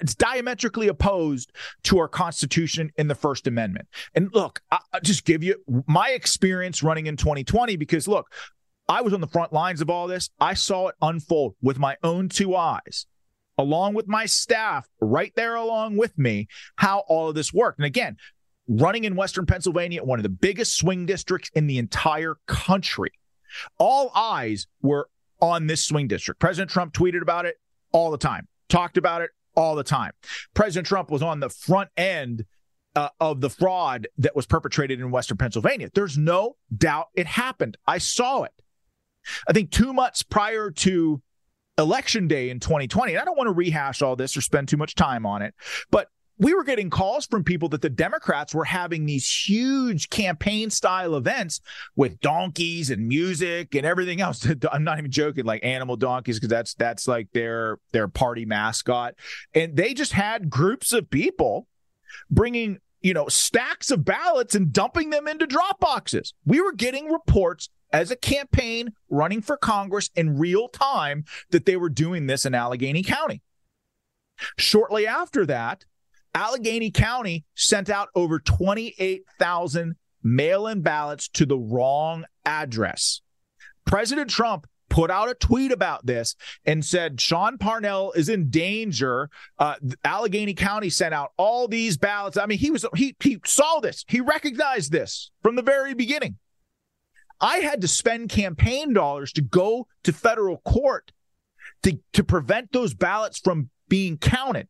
it's 0.00 0.14
diametrically 0.14 0.88
opposed 0.88 1.52
to 1.82 1.98
our 1.98 2.08
Constitution 2.08 2.90
in 2.96 3.08
the 3.08 3.14
First 3.14 3.46
Amendment. 3.46 3.86
And 4.14 4.30
look, 4.34 4.62
I, 4.70 4.78
will 4.92 5.00
just 5.00 5.26
give 5.26 5.42
you 5.42 5.56
my 5.86 6.10
experience 6.10 6.82
running 6.82 7.06
in 7.06 7.18
2020 7.18 7.76
because 7.76 8.08
look, 8.08 8.32
I 8.88 9.00
was 9.00 9.12
on 9.14 9.20
the 9.20 9.26
front 9.26 9.52
lines 9.52 9.80
of 9.80 9.88
all 9.88 10.06
this. 10.06 10.30
I 10.40 10.54
saw 10.54 10.88
it 10.88 10.94
unfold 11.00 11.54
with 11.62 11.78
my 11.78 11.96
own 12.02 12.28
two 12.28 12.54
eyes, 12.54 13.06
along 13.56 13.94
with 13.94 14.08
my 14.08 14.26
staff 14.26 14.88
right 15.00 15.32
there 15.36 15.54
along 15.54 15.96
with 15.96 16.18
me, 16.18 16.48
how 16.76 17.00
all 17.08 17.28
of 17.28 17.34
this 17.34 17.52
worked. 17.52 17.78
And 17.78 17.86
again, 17.86 18.16
running 18.68 19.04
in 19.04 19.16
Western 19.16 19.46
Pennsylvania, 19.46 20.04
one 20.04 20.18
of 20.18 20.22
the 20.22 20.28
biggest 20.28 20.76
swing 20.76 21.06
districts 21.06 21.50
in 21.54 21.66
the 21.66 21.78
entire 21.78 22.36
country, 22.46 23.12
all 23.78 24.10
eyes 24.14 24.66
were 24.82 25.08
on 25.40 25.66
this 25.66 25.84
swing 25.84 26.08
district. 26.08 26.40
President 26.40 26.70
Trump 26.70 26.92
tweeted 26.92 27.22
about 27.22 27.46
it 27.46 27.56
all 27.92 28.10
the 28.10 28.18
time, 28.18 28.48
talked 28.68 28.96
about 28.96 29.22
it 29.22 29.30
all 29.56 29.74
the 29.74 29.84
time. 29.84 30.12
President 30.52 30.86
Trump 30.86 31.10
was 31.10 31.22
on 31.22 31.40
the 31.40 31.48
front 31.48 31.90
end 31.96 32.44
uh, 32.96 33.08
of 33.20 33.40
the 33.40 33.50
fraud 33.50 34.08
that 34.18 34.36
was 34.36 34.46
perpetrated 34.46 35.00
in 35.00 35.10
Western 35.10 35.36
Pennsylvania. 35.36 35.90
There's 35.94 36.18
no 36.18 36.56
doubt 36.76 37.08
it 37.14 37.26
happened. 37.26 37.76
I 37.86 37.98
saw 37.98 38.44
it. 38.44 38.52
I 39.48 39.52
think 39.52 39.70
two 39.70 39.92
months 39.92 40.22
prior 40.22 40.70
to 40.70 41.22
election 41.78 42.28
day 42.28 42.50
in 42.50 42.60
2020, 42.60 43.12
and 43.12 43.20
I 43.20 43.24
don't 43.24 43.36
want 43.36 43.48
to 43.48 43.52
rehash 43.52 44.02
all 44.02 44.16
this 44.16 44.36
or 44.36 44.40
spend 44.40 44.68
too 44.68 44.76
much 44.76 44.94
time 44.94 45.26
on 45.26 45.42
it, 45.42 45.54
but 45.90 46.08
we 46.38 46.52
were 46.52 46.64
getting 46.64 46.90
calls 46.90 47.26
from 47.26 47.44
people 47.44 47.68
that 47.70 47.82
the 47.82 47.90
Democrats 47.90 48.54
were 48.54 48.64
having 48.64 49.06
these 49.06 49.30
huge 49.30 50.10
campaign 50.10 50.68
style 50.70 51.14
events 51.14 51.60
with 51.94 52.20
donkeys 52.20 52.90
and 52.90 53.06
music 53.06 53.74
and 53.74 53.86
everything 53.86 54.20
else. 54.20 54.46
I'm 54.72 54.84
not 54.84 54.98
even 54.98 55.10
joking, 55.10 55.44
like 55.44 55.64
animal 55.64 55.96
donkeys, 55.96 56.36
because 56.36 56.48
that's 56.50 56.74
that's 56.74 57.06
like 57.06 57.28
their 57.32 57.78
their 57.92 58.08
party 58.08 58.44
mascot. 58.46 59.14
And 59.54 59.76
they 59.76 59.94
just 59.94 60.12
had 60.12 60.50
groups 60.50 60.92
of 60.92 61.08
people 61.08 61.68
bringing 62.30 62.78
you 63.00 63.14
know 63.14 63.28
stacks 63.28 63.90
of 63.90 64.04
ballots 64.04 64.54
and 64.54 64.72
dumping 64.72 65.10
them 65.10 65.28
into 65.28 65.46
drop 65.46 65.78
boxes. 65.78 66.34
We 66.44 66.60
were 66.60 66.72
getting 66.72 67.12
reports 67.12 67.68
as 67.92 68.10
a 68.10 68.16
campaign 68.16 68.92
running 69.08 69.42
for 69.42 69.56
Congress 69.56 70.10
in 70.14 70.38
real 70.38 70.68
time 70.68 71.24
that 71.50 71.66
they 71.66 71.76
were 71.76 71.88
doing 71.88 72.26
this 72.26 72.44
in 72.44 72.54
Allegheny 72.54 73.02
County. 73.02 73.42
Shortly 74.56 75.06
after 75.06 75.46
that, 75.46 75.84
Allegheny 76.34 76.90
County 76.90 77.44
sent 77.54 77.88
out 77.88 78.08
over 78.14 78.40
28,000 78.40 79.96
mail 80.22 80.66
in 80.66 80.80
ballots 80.82 81.28
to 81.28 81.46
the 81.46 81.58
wrong 81.58 82.24
address. 82.44 83.20
President 83.84 84.30
Trump 84.30 84.66
put 84.88 85.10
out 85.10 85.28
a 85.28 85.34
tweet 85.34 85.72
about 85.72 86.06
this 86.06 86.36
and 86.64 86.84
said 86.84 87.20
Sean 87.20 87.58
Parnell 87.58 88.12
is 88.12 88.28
in 88.28 88.48
danger. 88.50 89.30
Uh, 89.58 89.74
Allegheny 90.04 90.54
County 90.54 90.90
sent 90.90 91.14
out 91.14 91.32
all 91.36 91.68
these 91.68 91.96
ballots. 91.96 92.36
I 92.36 92.46
mean, 92.46 92.58
he 92.58 92.70
was 92.70 92.86
he 92.96 93.16
he 93.20 93.40
saw 93.44 93.80
this. 93.80 94.04
He 94.08 94.20
recognized 94.20 94.92
this 94.92 95.30
from 95.42 95.56
the 95.56 95.62
very 95.62 95.94
beginning. 95.94 96.38
I 97.44 97.58
had 97.58 97.82
to 97.82 97.88
spend 97.88 98.30
campaign 98.30 98.94
dollars 98.94 99.30
to 99.32 99.42
go 99.42 99.86
to 100.04 100.14
federal 100.14 100.56
court 100.56 101.12
to, 101.82 101.98
to 102.14 102.24
prevent 102.24 102.72
those 102.72 102.94
ballots 102.94 103.38
from 103.38 103.68
being 103.86 104.16
counted. 104.16 104.66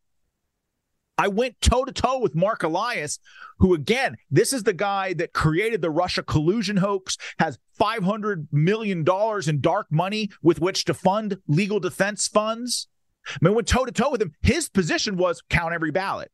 I 1.17 1.29
went 1.29 1.61
toe 1.61 1.85
to 1.85 1.93
toe 1.93 2.19
with 2.19 2.35
Marc 2.35 2.63
Elias, 2.63 3.17
who, 3.59 3.73
again, 3.73 4.17
this 4.29 4.51
is 4.51 4.63
the 4.63 4.73
guy 4.73 5.13
that 5.13 5.31
created 5.31 5.81
the 5.81 5.89
Russia 5.89 6.21
collusion 6.21 6.75
hoax, 6.75 7.17
has 7.39 7.59
$500 7.79 8.47
million 8.51 9.05
in 9.47 9.61
dark 9.61 9.87
money 9.89 10.29
with 10.41 10.59
which 10.59 10.83
to 10.83 10.93
fund 10.93 11.37
legal 11.47 11.79
defense 11.79 12.27
funds. 12.27 12.89
I 13.25 13.37
mean, 13.39 13.55
went 13.55 13.69
toe 13.69 13.85
to 13.85 13.91
toe 13.93 14.11
with 14.11 14.21
him. 14.21 14.33
His 14.41 14.67
position 14.67 15.15
was 15.15 15.41
count 15.49 15.73
every 15.73 15.91
ballot. 15.91 16.29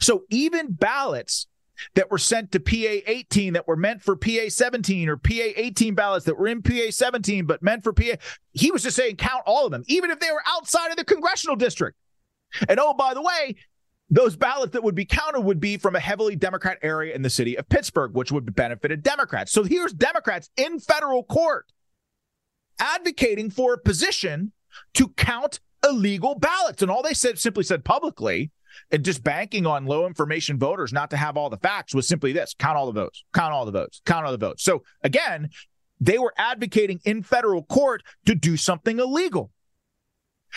So 0.00 0.24
even 0.28 0.74
ballots 0.74 1.46
that 1.94 2.10
were 2.10 2.18
sent 2.18 2.52
to 2.52 2.60
PA 2.60 3.02
18 3.06 3.54
that 3.54 3.68
were 3.68 3.76
meant 3.76 4.02
for 4.02 4.16
PA 4.16 4.48
17 4.48 5.08
or 5.08 5.16
PA 5.16 5.32
18 5.32 5.94
ballots 5.94 6.26
that 6.26 6.38
were 6.38 6.46
in 6.46 6.62
PA 6.62 6.90
17 6.90 7.46
but 7.46 7.62
meant 7.62 7.82
for 7.82 7.92
PA. 7.92 8.16
He 8.52 8.70
was 8.70 8.82
just 8.82 8.96
saying 8.96 9.16
count 9.16 9.42
all 9.46 9.66
of 9.66 9.72
them, 9.72 9.84
even 9.86 10.10
if 10.10 10.20
they 10.20 10.30
were 10.30 10.42
outside 10.46 10.90
of 10.90 10.96
the 10.96 11.04
congressional 11.04 11.56
district. 11.56 11.96
And 12.68 12.78
oh, 12.80 12.94
by 12.94 13.14
the 13.14 13.22
way, 13.22 13.56
those 14.08 14.36
ballots 14.36 14.72
that 14.72 14.84
would 14.84 14.94
be 14.94 15.04
counted 15.04 15.40
would 15.40 15.60
be 15.60 15.76
from 15.76 15.96
a 15.96 16.00
heavily 16.00 16.36
Democrat 16.36 16.78
area 16.82 17.14
in 17.14 17.22
the 17.22 17.30
city 17.30 17.56
of 17.56 17.68
Pittsburgh, 17.68 18.14
which 18.14 18.30
would 18.30 18.54
benefit 18.54 19.02
Democrats. 19.02 19.52
So 19.52 19.64
here's 19.64 19.92
Democrats 19.92 20.48
in 20.56 20.78
federal 20.78 21.24
court 21.24 21.66
advocating 22.78 23.50
for 23.50 23.74
a 23.74 23.78
position 23.78 24.52
to 24.94 25.08
count 25.08 25.60
illegal 25.84 26.36
ballots. 26.36 26.82
And 26.82 26.90
all 26.90 27.02
they 27.02 27.14
said 27.14 27.38
simply 27.38 27.64
said 27.64 27.84
publicly 27.84 28.50
and 28.90 29.04
just 29.04 29.22
banking 29.22 29.66
on 29.66 29.86
low 29.86 30.06
information 30.06 30.58
voters 30.58 30.92
not 30.92 31.10
to 31.10 31.16
have 31.16 31.36
all 31.36 31.50
the 31.50 31.58
facts 31.58 31.94
was 31.94 32.08
simply 32.08 32.32
this 32.32 32.54
count 32.58 32.76
all 32.76 32.86
the 32.86 32.92
votes, 32.92 33.24
count 33.32 33.52
all 33.52 33.64
the 33.64 33.72
votes, 33.72 34.00
count 34.04 34.26
all 34.26 34.32
the 34.32 34.38
votes. 34.38 34.62
So 34.62 34.82
again, 35.02 35.50
they 36.00 36.18
were 36.18 36.34
advocating 36.36 37.00
in 37.04 37.22
federal 37.22 37.62
court 37.62 38.02
to 38.26 38.34
do 38.34 38.56
something 38.56 38.98
illegal. 38.98 39.50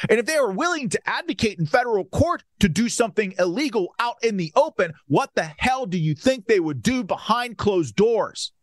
And 0.09 0.19
if 0.19 0.25
they 0.25 0.39
were 0.39 0.51
willing 0.51 0.89
to 0.89 1.09
advocate 1.09 1.59
in 1.59 1.65
federal 1.65 2.05
court 2.05 2.43
to 2.59 2.69
do 2.69 2.89
something 2.89 3.33
illegal 3.37 3.93
out 3.99 4.15
in 4.23 4.37
the 4.37 4.51
open, 4.55 4.93
what 5.07 5.31
the 5.35 5.51
hell 5.57 5.85
do 5.85 5.97
you 5.97 6.15
think 6.15 6.45
they 6.45 6.59
would 6.59 6.81
do 6.81 7.03
behind 7.03 7.57
closed 7.57 7.95
doors? 7.95 8.53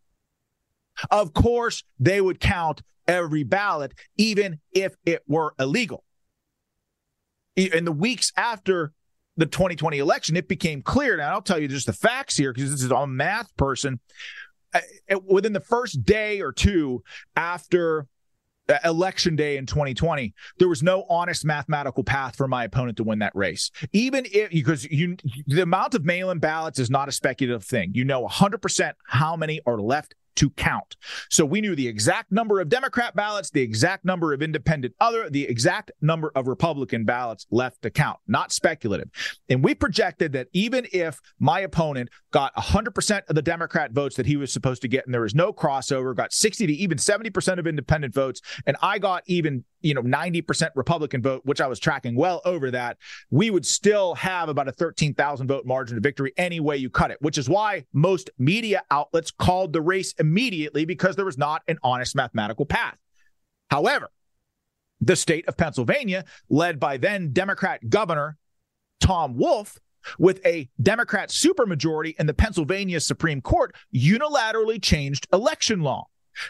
Of 1.10 1.34
course, 1.34 1.84
they 1.98 2.20
would 2.20 2.40
count 2.40 2.82
every 3.06 3.42
ballot, 3.42 3.92
even 4.16 4.60
if 4.72 4.94
it 5.04 5.22
were 5.26 5.54
illegal. 5.58 6.04
In 7.54 7.84
the 7.84 7.92
weeks 7.92 8.32
after 8.36 8.92
the 9.36 9.46
2020 9.46 9.98
election, 9.98 10.36
it 10.36 10.48
became 10.48 10.82
clear. 10.82 11.14
And 11.14 11.22
I'll 11.22 11.42
tell 11.42 11.58
you 11.58 11.68
just 11.68 11.86
the 11.86 11.92
facts 11.92 12.36
here 12.36 12.52
because 12.52 12.70
this 12.70 12.82
is 12.82 12.90
a 12.90 13.06
math 13.06 13.54
person. 13.56 14.00
Within 15.26 15.52
the 15.52 15.60
first 15.60 16.04
day 16.04 16.40
or 16.40 16.52
two 16.52 17.02
after 17.34 18.06
uh, 18.68 18.78
election 18.84 19.36
day 19.36 19.58
in 19.58 19.64
2020 19.64 20.34
there 20.58 20.66
was 20.66 20.82
no 20.82 21.04
honest 21.08 21.44
mathematical 21.44 22.02
path 22.02 22.34
for 22.34 22.48
my 22.48 22.64
opponent 22.64 22.96
to 22.96 23.04
win 23.04 23.20
that 23.20 23.30
race 23.36 23.70
even 23.92 24.26
if 24.32 24.50
because 24.50 24.84
you 24.90 25.16
the 25.46 25.62
amount 25.62 25.94
of 25.94 26.04
mail-in 26.04 26.40
ballots 26.40 26.80
is 26.80 26.90
not 26.90 27.08
a 27.08 27.12
speculative 27.12 27.62
thing 27.64 27.92
you 27.94 28.04
know 28.04 28.26
100% 28.26 28.92
how 29.06 29.36
many 29.36 29.60
are 29.66 29.80
left 29.80 30.16
to 30.36 30.50
count. 30.50 30.96
So 31.30 31.44
we 31.44 31.60
knew 31.60 31.74
the 31.74 31.88
exact 31.88 32.32
number 32.32 32.60
of 32.60 32.68
Democrat 32.68 33.14
ballots, 33.14 33.50
the 33.50 33.62
exact 33.62 34.04
number 34.04 34.32
of 34.32 34.42
independent 34.42 34.94
other, 35.00 35.28
the 35.28 35.44
exact 35.44 35.90
number 36.00 36.32
of 36.34 36.46
Republican 36.46 37.04
ballots 37.04 37.46
left 37.50 37.82
to 37.82 37.90
count, 37.90 38.18
not 38.26 38.52
speculative. 38.52 39.08
And 39.48 39.64
we 39.64 39.74
projected 39.74 40.32
that 40.32 40.48
even 40.52 40.86
if 40.92 41.20
my 41.38 41.60
opponent 41.60 42.10
got 42.30 42.54
100% 42.54 43.22
of 43.28 43.34
the 43.34 43.42
Democrat 43.42 43.92
votes 43.92 44.16
that 44.16 44.26
he 44.26 44.36
was 44.36 44.52
supposed 44.52 44.82
to 44.82 44.88
get 44.88 45.04
and 45.06 45.14
there 45.14 45.22
was 45.22 45.34
no 45.34 45.52
crossover, 45.52 46.14
got 46.14 46.32
60 46.32 46.66
to 46.66 46.72
even 46.72 46.98
70% 46.98 47.58
of 47.58 47.66
independent 47.66 48.14
votes, 48.14 48.40
and 48.66 48.76
I 48.82 48.98
got 48.98 49.22
even 49.26 49.64
you 49.86 49.94
know 49.94 50.02
90% 50.02 50.70
Republican 50.74 51.22
vote, 51.22 51.42
which 51.44 51.60
I 51.60 51.66
was 51.66 51.78
tracking 51.78 52.16
well 52.16 52.42
over 52.44 52.70
that, 52.72 52.98
we 53.30 53.50
would 53.50 53.64
still 53.64 54.14
have 54.16 54.48
about 54.48 54.68
a 54.68 54.72
13,000 54.72 55.46
vote 55.46 55.64
margin 55.64 55.96
of 55.96 56.02
victory 56.02 56.32
any 56.36 56.58
way 56.58 56.76
you 56.76 56.90
cut 56.90 57.10
it, 57.10 57.18
which 57.20 57.38
is 57.38 57.48
why 57.48 57.84
most 57.92 58.30
media 58.38 58.82
outlets 58.90 59.30
called 59.30 59.72
the 59.72 59.80
race 59.80 60.12
immediately 60.18 60.84
because 60.84 61.14
there 61.14 61.24
was 61.24 61.38
not 61.38 61.62
an 61.68 61.78
honest 61.82 62.16
mathematical 62.16 62.66
path. 62.66 62.96
However, 63.70 64.10
the 65.00 65.16
state 65.16 65.46
of 65.46 65.56
Pennsylvania, 65.56 66.24
led 66.48 66.80
by 66.80 66.96
then 66.96 67.32
Democrat 67.32 67.88
Governor 67.88 68.36
Tom 69.00 69.36
Wolf, 69.36 69.78
with 70.18 70.44
a 70.46 70.68
Democrat 70.80 71.30
supermajority 71.30 72.14
in 72.18 72.26
the 72.26 72.34
Pennsylvania 72.34 73.00
Supreme 73.00 73.40
Court, 73.40 73.74
unilaterally 73.94 74.82
changed 74.82 75.26
election 75.32 75.80
law. 75.80 76.06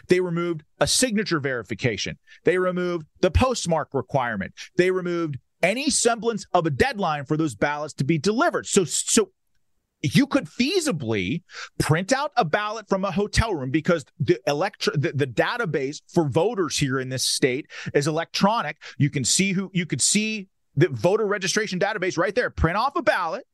They 0.07 0.19
removed 0.19 0.63
a 0.79 0.87
signature 0.87 1.39
verification. 1.39 2.17
They 2.43 2.57
removed 2.57 3.07
the 3.21 3.31
postmark 3.31 3.89
requirement. 3.93 4.53
They 4.77 4.91
removed 4.91 5.37
any 5.61 5.89
semblance 5.89 6.45
of 6.53 6.65
a 6.65 6.69
deadline 6.69 7.25
for 7.25 7.37
those 7.37 7.55
ballots 7.55 7.93
to 7.95 8.03
be 8.03 8.17
delivered. 8.17 8.67
So, 8.67 8.83
so 8.85 9.31
you 10.01 10.27
could 10.27 10.45
feasibly 10.45 11.43
print 11.79 12.13
out 12.13 12.31
a 12.37 12.45
ballot 12.45 12.87
from 12.87 13.03
a 13.03 13.11
hotel 13.11 13.53
room 13.53 13.71
because 13.71 14.05
the 14.19 14.39
electro 14.45 14.93
the, 14.95 15.11
the, 15.11 15.27
database 15.27 16.01
for 16.07 16.29
voters 16.29 16.77
here 16.77 16.99
in 16.99 17.09
this 17.09 17.25
state 17.25 17.67
is 17.93 18.07
electronic. 18.07 18.77
You 18.97 19.09
can 19.09 19.23
see 19.23 19.53
who 19.53 19.71
you 19.73 19.85
could 19.85 20.01
see 20.01 20.49
the 20.75 20.89
voter 20.89 21.25
registration 21.25 21.79
database 21.79 22.17
right 22.17 22.35
there. 22.35 22.49
Print 22.49 22.77
off 22.77 22.95
a 22.95 23.01
ballot, 23.01 23.45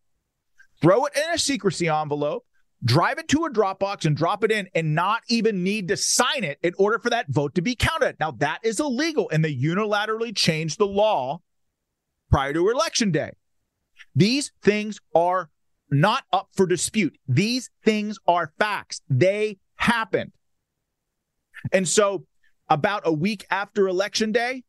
throw 0.81 1.05
it 1.05 1.13
in 1.15 1.33
a 1.33 1.37
secrecy 1.37 1.87
envelope, 1.87 2.45
drive 2.83 3.17
it 3.17 3.27
to 3.29 3.45
a 3.45 3.49
Dropbox 3.49 4.05
and 4.05 4.15
drop 4.15 4.43
it 4.43 4.51
in 4.51 4.67
and 4.75 4.95
not 4.95 5.23
even 5.29 5.63
need 5.63 5.87
to 5.87 5.97
sign 5.97 6.43
it 6.43 6.59
in 6.61 6.73
order 6.77 6.99
for 6.99 7.09
that 7.09 7.29
vote 7.29 7.55
to 7.55 7.61
be 7.61 7.75
counted. 7.75 8.17
Now, 8.19 8.31
that 8.31 8.59
is 8.63 8.79
illegal, 8.79 9.29
and 9.29 9.43
they 9.43 9.55
unilaterally 9.55 10.35
changed 10.35 10.79
the 10.79 10.87
law 10.87 11.41
prior 12.29 12.53
to 12.53 12.69
election 12.69 13.11
day. 13.11 13.31
These 14.15 14.51
things 14.61 14.99
are 15.15 15.49
not 15.89 16.23
up 16.31 16.49
for 16.53 16.65
dispute. 16.65 17.17
These 17.27 17.69
things 17.83 18.17
are 18.27 18.53
facts. 18.59 19.01
They 19.09 19.57
happened. 19.75 20.31
And 21.71 21.87
so, 21.87 22.25
about 22.69 23.03
a 23.05 23.13
week 23.13 23.45
after 23.49 23.87
election 23.87 24.31
day, 24.31 24.63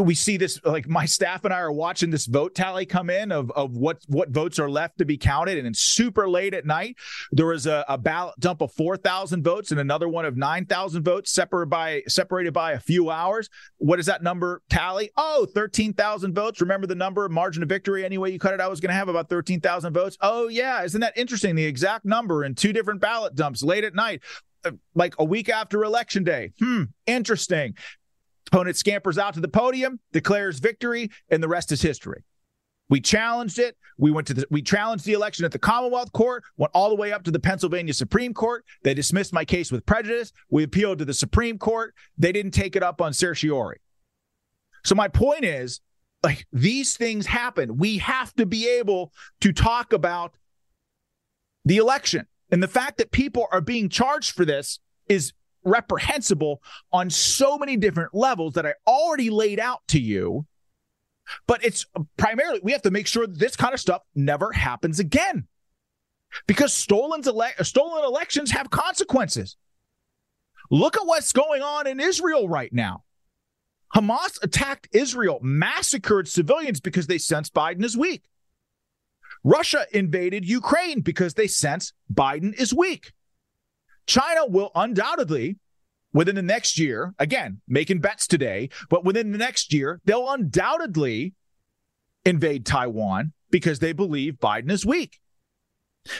we 0.00 0.14
see 0.14 0.38
this 0.38 0.58
like 0.64 0.88
my 0.88 1.04
staff 1.04 1.44
and 1.44 1.52
I 1.52 1.58
are 1.58 1.72
watching 1.72 2.10
this 2.10 2.24
vote 2.24 2.54
tally 2.54 2.86
come 2.86 3.10
in 3.10 3.30
of, 3.30 3.50
of 3.50 3.76
what 3.76 3.98
what 4.08 4.30
votes 4.30 4.58
are 4.58 4.70
left 4.70 4.98
to 4.98 5.04
be 5.04 5.18
counted. 5.18 5.58
And 5.58 5.66
it's 5.66 5.80
super 5.80 6.28
late 6.28 6.54
at 6.54 6.64
night. 6.64 6.96
There 7.30 7.46
was 7.46 7.66
a, 7.66 7.84
a 7.88 7.98
ballot 7.98 8.34
dump 8.38 8.62
of 8.62 8.72
4,000 8.72 9.44
votes 9.44 9.70
and 9.70 9.78
another 9.78 10.08
one 10.08 10.24
of 10.24 10.36
9,000 10.36 11.02
votes 11.02 11.30
separated 11.32 11.68
by 11.68 12.02
separated 12.08 12.54
by 12.54 12.72
a 12.72 12.80
few 12.80 13.10
hours. 13.10 13.50
What 13.78 13.98
is 13.98 14.06
that 14.06 14.22
number 14.22 14.62
tally? 14.70 15.10
Oh 15.16 15.46
13,000 15.54 16.34
votes. 16.34 16.62
Remember 16.62 16.86
the 16.86 16.94
number 16.94 17.28
margin 17.28 17.62
of 17.62 17.68
victory 17.68 18.04
anyway 18.04 18.32
you 18.32 18.38
cut 18.38 18.54
it 18.54 18.60
I 18.60 18.68
was 18.68 18.80
going 18.80 18.90
to 18.90 18.94
have 18.94 19.08
about 19.08 19.28
13,000 19.28 19.92
votes. 19.92 20.16
Oh 20.22 20.48
yeah 20.48 20.84
isn't 20.84 21.02
that 21.02 21.18
interesting? 21.18 21.54
The 21.54 21.66
exact 21.66 22.06
number 22.06 22.44
in 22.44 22.54
two 22.54 22.72
different 22.72 23.00
ballot 23.00 23.34
dumps 23.34 23.62
late 23.62 23.84
at 23.84 23.94
night 23.94 24.22
uh, 24.64 24.70
like 24.94 25.14
a 25.18 25.24
week 25.24 25.48
after 25.48 25.84
election 25.84 26.24
day. 26.24 26.52
Hmm, 26.58 26.84
interesting. 27.06 27.74
Opponent 28.52 28.76
scampers 28.76 29.16
out 29.16 29.32
to 29.34 29.40
the 29.40 29.48
podium, 29.48 29.98
declares 30.12 30.58
victory, 30.58 31.10
and 31.30 31.42
the 31.42 31.48
rest 31.48 31.72
is 31.72 31.80
history. 31.80 32.22
We 32.90 33.00
challenged 33.00 33.58
it. 33.58 33.78
We 33.96 34.10
went 34.10 34.26
to 34.26 34.34
the 34.34 34.46
we 34.50 34.60
challenged 34.60 35.06
the 35.06 35.14
election 35.14 35.46
at 35.46 35.52
the 35.52 35.58
Commonwealth 35.58 36.12
Court, 36.12 36.44
went 36.58 36.70
all 36.74 36.90
the 36.90 36.94
way 36.94 37.14
up 37.14 37.22
to 37.22 37.30
the 37.30 37.40
Pennsylvania 37.40 37.94
Supreme 37.94 38.34
Court. 38.34 38.66
They 38.82 38.92
dismissed 38.92 39.32
my 39.32 39.46
case 39.46 39.72
with 39.72 39.86
prejudice. 39.86 40.34
We 40.50 40.64
appealed 40.64 40.98
to 40.98 41.06
the 41.06 41.14
Supreme 41.14 41.56
Court. 41.56 41.94
They 42.18 42.30
didn't 42.30 42.50
take 42.50 42.76
it 42.76 42.82
up 42.82 43.00
on 43.00 43.14
certiorari. 43.14 43.80
So 44.84 44.94
my 44.94 45.08
point 45.08 45.46
is, 45.46 45.80
like 46.22 46.46
these 46.52 46.94
things 46.94 47.24
happen. 47.24 47.78
We 47.78 47.98
have 47.98 48.34
to 48.34 48.44
be 48.44 48.68
able 48.68 49.14
to 49.40 49.54
talk 49.54 49.94
about 49.94 50.36
the 51.64 51.78
election. 51.78 52.26
And 52.50 52.62
the 52.62 52.68
fact 52.68 52.98
that 52.98 53.12
people 53.12 53.46
are 53.50 53.62
being 53.62 53.88
charged 53.88 54.32
for 54.32 54.44
this 54.44 54.78
is 55.08 55.32
reprehensible 55.64 56.62
on 56.92 57.10
so 57.10 57.58
many 57.58 57.76
different 57.76 58.14
levels 58.14 58.54
that 58.54 58.66
I 58.66 58.74
already 58.86 59.30
laid 59.30 59.60
out 59.60 59.80
to 59.88 60.00
you. 60.00 60.46
But 61.46 61.64
it's 61.64 61.86
primarily, 62.16 62.60
we 62.62 62.72
have 62.72 62.82
to 62.82 62.90
make 62.90 63.06
sure 63.06 63.26
this 63.26 63.56
kind 63.56 63.74
of 63.74 63.80
stuff 63.80 64.02
never 64.14 64.52
happens 64.52 64.98
again 64.98 65.46
because 66.46 66.72
stolen, 66.72 67.22
ele- 67.26 67.64
stolen 67.64 68.04
elections 68.04 68.50
have 68.50 68.70
consequences. 68.70 69.56
Look 70.70 70.96
at 70.96 71.06
what's 71.06 71.32
going 71.32 71.62
on 71.62 71.86
in 71.86 72.00
Israel 72.00 72.48
right 72.48 72.72
now. 72.72 73.04
Hamas 73.94 74.42
attacked 74.42 74.88
Israel, 74.92 75.38
massacred 75.42 76.26
civilians 76.26 76.80
because 76.80 77.06
they 77.06 77.18
sense 77.18 77.50
Biden 77.50 77.84
is 77.84 77.96
weak. 77.96 78.24
Russia 79.44 79.86
invaded 79.92 80.48
Ukraine 80.48 81.00
because 81.00 81.34
they 81.34 81.46
sense 81.46 81.92
Biden 82.12 82.54
is 82.54 82.72
weak. 82.72 83.12
China 84.06 84.46
will 84.46 84.70
undoubtedly, 84.74 85.58
within 86.12 86.34
the 86.34 86.42
next 86.42 86.78
year, 86.78 87.14
again, 87.18 87.60
making 87.66 88.00
bets 88.00 88.26
today, 88.26 88.68
but 88.88 89.04
within 89.04 89.32
the 89.32 89.38
next 89.38 89.72
year, 89.72 90.00
they'll 90.04 90.30
undoubtedly 90.30 91.34
invade 92.24 92.66
Taiwan 92.66 93.32
because 93.50 93.78
they 93.78 93.92
believe 93.92 94.34
Biden 94.34 94.70
is 94.70 94.86
weak. 94.86 95.18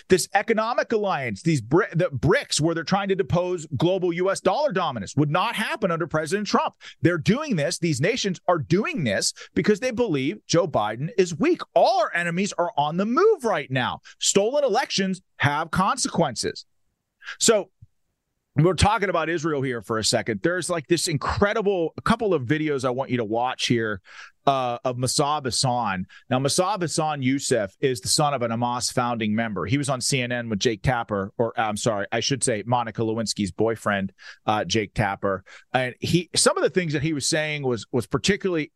This 0.09 0.29
economic 0.33 0.93
alliance, 0.93 1.43
these 1.43 1.61
the 1.61 2.09
BRICS, 2.13 2.61
where 2.61 2.73
they're 2.73 2.85
trying 2.85 3.09
to 3.09 3.17
depose 3.17 3.67
global 3.77 4.13
U.S. 4.13 4.41
dollar 4.41 4.71
dominance, 4.71 5.17
would 5.17 5.31
not 5.31 5.57
happen 5.57 5.91
under 5.91 6.07
President 6.07 6.47
Trump. 6.47 6.75
They're 7.01 7.19
doing 7.19 7.57
this. 7.57 7.79
These 7.79 8.01
nations 8.01 8.41
are 8.47 8.59
doing 8.59 9.03
this 9.03 9.33
because 9.55 9.81
they 9.81 9.91
believe 9.91 10.39
Joe 10.47 10.69
Biden 10.69 11.09
is 11.19 11.37
weak. 11.37 11.63
All 11.75 12.01
our 12.01 12.15
enemies 12.15 12.53
are 12.53 12.71
on 12.77 12.97
the 12.97 13.07
move 13.07 13.45
right 13.45 13.71
now. 13.73 14.01
Stolen 14.21 14.63
elections 14.63 15.21
have 15.39 15.73
consequences. 15.73 16.65
So 17.39 17.71
we're 18.55 18.75
talking 18.75 19.09
about 19.09 19.31
Israel 19.31 19.63
here 19.63 19.81
for 19.81 19.99
a 19.99 20.05
second. 20.05 20.41
There's 20.43 20.69
like 20.69 20.87
this 20.87 21.09
incredible 21.09 21.95
a 21.97 22.03
couple 22.03 22.35
of 22.35 22.43
videos 22.43 22.85
I 22.85 22.91
want 22.91 23.11
you 23.11 23.17
to 23.17 23.25
watch 23.25 23.67
here 23.67 24.03
uh, 24.47 24.79
of 24.85 24.97
Mosab 24.97 25.45
Hassan. 25.45 26.05
Now, 26.29 26.39
Mosab 26.39 26.83
Hassan 26.83 27.23
Yousef 27.23 27.71
is 27.81 28.01
the 28.01 28.09
son 28.09 28.35
of 28.35 28.43
an 28.43 28.51
Hamas 28.51 28.93
founding 28.93 29.35
member. 29.35 29.65
He 29.65 29.79
was 29.79 29.89
on 29.89 30.01
CNN 30.01 30.51
with 30.51 30.59
Jake 30.59 30.83
Tapper, 30.83 31.33
or 31.39 31.59
I'm 31.59 31.79
sorry, 31.79 32.07
I 32.13 32.21
should 32.21 32.45
say 32.45 32.63
Monica 32.67 33.01
Lewinsky's 33.03 33.53
boyfriend, 33.53 34.13
uh, 34.45 34.65
Jake 34.65 34.93
Tapper. 34.93 35.45
And 35.73 35.95
he, 36.01 36.29
some 36.35 36.59
of 36.59 36.63
the 36.63 36.71
things 36.71 36.93
that 36.93 37.03
he 37.03 37.15
was 37.15 37.27
saying 37.27 37.63
was 37.63 37.87
was 37.91 38.07
particularly 38.07 38.73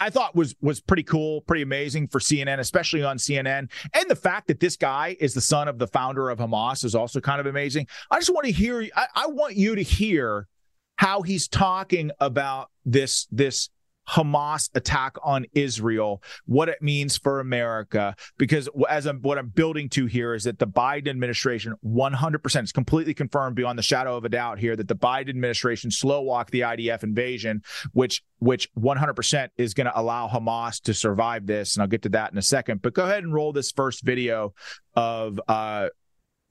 I, 0.00 0.10
thought 0.10 0.34
was 0.34 0.54
was 0.60 0.80
pretty 0.80 1.02
cool, 1.02 1.42
pretty 1.42 1.62
amazing 1.62 2.08
for 2.08 2.18
CNN, 2.18 2.58
especially 2.58 3.02
on 3.02 3.18
CNN. 3.18 3.70
And 3.92 4.08
the 4.08 4.16
fact 4.16 4.48
that 4.48 4.60
this 4.60 4.76
guy 4.76 5.16
is 5.20 5.34
the 5.34 5.40
son 5.40 5.68
of 5.68 5.78
the 5.78 5.86
founder 5.86 6.30
of 6.30 6.38
Hamas 6.38 6.84
is 6.84 6.94
also 6.94 7.20
kind 7.20 7.40
of 7.40 7.46
amazing. 7.46 7.86
I 8.10 8.18
just 8.18 8.32
want 8.32 8.46
to 8.46 8.52
hear. 8.52 8.88
I, 8.96 9.06
I 9.14 9.26
want 9.26 9.56
you 9.56 9.74
to 9.74 9.82
hear 9.82 10.48
how 10.96 11.22
he's 11.22 11.48
talking 11.48 12.10
about 12.20 12.70
this 12.84 13.26
this 13.30 13.68
Hamas 14.08 14.70
attack 14.74 15.16
on 15.22 15.46
Israel, 15.54 16.22
what 16.46 16.68
it 16.68 16.80
means 16.82 17.16
for 17.16 17.40
America. 17.40 18.14
Because 18.38 18.68
as 18.88 19.06
I'm 19.06 19.20
what 19.20 19.38
I'm 19.38 19.48
building 19.48 19.88
to 19.90 20.06
here 20.06 20.34
is 20.34 20.44
that 20.44 20.58
the 20.58 20.66
Biden 20.66 21.08
administration 21.08 21.74
100% 21.84 22.62
is 22.62 22.72
completely 22.72 23.14
confirmed 23.14 23.56
beyond 23.56 23.78
the 23.78 23.82
shadow 23.82 24.16
of 24.16 24.24
a 24.24 24.28
doubt 24.28 24.58
here 24.58 24.76
that 24.76 24.88
the 24.88 24.96
Biden 24.96 25.30
administration 25.30 25.90
slow 25.90 26.22
walked 26.22 26.50
the 26.50 26.60
IDF 26.60 27.02
invasion, 27.02 27.62
which 27.92 28.22
which 28.38 28.72
100% 28.74 29.48
is 29.56 29.72
going 29.72 29.86
to 29.86 29.98
allow 29.98 30.28
Hamas 30.28 30.80
to 30.82 30.92
survive 30.92 31.46
this. 31.46 31.74
And 31.76 31.82
I'll 31.82 31.88
get 31.88 32.02
to 32.02 32.10
that 32.10 32.32
in 32.32 32.38
a 32.38 32.42
second. 32.42 32.82
But 32.82 32.92
go 32.92 33.04
ahead 33.04 33.24
and 33.24 33.32
roll 33.32 33.52
this 33.52 33.72
first 33.72 34.02
video 34.02 34.54
of 34.94 35.40
uh, 35.48 35.88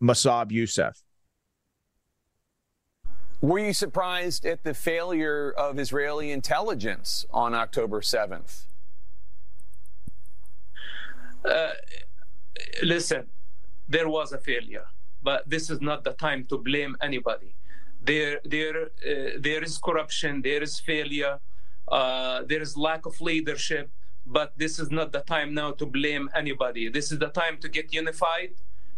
Mosab 0.01 0.51
Yousef. 0.51 1.01
Were 3.43 3.59
you 3.59 3.73
surprised 3.73 4.45
at 4.45 4.63
the 4.63 4.73
failure 4.73 5.51
of 5.57 5.77
Israeli 5.77 6.31
intelligence 6.31 7.25
on 7.29 7.53
October 7.53 7.99
7th? 7.99 8.63
Uh, 11.43 11.71
listen, 12.81 13.27
there 13.89 14.07
was 14.07 14.31
a 14.31 14.37
failure, 14.37 14.85
but 15.21 15.49
this 15.49 15.69
is 15.69 15.81
not 15.81 16.05
the 16.05 16.13
time 16.13 16.45
to 16.45 16.57
blame 16.57 16.95
anybody. 17.01 17.53
There, 18.01 18.39
there, 18.45 18.83
uh, 18.83 19.31
there 19.37 19.61
is 19.61 19.77
corruption, 19.77 20.41
there 20.41 20.63
is 20.63 20.79
failure, 20.79 21.41
uh, 21.89 22.43
there 22.47 22.61
is 22.61 22.77
lack 22.77 23.05
of 23.05 23.19
leadership, 23.19 23.91
but 24.25 24.57
this 24.57 24.79
is 24.79 24.89
not 24.89 25.11
the 25.11 25.19
time 25.19 25.53
now 25.53 25.71
to 25.73 25.85
blame 25.85 26.29
anybody. 26.33 26.87
This 26.87 27.11
is 27.11 27.19
the 27.19 27.27
time 27.27 27.57
to 27.57 27.67
get 27.67 27.93
unified. 27.93 28.51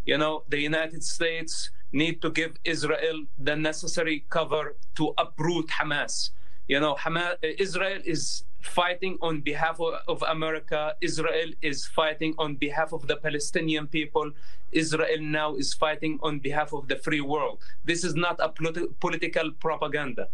You 0.05 0.17
know, 0.17 0.43
the 0.49 0.59
United 0.59 1.03
States 1.03 1.71
need 1.91 2.21
to 2.21 2.29
give 2.29 2.57
Israel 2.63 3.25
the 3.37 3.55
necessary 3.55 4.25
cover 4.29 4.75
to 4.95 5.13
uproot 5.17 5.67
Hamas. 5.67 6.29
You 6.67 6.79
know, 6.79 6.95
Hamas, 6.95 7.35
Israel 7.41 8.01
is 8.05 8.43
fighting 8.61 9.17
on 9.21 9.41
behalf 9.41 9.79
of, 9.79 10.23
America. 10.27 10.95
Israel 11.01 11.51
is 11.61 11.85
fighting 11.85 12.33
on 12.37 12.55
behalf 12.55 12.93
of 12.93 13.07
the 13.07 13.15
Palestinian 13.17 13.87
people. 13.87 14.31
Israel 14.71 15.21
now 15.21 15.55
is 15.55 15.73
fighting 15.73 16.19
on 16.21 16.39
behalf 16.39 16.73
of 16.73 16.87
the 16.87 16.97
free 16.97 17.21
world. 17.21 17.61
This 17.83 18.03
is 18.03 18.15
not 18.15 18.39
a 18.39 18.49
politi- 18.49 18.89
political 18.99 19.51
propaganda. 19.51 20.27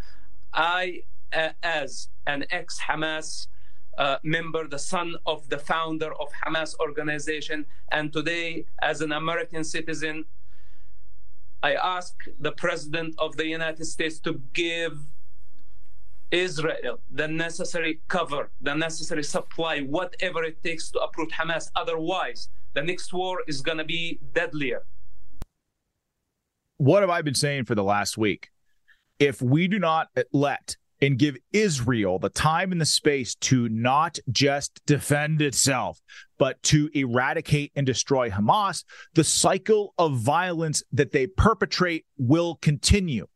I, 0.54 1.04
uh, 1.34 1.50
as 1.64 2.10
an 2.26 2.46
ex 2.50 2.80
Hamas 2.80 3.48
uh, 3.98 4.18
member, 4.24 4.68
the 4.68 4.80
son 4.80 5.16
of 5.26 5.48
the 5.50 5.58
founder 5.58 6.14
of 6.20 6.30
Hamas 6.46 6.76
organization, 6.80 7.66
and 7.92 8.12
today 8.12 8.66
as 8.82 9.02
an 9.02 9.12
American 9.12 9.64
citizen, 9.64 10.26
I 11.64 11.74
ask 11.76 12.16
the 12.40 12.52
President 12.52 13.16
of 13.20 13.38
the 13.38 13.46
United 13.46 13.86
States 13.86 14.20
to 14.22 14.42
give 14.54 14.98
Israel 16.32 17.00
the 17.12 17.28
necessary 17.28 18.02
cover, 18.08 18.50
the 18.62 18.74
necessary 18.74 19.24
supply, 19.24 19.82
whatever 19.82 20.44
it 20.44 20.64
takes 20.64 20.90
to 20.92 21.00
uproot 21.00 21.32
Hamas. 21.32 21.70
Otherwise, 21.76 22.50
the 22.74 22.82
next 22.82 23.14
war 23.14 23.44
is 23.48 23.62
going 23.62 23.78
to 23.78 23.84
be 23.84 24.20
deadlier. 24.34 24.84
What 26.78 27.04
have 27.04 27.10
I 27.10 27.22
been 27.22 27.36
saying 27.36 27.66
for 27.66 27.76
the 27.76 27.84
last 27.84 28.18
week? 28.18 28.50
If 29.20 29.42
we 29.42 29.68
do 29.68 29.78
not 29.78 30.08
let 30.32 30.78
and 31.02 31.18
give 31.18 31.38
Israel 31.52 32.20
the 32.20 32.30
time 32.30 32.72
and 32.72 32.80
the 32.80 32.86
space 32.86 33.36
to 33.36 33.68
not 33.70 34.20
just 34.32 34.82
defend 34.86 35.42
itself, 35.42 36.00
but 36.38 36.62
to 36.64 36.90
eradicate 36.94 37.72
and 37.76 37.86
destroy 37.86 38.30
Hamas, 38.30 38.84
the 39.16 39.24
cycle 39.24 39.94
of 39.98 40.18
violence 40.18 40.84
that 40.92 41.12
they 41.12 41.28
perpetrate 41.28 42.06
will 42.18 42.56
continue. 42.62 43.28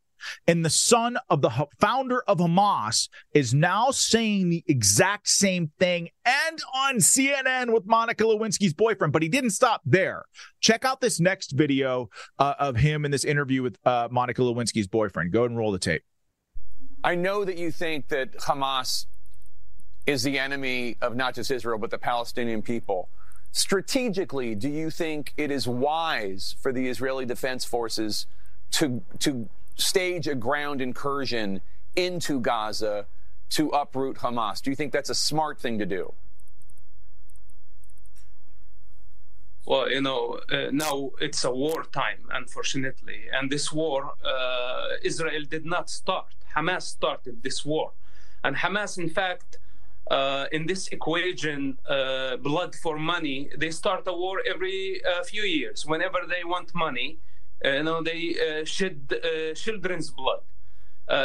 And 0.48 0.66
the 0.66 0.70
son 0.70 1.18
of 1.30 1.42
the 1.42 1.52
founder 1.80 2.24
of 2.28 2.40
Hamas 2.40 3.10
is 3.34 3.54
now 3.54 3.92
saying 3.92 4.50
the 4.50 4.64
exact 4.68 5.28
same 5.28 5.72
thing 5.80 6.10
and 6.26 6.60
on 6.74 6.96
CNN 6.96 7.74
with 7.74 7.86
Monica 7.86 8.24
Lewinsky's 8.24 8.74
boyfriend, 8.74 9.14
but 9.14 9.22
he 9.22 9.30
didn't 9.30 9.52
stop 9.52 9.82
there. 9.86 10.26
Check 10.60 10.86
out 10.86 11.02
this 11.02 11.20
next 11.20 11.52
video 11.52 12.10
uh, 12.40 12.56
of 12.60 12.78
him 12.78 13.06
in 13.06 13.12
this 13.12 13.24
interview 13.24 13.62
with 13.62 13.78
uh, 13.86 14.08
Monica 14.12 14.42
Lewinsky's 14.42 14.88
boyfriend. 14.88 15.32
Go 15.32 15.44
and 15.44 15.58
roll 15.58 15.72
the 15.72 15.80
tape. 15.80 16.04
I 17.06 17.14
know 17.14 17.46
that 17.46 17.60
you 17.60 17.70
think 17.70 18.08
that 18.08 18.34
Hamas 18.34 19.06
is 20.08 20.24
the 20.24 20.40
enemy 20.40 20.98
of 21.04 21.16
not 21.16 21.36
just 21.36 21.52
Israel, 21.52 21.78
but 21.78 21.92
the 21.92 22.00
Palestinian 22.00 22.64
people. 22.64 23.10
Strategically, 23.52 24.56
do 24.56 24.68
you 24.68 24.90
think 24.90 25.32
it 25.38 25.52
is 25.52 25.68
wise 25.68 26.56
for 26.60 26.74
the 26.74 26.88
Israeli 26.88 27.26
Defense 27.28 27.64
Forces 27.64 28.26
to, 28.72 29.04
to 29.20 29.48
stage 29.76 30.28
a 30.28 30.34
ground 30.34 30.82
incursion 30.82 31.62
into 31.96 32.40
Gaza 32.40 33.06
to 33.52 33.70
uproot 33.70 34.18
Hamas? 34.18 34.64
Do 34.64 34.72
you 34.72 34.76
think 34.76 34.92
that's 34.92 35.12
a 35.12 35.16
smart 35.16 35.60
thing 35.60 35.78
to 35.78 35.86
do? 35.86 36.12
Well, 39.68 39.92
you 39.92 40.02
know, 40.02 40.40
uh, 40.52 40.70
now 40.72 41.12
it's 41.22 41.44
a 41.44 41.52
war 41.52 41.84
time, 41.84 42.30
unfortunately. 42.32 43.26
And 43.32 43.52
this 43.52 43.72
war, 43.72 44.14
uh, 44.24 44.88
Israel 45.04 45.44
did 45.48 45.68
not 45.68 45.92
start. 45.92 46.34
Hamas 46.56 46.84
started 46.84 47.42
this 47.44 47.66
war. 47.66 47.92
And 48.44 48.56
Hamas, 48.56 48.98
in 48.98 49.10
fact, 49.10 49.58
uh, 50.12 50.46
in 50.52 50.68
this 50.68 50.88
equation, 50.90 51.78
uh, 51.90 52.38
blood 52.38 52.76
for 52.76 52.98
money, 53.00 53.50
they 53.58 53.72
start 53.72 54.04
a 54.08 54.14
war 54.14 54.42
every 54.48 55.02
uh, 55.04 55.24
few 55.24 55.44
years. 55.44 55.86
Whenever 55.86 56.20
they 56.28 56.44
want 56.44 56.74
money, 56.76 57.18
uh, 57.64 57.70
you 57.70 57.84
know, 57.84 58.04
they 58.04 58.36
uh, 58.36 58.66
shed 58.66 59.12
uh, 59.12 59.54
children's 59.56 60.12
blood. 60.12 60.42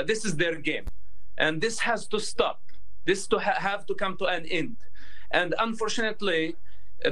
this 0.07 0.25
is 0.25 0.37
their 0.37 0.57
game, 0.57 0.87
and 1.37 1.61
this 1.61 1.79
has 1.81 2.07
to 2.07 2.19
stop. 2.19 2.61
This 3.05 3.27
to 3.27 3.39
ha- 3.39 3.61
have 3.71 3.85
to 3.87 3.95
come 3.95 4.17
to 4.19 4.27
an 4.27 4.47
end. 4.47 4.77
And 5.31 5.55
unfortunately, 5.59 6.57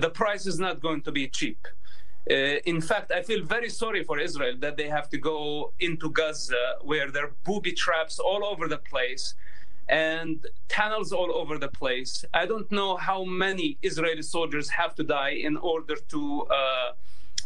the 0.04 0.11
price 0.11 0.46
is 0.46 0.59
not 0.59 0.81
going 0.81 1.02
to 1.02 1.12
be 1.12 1.28
cheap. 1.28 1.66
Uh, 2.31 2.61
in 2.67 2.81
fact, 2.81 3.11
I 3.11 3.23
feel 3.23 3.43
very 3.43 3.71
sorry 3.71 4.05
for 4.05 4.19
Israel 4.19 4.55
that 4.61 4.77
they 4.77 4.88
have 4.88 5.09
to 5.11 5.19
go 5.19 5.73
into 5.81 6.11
Gaza 6.11 6.77
where 6.83 7.11
there 7.11 7.25
are 7.25 7.33
booby 7.45 7.73
traps 7.73 8.19
all 8.19 8.45
over 8.45 8.69
the 8.69 8.77
place 8.77 9.35
and 9.88 10.47
tunnels 10.69 11.12
all 11.12 11.33
over 11.33 11.57
the 11.57 11.69
place. 11.69 12.25
I 12.35 12.45
don't 12.45 12.71
know 12.71 12.97
how 12.97 13.25
many 13.25 13.79
Israeli 13.83 14.21
soldiers 14.21 14.69
have 14.69 14.95
to 14.97 15.05
die 15.05 15.37
in 15.49 15.57
order 15.57 15.97
to 15.97 16.47
uh, 16.51 16.91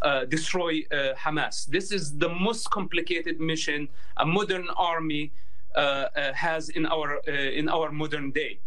uh, 0.03 0.25
destroy 0.25 0.83
uh, 0.91 1.15
Hamas. 1.15 1.67
This 1.67 1.93
is 1.93 2.19
the 2.19 2.29
most 2.29 2.69
complicated 2.71 3.39
mission 3.39 3.89
a 4.17 4.27
modern 4.27 4.67
army 4.77 5.31
uh, 5.77 5.79
uh, 5.79 6.33
has 6.33 6.71
in 6.71 6.87
our 6.87 7.19
in 7.29 7.69
our 7.69 7.93
modern 7.93 8.33
day. 8.33 8.59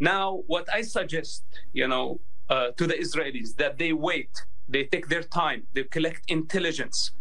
Now, 0.00 0.42
what 0.48 0.66
I 0.74 0.82
suggest, 0.82 1.44
you 1.72 1.86
know, 1.86 2.18
to 2.50 2.86
the 2.86 2.94
Israelis 2.94 3.54
that 3.56 3.78
they 3.78 3.92
wait 3.92 4.44
they 4.68 4.84
take 4.84 5.08
their 5.08 5.22
time, 5.22 5.66
they 5.74 5.84
collect 5.84 6.22
intelligence. 6.28 7.12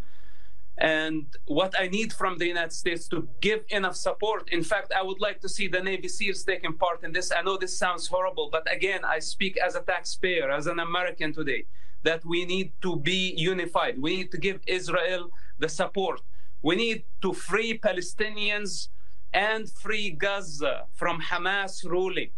And 0.78 1.28
what 1.46 1.76
I 1.80 1.88
need 1.88 2.12
from 2.14 2.38
the 2.38 2.48
United 2.48 2.74
States 2.74 3.08
to 3.10 3.28
give 3.40 3.64
enough 3.70 3.96
support. 3.96 4.50
In 4.50 4.64
fact, 4.64 4.92
I 4.98 5.04
would 5.04 5.20
like 5.20 5.40
to 5.42 5.50
see 5.50 5.68
the 5.68 5.82
Navy 5.82 6.08
SEALs 6.08 6.44
taking 6.44 6.76
part 6.76 7.04
in 7.04 7.12
this. 7.12 7.32
I 7.32 7.42
know 7.44 7.58
this 7.58 7.78
sounds 7.78 8.08
horrible, 8.08 8.50
but 8.52 8.64
again, 8.72 9.02
I 9.06 9.20
speak 9.20 9.58
as 9.58 9.76
a 9.76 9.82
taxpayer, 9.82 10.50
as 10.50 10.66
an 10.68 10.80
American 10.80 11.34
today, 11.34 11.66
that 12.04 12.26
we 12.26 12.46
need 12.46 12.72
to 12.82 12.96
be 12.96 13.34
unified. 13.38 14.02
We 14.02 14.18
need 14.18 14.32
to 14.32 14.40
give 14.40 14.60
Israel 14.66 15.30
the 15.60 15.70
support. 15.70 16.22
We 16.64 16.76
need 16.76 17.04
to 17.22 17.34
free 17.34 17.78
Palestinians 17.78 18.88
and 19.34 19.70
free 19.70 20.10
Gaza 20.12 20.86
from 20.94 21.22
Hamas 21.22 21.84
ruling. 21.84 22.32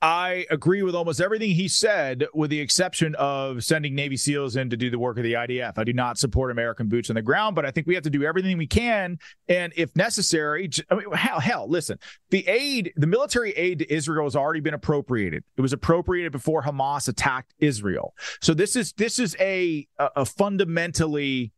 I 0.00 0.46
agree 0.48 0.82
with 0.84 0.94
almost 0.94 1.20
everything 1.20 1.50
he 1.50 1.66
said, 1.66 2.26
with 2.32 2.50
the 2.50 2.60
exception 2.60 3.16
of 3.16 3.64
sending 3.64 3.96
Navy 3.96 4.16
SEALs 4.16 4.54
in 4.54 4.70
to 4.70 4.76
do 4.76 4.90
the 4.90 4.98
work 4.98 5.16
of 5.16 5.24
the 5.24 5.32
IDF. 5.32 5.72
I 5.76 5.82
do 5.82 5.92
not 5.92 6.18
support 6.18 6.52
American 6.52 6.88
boots 6.88 7.10
on 7.10 7.14
the 7.14 7.22
ground, 7.22 7.56
but 7.56 7.66
I 7.66 7.72
think 7.72 7.88
we 7.88 7.94
have 7.94 8.04
to 8.04 8.10
do 8.10 8.22
everything 8.22 8.58
we 8.58 8.68
can, 8.68 9.18
and 9.48 9.72
if 9.76 9.94
necessary, 9.96 10.70
I 10.88 10.94
mean, 10.94 11.12
hell, 11.12 11.40
hell, 11.40 11.68
listen, 11.68 11.98
the 12.30 12.46
aid, 12.46 12.92
the 12.94 13.08
military 13.08 13.50
aid 13.52 13.80
to 13.80 13.92
Israel 13.92 14.26
has 14.26 14.36
already 14.36 14.60
been 14.60 14.74
appropriated. 14.74 15.42
It 15.56 15.60
was 15.60 15.72
appropriated 15.72 16.30
before 16.30 16.62
Hamas 16.62 17.08
attacked 17.08 17.54
Israel. 17.58 18.14
So 18.40 18.54
this 18.54 18.76
is 18.76 18.92
this 18.92 19.18
is 19.18 19.36
a 19.40 19.88
a, 19.98 20.10
a 20.16 20.24
fundamentally 20.24 21.52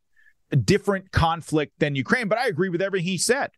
different 0.65 1.13
conflict 1.13 1.79
than 1.79 1.95
Ukraine. 1.95 2.29
But 2.29 2.39
I 2.39 2.47
agree 2.47 2.71
with 2.71 2.81
everything 2.81 3.07
he 3.07 3.19
said. 3.19 3.51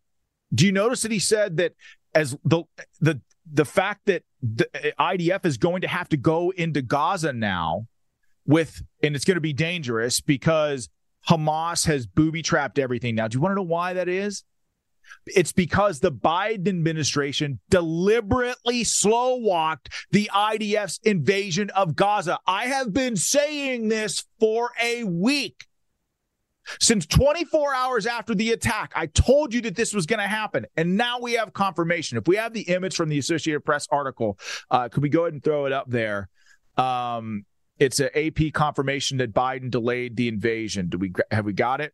Do 0.53 0.65
you 0.65 0.71
notice 0.73 1.01
that 1.03 1.11
he 1.11 1.19
said 1.19 1.57
that 1.57 1.73
as 2.13 2.37
the 2.43 2.63
the 2.99 3.21
the 3.51 3.65
fact 3.65 4.05
that 4.05 4.23
the 4.41 4.67
uh, 4.97 5.11
IDF 5.11 5.45
is 5.45 5.57
going 5.57 5.81
to 5.81 5.87
have 5.87 6.09
to 6.09 6.17
go 6.17 6.51
into 6.51 6.81
Gaza 6.81 7.33
now 7.33 7.87
with, 8.45 8.81
and 9.01 9.15
it's 9.15 9.25
going 9.25 9.35
to 9.35 9.41
be 9.41 9.53
dangerous 9.53 10.21
because 10.21 10.89
Hamas 11.29 11.85
has 11.87 12.05
booby 12.05 12.41
trapped 12.41 12.79
everything. 12.79 13.15
Now, 13.15 13.27
do 13.27 13.37
you 13.37 13.41
want 13.41 13.51
to 13.51 13.55
know 13.55 13.63
why 13.63 13.93
that 13.93 14.09
is? 14.09 14.43
It's 15.25 15.51
because 15.51 15.99
the 15.99 16.11
Biden 16.11 16.67
administration 16.67 17.59
deliberately 17.69 18.83
slow 18.83 19.35
walked 19.35 19.89
the 20.11 20.29
IDF's 20.33 20.99
invasion 21.03 21.69
of 21.71 21.95
Gaza. 21.95 22.39
I 22.47 22.65
have 22.67 22.93
been 22.93 23.15
saying 23.15 23.89
this 23.89 24.25
for 24.39 24.71
a 24.81 25.03
week. 25.03 25.65
Since 26.79 27.05
24 27.07 27.73
hours 27.73 28.05
after 28.05 28.33
the 28.35 28.51
attack, 28.51 28.91
I 28.95 29.07
told 29.07 29.53
you 29.53 29.61
that 29.61 29.75
this 29.75 29.93
was 29.93 30.05
going 30.05 30.19
to 30.19 30.27
happen. 30.27 30.65
And 30.77 30.97
now 30.97 31.19
we 31.19 31.33
have 31.33 31.53
confirmation. 31.53 32.17
If 32.17 32.27
we 32.27 32.35
have 32.37 32.53
the 32.53 32.61
image 32.61 32.95
from 32.95 33.09
the 33.09 33.19
Associated 33.19 33.61
Press 33.61 33.87
article, 33.91 34.37
uh, 34.71 34.89
could 34.89 35.03
we 35.03 35.09
go 35.09 35.21
ahead 35.21 35.33
and 35.33 35.43
throw 35.43 35.65
it 35.65 35.73
up 35.73 35.89
there? 35.89 36.29
Um, 36.77 37.45
it's 37.79 37.99
an 37.99 38.09
AP 38.15 38.53
confirmation 38.53 39.17
that 39.17 39.33
Biden 39.33 39.69
delayed 39.69 40.15
the 40.15 40.27
invasion. 40.27 40.89
Do 40.89 40.97
we 40.97 41.13
have 41.31 41.45
we 41.45 41.53
got 41.53 41.81
it? 41.81 41.93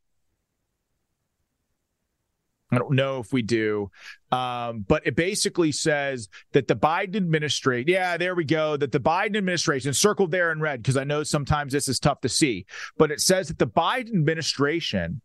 I 2.71 2.77
don't 2.77 2.95
know 2.95 3.19
if 3.19 3.33
we 3.33 3.41
do. 3.41 3.89
Um, 4.31 4.85
but 4.87 5.05
it 5.07 5.15
basically 5.15 5.71
says 5.71 6.29
that 6.51 6.67
the 6.67 6.75
Biden 6.75 7.15
administration, 7.15 7.87
yeah, 7.87 8.17
there 8.17 8.35
we 8.35 8.45
go, 8.45 8.77
that 8.77 8.91
the 8.91 8.99
Biden 8.99 9.37
administration, 9.37 9.93
circled 9.93 10.31
there 10.31 10.51
in 10.51 10.61
red, 10.61 10.81
because 10.81 10.97
I 10.97 11.03
know 11.03 11.23
sometimes 11.23 11.73
this 11.73 11.87
is 11.87 11.99
tough 11.99 12.21
to 12.21 12.29
see, 12.29 12.65
but 12.97 13.11
it 13.11 13.21
says 13.21 13.47
that 13.47 13.57
the 13.57 13.67
Biden 13.67 14.13
administration 14.13 15.21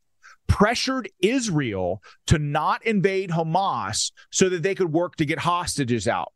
pressured 0.47 1.11
Israel 1.20 2.03
to 2.26 2.38
not 2.38 2.84
invade 2.86 3.30
Hamas 3.30 4.12
so 4.30 4.49
that 4.49 4.62
they 4.62 4.74
could 4.74 4.92
work 4.92 5.16
to 5.16 5.26
get 5.26 5.38
hostages 5.40 6.09
out. 6.09 6.32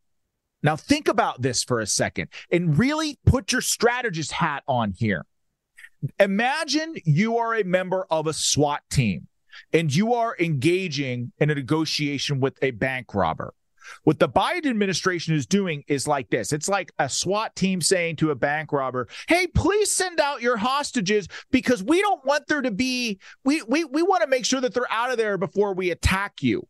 Now, 0.61 0.75
think 0.75 1.07
about 1.07 1.41
this 1.41 1.63
for 1.63 1.79
a 1.79 1.87
second 1.87 2.27
and 2.51 2.77
really 2.77 3.17
put 3.25 3.51
your 3.51 3.61
strategist 3.61 4.31
hat 4.31 4.63
on 4.67 4.91
here. 4.91 5.25
Imagine 6.19 6.95
you 7.05 7.37
are 7.37 7.55
a 7.55 7.63
member 7.63 8.05
of 8.09 8.27
a 8.27 8.33
SWAT 8.33 8.81
team 8.89 9.28
and 9.73 9.93
you 9.93 10.13
are 10.13 10.35
engaging 10.39 11.31
in 11.39 11.49
a 11.49 11.55
negotiation 11.55 12.39
with 12.39 12.57
a 12.61 12.71
bank 12.71 13.13
robber. 13.13 13.53
What 14.03 14.19
the 14.19 14.29
Biden 14.29 14.67
administration 14.67 15.35
is 15.35 15.45
doing 15.45 15.83
is 15.87 16.07
like 16.07 16.29
this. 16.29 16.53
It's 16.53 16.69
like 16.69 16.91
a 16.99 17.09
SWAT 17.09 17.55
team 17.55 17.81
saying 17.81 18.17
to 18.17 18.31
a 18.31 18.35
bank 18.35 18.71
robber, 18.71 19.07
"Hey, 19.27 19.47
please 19.47 19.91
send 19.91 20.19
out 20.19 20.41
your 20.41 20.57
hostages 20.57 21.27
because 21.51 21.83
we 21.83 22.01
don't 22.01 22.23
want 22.25 22.47
there 22.47 22.61
to 22.61 22.71
be 22.71 23.19
we 23.43 23.61
we 23.63 23.85
we 23.85 24.03
want 24.03 24.21
to 24.21 24.27
make 24.27 24.45
sure 24.45 24.61
that 24.61 24.73
they're 24.73 24.91
out 24.91 25.11
of 25.11 25.17
there 25.17 25.37
before 25.37 25.73
we 25.73 25.91
attack 25.91 26.41
you." 26.41 26.67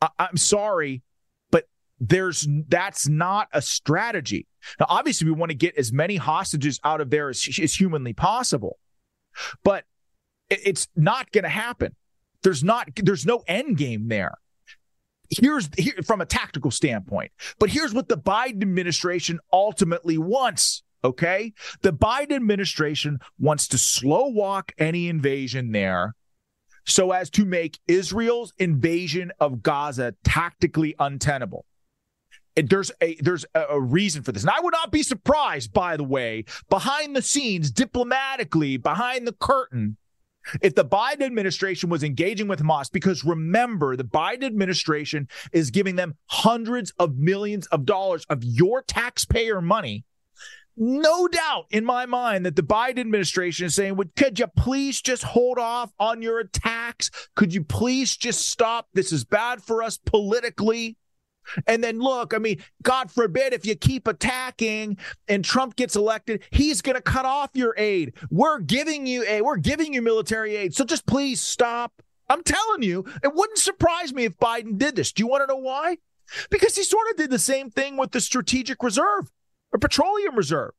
I, 0.00 0.08
I'm 0.18 0.36
sorry, 0.36 1.02
but 1.50 1.64
there's 2.00 2.46
that's 2.68 3.08
not 3.08 3.48
a 3.52 3.62
strategy. 3.62 4.46
Now, 4.80 4.86
obviously, 4.88 5.26
we 5.26 5.32
want 5.32 5.50
to 5.50 5.56
get 5.56 5.76
as 5.76 5.92
many 5.92 6.16
hostages 6.16 6.80
out 6.84 7.00
of 7.00 7.10
there 7.10 7.28
as, 7.28 7.48
as 7.62 7.74
humanly 7.74 8.12
possible, 8.12 8.78
but 9.62 9.84
it's 10.50 10.88
not 10.96 11.32
going 11.32 11.44
to 11.44 11.50
happen. 11.50 11.94
There's 12.42 12.62
not 12.62 12.88
there's 12.96 13.26
no 13.26 13.42
end 13.46 13.76
game 13.76 14.08
there. 14.08 14.38
Here's 15.30 15.68
here 15.76 15.94
from 16.04 16.20
a 16.20 16.26
tactical 16.26 16.70
standpoint. 16.70 17.32
But 17.58 17.70
here's 17.70 17.92
what 17.92 18.08
the 18.08 18.18
Biden 18.18 18.62
administration 18.62 19.40
ultimately 19.52 20.18
wants. 20.18 20.82
Okay. 21.02 21.52
The 21.82 21.92
Biden 21.92 22.32
administration 22.32 23.18
wants 23.38 23.68
to 23.68 23.78
slow 23.78 24.28
walk 24.28 24.72
any 24.78 25.08
invasion 25.08 25.72
there 25.72 26.14
so 26.84 27.12
as 27.12 27.30
to 27.30 27.44
make 27.44 27.78
Israel's 27.88 28.52
invasion 28.58 29.32
of 29.40 29.62
Gaza 29.62 30.14
tactically 30.24 30.94
untenable. 30.98 31.64
there's 32.54 32.92
a 33.02 33.16
there's 33.16 33.44
a 33.54 33.80
reason 33.80 34.22
for 34.22 34.32
this. 34.32 34.42
And 34.42 34.50
I 34.50 34.60
would 34.60 34.72
not 34.72 34.92
be 34.92 35.02
surprised, 35.02 35.72
by 35.72 35.96
the 35.96 36.04
way, 36.04 36.44
behind 36.70 37.14
the 37.14 37.22
scenes, 37.22 37.70
diplomatically, 37.70 38.76
behind 38.76 39.26
the 39.26 39.34
curtain, 39.34 39.96
if 40.60 40.74
the 40.74 40.84
Biden 40.84 41.22
administration 41.22 41.88
was 41.88 42.02
engaging 42.02 42.48
with 42.48 42.60
Hamas, 42.60 42.90
because 42.90 43.24
remember, 43.24 43.96
the 43.96 44.04
Biden 44.04 44.44
administration 44.44 45.28
is 45.52 45.70
giving 45.70 45.96
them 45.96 46.16
hundreds 46.26 46.92
of 46.98 47.16
millions 47.16 47.66
of 47.68 47.84
dollars 47.84 48.24
of 48.28 48.42
your 48.44 48.82
taxpayer 48.82 49.60
money. 49.60 50.04
No 50.78 51.26
doubt 51.26 51.66
in 51.70 51.86
my 51.86 52.04
mind 52.04 52.44
that 52.44 52.54
the 52.54 52.62
Biden 52.62 52.98
administration 52.98 53.66
is 53.66 53.74
saying, 53.74 53.96
Would, 53.96 54.14
could 54.14 54.38
you 54.38 54.46
please 54.46 55.00
just 55.00 55.22
hold 55.22 55.58
off 55.58 55.90
on 55.98 56.20
your 56.20 56.38
attacks? 56.38 57.10
Could 57.34 57.54
you 57.54 57.64
please 57.64 58.14
just 58.14 58.48
stop? 58.50 58.88
This 58.92 59.10
is 59.10 59.24
bad 59.24 59.62
for 59.62 59.82
us 59.82 59.96
politically. 59.96 60.98
And 61.66 61.82
then 61.82 61.98
look, 61.98 62.34
I 62.34 62.38
mean, 62.38 62.62
God 62.82 63.10
forbid 63.10 63.52
if 63.52 63.66
you 63.66 63.74
keep 63.74 64.06
attacking 64.06 64.98
and 65.28 65.44
Trump 65.44 65.76
gets 65.76 65.96
elected, 65.96 66.42
he's 66.50 66.82
going 66.82 66.96
to 66.96 67.02
cut 67.02 67.24
off 67.24 67.50
your 67.54 67.74
aid. 67.76 68.14
We're 68.30 68.60
giving 68.60 69.06
you 69.06 69.24
a 69.26 69.40
we're 69.42 69.56
giving 69.56 69.94
you 69.94 70.02
military 70.02 70.56
aid. 70.56 70.74
So 70.74 70.84
just 70.84 71.06
please 71.06 71.40
stop. 71.40 72.02
I'm 72.28 72.42
telling 72.42 72.82
you, 72.82 73.04
it 73.22 73.34
wouldn't 73.34 73.58
surprise 73.58 74.12
me 74.12 74.24
if 74.24 74.36
Biden 74.38 74.78
did 74.78 74.96
this. 74.96 75.12
Do 75.12 75.22
you 75.22 75.28
want 75.28 75.42
to 75.42 75.46
know 75.46 75.60
why? 75.60 75.98
Because 76.50 76.74
he 76.76 76.82
sort 76.82 77.08
of 77.10 77.16
did 77.16 77.30
the 77.30 77.38
same 77.38 77.70
thing 77.70 77.96
with 77.96 78.10
the 78.10 78.20
strategic 78.20 78.82
reserve 78.82 79.30
or 79.72 79.78
petroleum 79.78 80.34
reserve. 80.34 80.72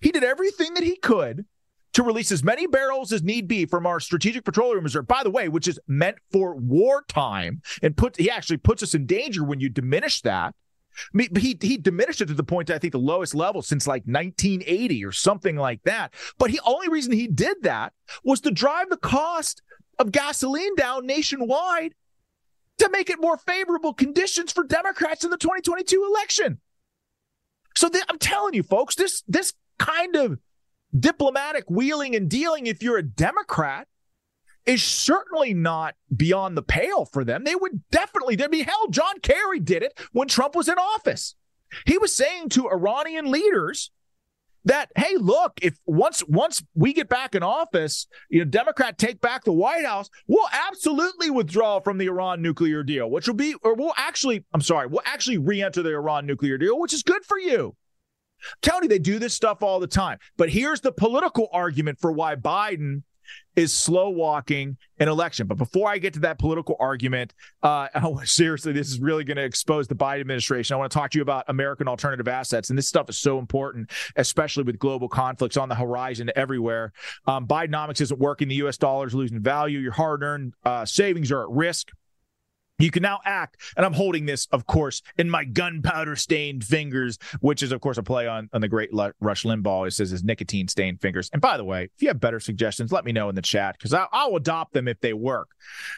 He 0.00 0.10
did 0.10 0.24
everything 0.24 0.74
that 0.74 0.82
he 0.82 0.96
could 0.96 1.44
to 1.92 2.02
release 2.02 2.30
as 2.30 2.44
many 2.44 2.66
barrels 2.66 3.12
as 3.12 3.22
need 3.22 3.48
be 3.48 3.66
from 3.66 3.86
our 3.86 4.00
strategic 4.00 4.44
petroleum 4.44 4.84
reserve, 4.84 5.06
by 5.06 5.22
the 5.22 5.30
way, 5.30 5.48
which 5.48 5.68
is 5.68 5.80
meant 5.86 6.16
for 6.30 6.54
wartime 6.54 7.62
and 7.82 7.96
put 7.96 8.16
he 8.16 8.30
actually 8.30 8.58
puts 8.58 8.82
us 8.82 8.94
in 8.94 9.06
danger 9.06 9.44
when 9.44 9.60
you 9.60 9.68
diminish 9.68 10.22
that. 10.22 10.54
I 10.96 11.16
mean, 11.16 11.34
he 11.36 11.56
he 11.60 11.76
diminished 11.76 12.20
it 12.20 12.26
to 12.26 12.34
the 12.34 12.44
point 12.44 12.70
I 12.70 12.78
think 12.78 12.92
the 12.92 12.98
lowest 12.98 13.34
level 13.34 13.62
since 13.62 13.86
like 13.86 14.02
1980 14.04 15.04
or 15.04 15.12
something 15.12 15.56
like 15.56 15.82
that. 15.84 16.14
But 16.38 16.50
the 16.50 16.60
only 16.64 16.88
reason 16.88 17.12
he 17.12 17.26
did 17.26 17.62
that 17.62 17.92
was 18.24 18.40
to 18.42 18.50
drive 18.50 18.90
the 18.90 18.96
cost 18.96 19.62
of 19.98 20.12
gasoline 20.12 20.74
down 20.76 21.06
nationwide 21.06 21.94
to 22.78 22.88
make 22.90 23.10
it 23.10 23.20
more 23.20 23.36
favorable 23.36 23.92
conditions 23.92 24.52
for 24.52 24.64
Democrats 24.64 25.24
in 25.24 25.30
the 25.30 25.36
2022 25.36 26.04
election. 26.04 26.60
So 27.76 27.88
I'm 28.08 28.18
telling 28.18 28.54
you, 28.54 28.62
folks, 28.62 28.94
this 28.94 29.22
this 29.28 29.52
kind 29.78 30.16
of 30.16 30.38
diplomatic 30.98 31.64
wheeling 31.68 32.14
and 32.16 32.28
dealing 32.28 32.66
if 32.66 32.82
you're 32.82 32.98
a 32.98 33.02
Democrat 33.02 33.86
is 34.66 34.82
certainly 34.82 35.54
not 35.54 35.94
beyond 36.14 36.56
the 36.56 36.62
pale 36.62 37.04
for 37.04 37.24
them. 37.24 37.44
They 37.44 37.54
would 37.54 37.82
definitely, 37.90 38.36
there'd 38.36 38.50
be 38.50 38.62
hell. 38.62 38.88
John 38.90 39.18
Kerry 39.20 39.58
did 39.58 39.82
it 39.82 39.98
when 40.12 40.28
Trump 40.28 40.54
was 40.54 40.68
in 40.68 40.78
office. 40.78 41.34
He 41.86 41.98
was 41.98 42.14
saying 42.14 42.50
to 42.50 42.68
Iranian 42.68 43.30
leaders 43.30 43.90
that, 44.64 44.90
hey, 44.96 45.16
look, 45.16 45.58
if 45.62 45.78
once 45.86 46.22
once 46.28 46.62
we 46.74 46.92
get 46.92 47.08
back 47.08 47.34
in 47.34 47.42
office, 47.42 48.06
you 48.28 48.40
know, 48.40 48.44
Democrat 48.44 48.98
take 48.98 49.20
back 49.20 49.44
the 49.44 49.52
White 49.52 49.86
House, 49.86 50.10
we'll 50.26 50.48
absolutely 50.68 51.30
withdraw 51.30 51.80
from 51.80 51.96
the 51.96 52.06
Iran 52.06 52.42
nuclear 52.42 52.82
deal, 52.82 53.10
which 53.10 53.26
will 53.26 53.34
be, 53.34 53.54
or 53.62 53.74
we'll 53.74 53.94
actually, 53.96 54.44
I'm 54.52 54.60
sorry, 54.60 54.86
we'll 54.86 55.02
actually 55.06 55.38
re-enter 55.38 55.82
the 55.82 55.94
Iran 55.94 56.26
nuclear 56.26 56.58
deal, 56.58 56.78
which 56.78 56.92
is 56.92 57.02
good 57.02 57.24
for 57.24 57.38
you. 57.38 57.74
Tony, 58.62 58.86
they 58.86 58.98
do 58.98 59.18
this 59.18 59.34
stuff 59.34 59.62
all 59.62 59.80
the 59.80 59.86
time. 59.86 60.18
But 60.36 60.50
here's 60.50 60.80
the 60.80 60.92
political 60.92 61.48
argument 61.52 61.98
for 62.00 62.12
why 62.12 62.36
Biden 62.36 63.02
is 63.56 63.72
slow 63.72 64.08
walking 64.08 64.76
an 64.98 65.08
election. 65.08 65.46
But 65.46 65.58
before 65.58 65.90
I 65.90 65.98
get 65.98 66.14
to 66.14 66.20
that 66.20 66.38
political 66.38 66.76
argument, 66.78 67.34
uh, 67.62 67.88
oh, 67.96 68.22
seriously, 68.24 68.72
this 68.72 68.88
is 68.88 69.00
really 69.00 69.24
going 69.24 69.36
to 69.36 69.44
expose 69.44 69.88
the 69.88 69.94
Biden 69.94 70.20
administration. 70.20 70.74
I 70.74 70.78
want 70.78 70.90
to 70.90 70.98
talk 70.98 71.10
to 71.12 71.18
you 71.18 71.22
about 71.22 71.44
American 71.48 71.88
alternative 71.88 72.28
assets. 72.28 72.70
And 72.70 72.78
this 72.78 72.88
stuff 72.88 73.08
is 73.08 73.18
so 73.18 73.38
important, 73.38 73.90
especially 74.16 74.62
with 74.64 74.78
global 74.78 75.08
conflicts 75.08 75.56
on 75.56 75.68
the 75.68 75.74
horizon 75.74 76.30
everywhere. 76.36 76.92
Um, 77.26 77.46
Bidenomics 77.46 78.00
isn't 78.00 78.20
working. 78.20 78.48
The 78.48 78.56
U.S. 78.56 78.76
dollar 78.76 79.06
is 79.06 79.14
losing 79.14 79.40
value. 79.40 79.78
Your 79.78 79.92
hard 79.92 80.22
earned 80.22 80.54
uh, 80.64 80.84
savings 80.84 81.30
are 81.32 81.42
at 81.42 81.50
risk. 81.50 81.90
You 82.80 82.90
can 82.90 83.02
now 83.02 83.20
act, 83.24 83.58
and 83.76 83.84
I'm 83.84 83.92
holding 83.92 84.26
this, 84.26 84.46
of 84.52 84.66
course, 84.66 85.02
in 85.18 85.28
my 85.28 85.44
gunpowder 85.44 86.16
stained 86.16 86.64
fingers, 86.64 87.18
which 87.40 87.62
is, 87.62 87.72
of 87.72 87.80
course, 87.80 87.98
a 87.98 88.02
play 88.02 88.26
on, 88.26 88.48
on 88.52 88.60
the 88.60 88.68
great 88.68 88.90
Rush 88.92 89.44
Limbaugh. 89.44 89.88
It 89.88 89.92
says 89.92 90.10
his 90.10 90.24
nicotine 90.24 90.68
stained 90.68 91.00
fingers. 91.00 91.28
And 91.32 91.42
by 91.42 91.56
the 91.56 91.64
way, 91.64 91.84
if 91.84 92.02
you 92.02 92.08
have 92.08 92.20
better 92.20 92.40
suggestions, 92.40 92.90
let 92.90 93.04
me 93.04 93.12
know 93.12 93.28
in 93.28 93.34
the 93.34 93.42
chat 93.42 93.76
because 93.78 93.92
I'll 93.92 94.36
adopt 94.36 94.72
them 94.72 94.88
if 94.88 95.00
they 95.00 95.12
work. 95.12 95.50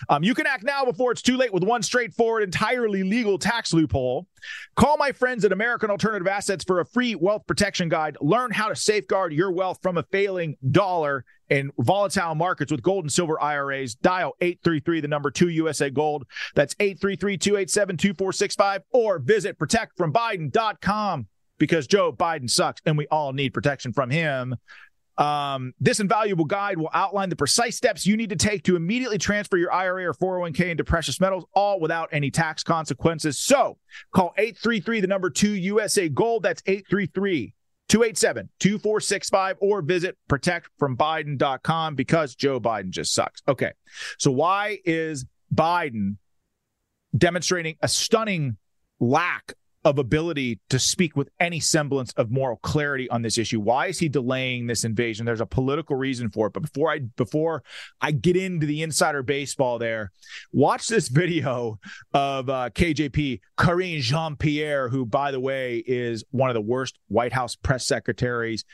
Um, 0.08 0.24
you 0.24 0.34
can 0.34 0.46
act 0.46 0.64
now 0.64 0.84
before 0.84 1.12
it's 1.12 1.22
too 1.22 1.36
late 1.36 1.52
with 1.52 1.62
one 1.62 1.82
straightforward, 1.82 2.42
entirely 2.42 3.02
legal 3.02 3.38
tax 3.38 3.72
loophole. 3.72 4.26
Call 4.74 4.96
my 4.96 5.12
friends 5.12 5.44
at 5.44 5.52
American 5.52 5.90
Alternative 5.90 6.26
Assets 6.26 6.64
for 6.64 6.80
a 6.80 6.86
free 6.86 7.14
wealth 7.14 7.46
protection 7.46 7.88
guide. 7.88 8.16
Learn 8.20 8.50
how 8.50 8.68
to 8.68 8.76
safeguard 8.76 9.32
your 9.32 9.52
wealth 9.52 9.78
from 9.82 9.98
a 9.98 10.02
failing 10.04 10.56
dollar 10.70 11.24
in 11.52 11.70
volatile 11.78 12.34
markets 12.34 12.72
with 12.72 12.82
gold 12.82 13.04
and 13.04 13.12
silver 13.12 13.40
IRAs. 13.40 13.94
Dial 13.94 14.34
833, 14.40 15.00
the 15.02 15.08
number 15.08 15.30
2 15.30 15.50
USA 15.50 15.90
Gold. 15.90 16.24
That's 16.54 16.74
833 16.80 17.36
287 17.36 17.96
2465 17.98 18.82
or 18.90 19.18
visit 19.18 19.58
protectfrombiden.com 19.58 21.26
because 21.58 21.86
Joe 21.86 22.10
Biden 22.10 22.48
sucks 22.48 22.80
and 22.86 22.96
we 22.96 23.06
all 23.08 23.34
need 23.34 23.50
protection 23.50 23.92
from 23.92 24.08
him. 24.08 24.56
Um, 25.18 25.74
this 25.78 26.00
invaluable 26.00 26.46
guide 26.46 26.78
will 26.78 26.88
outline 26.94 27.28
the 27.28 27.36
precise 27.36 27.76
steps 27.76 28.06
you 28.06 28.16
need 28.16 28.30
to 28.30 28.36
take 28.36 28.64
to 28.64 28.74
immediately 28.74 29.18
transfer 29.18 29.58
your 29.58 29.70
IRA 29.70 30.06
or 30.06 30.14
401k 30.14 30.70
into 30.70 30.84
precious 30.84 31.20
metals, 31.20 31.44
all 31.54 31.80
without 31.80 32.08
any 32.12 32.30
tax 32.30 32.62
consequences. 32.62 33.38
So 33.38 33.76
call 34.14 34.32
833, 34.38 35.02
the 35.02 35.06
number 35.06 35.28
2 35.28 35.50
USA 35.50 36.08
Gold. 36.08 36.44
That's 36.44 36.62
833 36.64 37.52
287 37.92 38.48
2465 38.58 39.56
or 39.60 39.82
visit 39.82 40.16
protectfrombiden.com 40.26 41.94
because 41.94 42.34
Joe 42.34 42.58
Biden 42.58 42.88
just 42.88 43.12
sucks. 43.12 43.42
Okay. 43.46 43.72
So, 44.18 44.30
why 44.30 44.78
is 44.86 45.26
Biden 45.54 46.16
demonstrating 47.14 47.76
a 47.82 47.88
stunning 47.88 48.56
lack 48.98 49.52
of 49.84 49.98
ability 49.98 50.60
to 50.70 50.78
speak 50.78 51.16
with 51.16 51.28
any 51.40 51.58
semblance 51.58 52.12
of 52.12 52.30
moral 52.30 52.56
clarity 52.58 53.10
on 53.10 53.22
this 53.22 53.36
issue. 53.36 53.60
Why 53.60 53.86
is 53.86 53.98
he 53.98 54.08
delaying 54.08 54.66
this 54.66 54.84
invasion? 54.84 55.26
There's 55.26 55.40
a 55.40 55.46
political 55.46 55.96
reason 55.96 56.30
for 56.30 56.46
it. 56.46 56.52
But 56.52 56.62
before 56.62 56.90
I 56.90 57.00
before 57.16 57.62
I 58.00 58.12
get 58.12 58.36
into 58.36 58.66
the 58.66 58.82
insider 58.82 59.22
baseball 59.22 59.78
there, 59.78 60.12
watch 60.52 60.86
this 60.86 61.08
video 61.08 61.78
of 62.14 62.48
uh, 62.48 62.70
KJP 62.70 63.40
Karine 63.58 64.00
Jean 64.00 64.36
Pierre, 64.36 64.88
who 64.88 65.04
by 65.04 65.32
the 65.32 65.40
way 65.40 65.82
is 65.84 66.24
one 66.30 66.50
of 66.50 66.54
the 66.54 66.60
worst 66.60 66.98
White 67.08 67.32
House 67.32 67.56
press 67.56 67.86
secretaries 67.86 68.64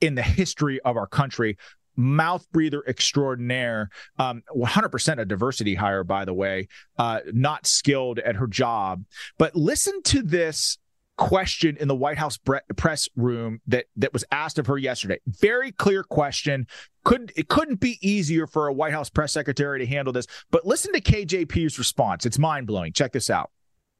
in 0.00 0.14
the 0.14 0.22
history 0.22 0.80
of 0.80 0.96
our 0.96 1.06
country 1.06 1.56
mouth 1.98 2.46
breather 2.52 2.82
extraordinaire, 2.86 3.90
um, 4.18 4.42
100% 4.56 5.20
a 5.20 5.24
diversity 5.24 5.74
hire, 5.74 6.04
by 6.04 6.24
the 6.24 6.32
way, 6.32 6.68
uh, 6.98 7.20
not 7.32 7.66
skilled 7.66 8.18
at 8.20 8.36
her 8.36 8.46
job. 8.46 9.04
But 9.36 9.54
listen 9.54 10.00
to 10.04 10.22
this 10.22 10.78
question 11.16 11.76
in 11.78 11.88
the 11.88 11.96
White 11.96 12.16
House 12.16 12.38
press 12.76 13.08
room 13.16 13.60
that 13.66 13.86
that 13.96 14.12
was 14.12 14.24
asked 14.30 14.58
of 14.58 14.66
her 14.66 14.78
yesterday. 14.78 15.18
Very 15.26 15.72
clear 15.72 16.04
question. 16.04 16.66
Couldn't 17.04 17.32
it 17.36 17.48
couldn't 17.48 17.80
be 17.80 17.98
easier 18.00 18.46
for 18.46 18.68
a 18.68 18.72
White 18.72 18.92
House 18.92 19.10
press 19.10 19.32
secretary 19.32 19.80
to 19.80 19.86
handle 19.86 20.12
this. 20.12 20.26
But 20.50 20.64
listen 20.64 20.92
to 20.92 21.00
KJP's 21.00 21.78
response. 21.78 22.24
It's 22.24 22.38
mind 22.38 22.68
blowing. 22.68 22.92
Check 22.92 23.12
this 23.12 23.28
out 23.28 23.50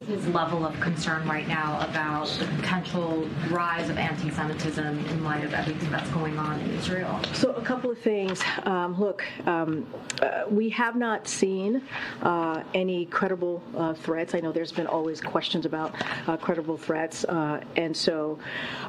his 0.06 0.26
level 0.28 0.64
of 0.64 0.78
concern 0.80 1.26
right 1.28 1.46
now 1.48 1.80
about 1.80 2.28
the 2.38 2.46
potential 2.56 3.28
rise 3.50 3.90
of 3.90 3.98
anti-Semitism 3.98 4.98
in 5.06 5.24
light 5.24 5.44
of 5.44 5.52
everything 5.52 5.90
that's 5.90 6.08
going 6.10 6.38
on 6.38 6.58
in 6.60 6.70
Israel? 6.70 7.20
So, 7.34 7.52
a 7.52 7.62
couple 7.62 7.90
of 7.90 7.98
things. 7.98 8.40
Um, 8.62 8.98
look, 8.98 9.24
um, 9.46 9.86
uh, 10.22 10.44
we 10.48 10.70
have 10.70 10.94
not 10.94 11.26
seen 11.26 11.82
uh, 12.22 12.62
any 12.74 13.06
credible 13.06 13.60
uh, 13.76 13.92
threats. 13.92 14.34
I 14.34 14.40
know 14.40 14.52
there's 14.52 14.72
been 14.72 14.86
always 14.86 15.20
questions 15.20 15.66
about 15.66 15.94
uh, 16.28 16.36
credible 16.36 16.76
threats, 16.76 17.24
uh, 17.24 17.60
and 17.76 17.94
so 17.94 18.38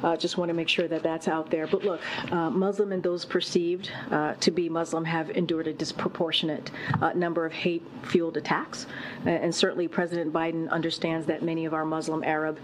uh, 0.04 0.16
just 0.16 0.38
want 0.38 0.50
to 0.50 0.54
make 0.54 0.70
sure 0.70 0.88
that 0.88 1.02
that's 1.02 1.28
out 1.28 1.50
there. 1.50 1.66
But 1.66 1.84
look, 1.84 2.02
Muslim 2.32 2.92
and 2.92 3.04
those 3.04 3.26
perceived 3.26 3.92
to 4.40 4.52
be 4.52 4.70
Muslim 4.70 5.04
have 5.06 5.32
endured 5.32 5.68
a 5.68 5.74
disproportionate 5.74 6.72
number 7.16 7.46
of 7.46 7.52
hate-fueled 7.52 8.38
attacks, 8.38 8.86
and 9.26 9.54
certainly 9.54 9.88
President 9.88 10.32
Biden 10.32 10.70
understands 10.70 10.99
understands 11.00 11.28
that 11.28 11.42
many 11.42 11.66
of 11.66 11.74
our 11.74 11.86
Muslim, 11.86 12.24
Arab, 12.24 12.60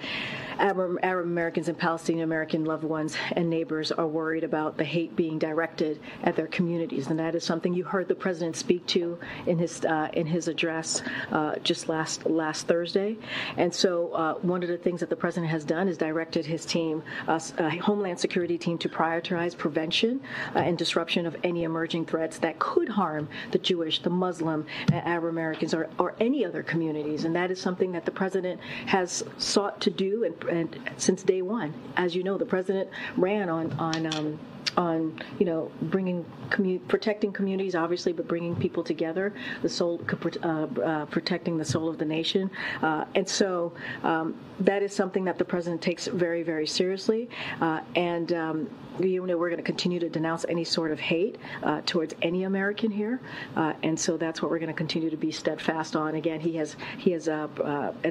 Arab, 0.59 1.25
Americans, 1.25 1.67
and 1.67 1.77
Palestinian 1.77 2.23
American 2.23 2.65
loved 2.65 2.83
ones 2.83 3.15
and 3.33 3.49
neighbors 3.49 3.91
are 3.91 4.07
worried 4.07 4.43
about 4.43 4.77
the 4.77 4.83
hate 4.83 5.15
being 5.15 5.37
directed 5.37 5.99
at 6.23 6.35
their 6.35 6.47
communities, 6.47 7.07
and 7.07 7.19
that 7.19 7.35
is 7.35 7.43
something 7.43 7.73
you 7.73 7.83
heard 7.83 8.07
the 8.07 8.15
president 8.15 8.55
speak 8.55 8.85
to 8.87 9.17
in 9.47 9.57
his 9.57 9.83
uh, 9.85 10.09
in 10.13 10.25
his 10.25 10.47
address 10.47 11.01
uh, 11.31 11.55
just 11.63 11.89
last 11.89 12.25
last 12.25 12.67
Thursday. 12.67 13.17
And 13.57 13.73
so, 13.73 14.11
uh, 14.13 14.33
one 14.35 14.63
of 14.63 14.69
the 14.69 14.77
things 14.77 14.99
that 14.99 15.09
the 15.09 15.15
president 15.15 15.51
has 15.51 15.65
done 15.65 15.87
is 15.87 15.97
directed 15.97 16.45
his 16.45 16.65
team, 16.65 17.03
uh, 17.27 17.39
uh, 17.57 17.69
Homeland 17.69 18.19
Security 18.19 18.57
team, 18.57 18.77
to 18.79 18.89
prioritize 18.89 19.57
prevention 19.57 20.21
uh, 20.55 20.59
and 20.59 20.77
disruption 20.77 21.25
of 21.25 21.35
any 21.43 21.63
emerging 21.63 22.05
threats 22.05 22.37
that 22.39 22.59
could 22.59 22.89
harm 22.89 23.27
the 23.51 23.59
Jewish, 23.59 24.01
the 24.01 24.09
Muslim, 24.09 24.65
Arab 24.91 25.25
Americans, 25.25 25.73
or, 25.73 25.89
or 25.99 26.15
any 26.19 26.45
other 26.45 26.63
communities. 26.63 27.25
And 27.25 27.35
that 27.35 27.51
is 27.51 27.61
something 27.61 27.91
that 27.91 28.05
the 28.05 28.11
president 28.11 28.24
president 28.25 28.59
has 28.87 29.23
sought 29.37 29.79
to 29.79 29.91
do, 29.91 30.23
and, 30.23 30.43
and 30.45 30.79
since 30.97 31.21
day 31.21 31.43
one, 31.43 31.71
as 31.95 32.15
you 32.15 32.23
know, 32.23 32.39
the 32.39 32.45
president 32.45 32.89
ran 33.17 33.49
on 33.49 33.71
on. 33.73 34.15
Um, 34.15 34.39
on 34.77 35.17
you 35.39 35.45
know 35.45 35.71
bringing 35.83 36.25
commu- 36.49 36.85
protecting 36.89 37.31
communities 37.31 37.75
obviously 37.75 38.11
but 38.11 38.27
bringing 38.27 38.53
people 38.57 38.83
together 38.83 39.31
the 39.61 39.69
soul 39.69 40.01
uh, 40.43 40.47
uh, 40.47 41.05
protecting 41.05 41.55
the 41.55 41.63
soul 41.63 41.87
of 41.87 41.97
the 41.97 42.03
nation 42.03 42.51
uh, 42.81 43.05
and 43.15 43.29
so 43.29 43.71
um, 44.03 44.35
that 44.59 44.83
is 44.83 44.91
something 44.93 45.23
that 45.23 45.37
the 45.37 45.45
president 45.45 45.81
takes 45.81 46.07
very 46.07 46.43
very 46.43 46.67
seriously 46.67 47.29
uh, 47.61 47.79
and 47.95 48.33
um, 48.33 48.67
you 48.99 49.25
know, 49.25 49.37
we're 49.37 49.49
going 49.49 49.57
to 49.57 49.63
continue 49.63 49.99
to 49.99 50.09
denounce 50.09 50.45
any 50.47 50.63
sort 50.63 50.91
of 50.91 50.99
hate 50.99 51.37
uh, 51.63 51.81
towards 51.85 52.13
any 52.21 52.43
American 52.43 52.91
here, 52.91 53.19
uh, 53.55 53.73
and 53.83 53.99
so 53.99 54.17
that's 54.17 54.41
what 54.41 54.51
we're 54.51 54.59
going 54.59 54.67
to 54.67 54.73
continue 54.73 55.09
to 55.09 55.17
be 55.17 55.31
steadfast 55.31 55.95
on. 55.95 56.15
Again, 56.15 56.39
he 56.39 56.55
has 56.57 56.75
he 56.97 57.11
has 57.11 57.27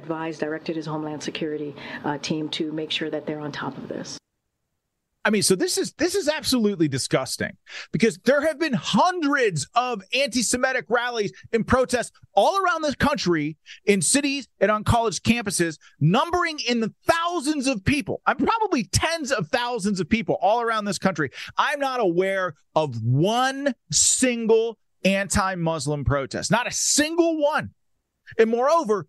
advised, 0.04 0.40
directed 0.40 0.76
his 0.76 0.86
Homeland 0.86 1.22
Security 1.22 1.74
uh, 2.04 2.18
team 2.18 2.48
to 2.50 2.72
make 2.72 2.90
sure 2.90 3.10
that 3.10 3.26
they're 3.26 3.40
on 3.40 3.52
top 3.52 3.76
of 3.78 3.88
this. 3.88 4.18
I 5.26 5.30
mean, 5.30 5.42
so 5.42 5.56
this 5.56 5.78
is 5.78 5.94
this 5.94 6.14
is 6.14 6.28
absolutely 6.28 6.86
disgusting 6.86 7.56
because 7.92 8.18
there 8.26 8.42
have 8.42 8.58
been 8.58 8.74
hundreds 8.74 9.66
of 9.74 10.02
anti-Semitic 10.12 10.84
rallies 10.90 11.32
and 11.50 11.66
protests 11.66 12.12
all 12.34 12.62
around 12.62 12.82
the 12.82 12.94
country 12.96 13.56
in 13.86 14.02
cities 14.02 14.46
and 14.60 14.70
on 14.70 14.84
college 14.84 15.22
campuses, 15.22 15.78
numbering 15.98 16.58
in 16.68 16.80
the 16.80 16.92
thousands 17.06 17.66
of 17.66 17.82
people. 17.86 18.20
I'm 18.26 18.36
probably 18.36 18.84
tens 18.84 19.32
of 19.32 19.48
thousands 19.48 19.98
of 19.98 20.10
people 20.10 20.36
all 20.42 20.60
around 20.60 20.84
this 20.84 20.98
country. 20.98 21.30
I'm 21.56 21.80
not 21.80 22.00
aware 22.00 22.52
of 22.74 23.02
one 23.02 23.74
single 23.90 24.76
anti-Muslim 25.06 26.04
protest, 26.04 26.50
not 26.50 26.66
a 26.66 26.72
single 26.72 27.40
one. 27.40 27.70
And 28.38 28.50
moreover, 28.50 29.06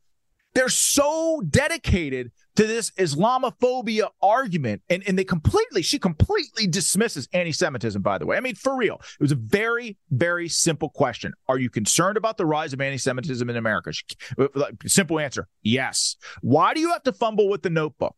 they're 0.55 0.69
so 0.69 1.43
dedicated 1.47 2.31
to 2.55 2.65
this 2.65 2.91
Islamophobia 2.91 4.07
argument. 4.21 4.81
And, 4.89 5.03
and 5.05 5.19
they 5.19 5.25
completely, 5.25 5.81
she 5.81 5.99
completely 5.99 6.65
dismisses 6.65 7.27
anti 7.33 7.51
Semitism, 7.51 8.01
by 8.01 8.17
the 8.17 8.25
way. 8.25 8.37
I 8.37 8.39
mean, 8.39 8.55
for 8.55 8.75
real. 8.75 8.95
It 8.95 9.21
was 9.21 9.33
a 9.33 9.35
very, 9.35 9.97
very 10.09 10.47
simple 10.47 10.89
question. 10.89 11.33
Are 11.47 11.59
you 11.59 11.69
concerned 11.69 12.17
about 12.17 12.37
the 12.37 12.45
rise 12.45 12.73
of 12.73 12.81
anti 12.81 12.97
Semitism 12.97 13.47
in 13.47 13.57
America? 13.57 13.91
Uh, 14.39 14.47
simple 14.85 15.19
answer 15.19 15.47
yes. 15.61 16.15
Why 16.41 16.73
do 16.73 16.79
you 16.79 16.91
have 16.91 17.03
to 17.03 17.13
fumble 17.13 17.49
with 17.49 17.61
the 17.61 17.69
notebook? 17.69 18.15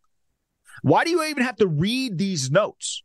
Why 0.84 1.04
do 1.04 1.10
you 1.10 1.24
even 1.24 1.44
have 1.44 1.58
to 1.58 1.68
read 1.68 2.20
these 2.20 2.52
notes? 2.52 3.04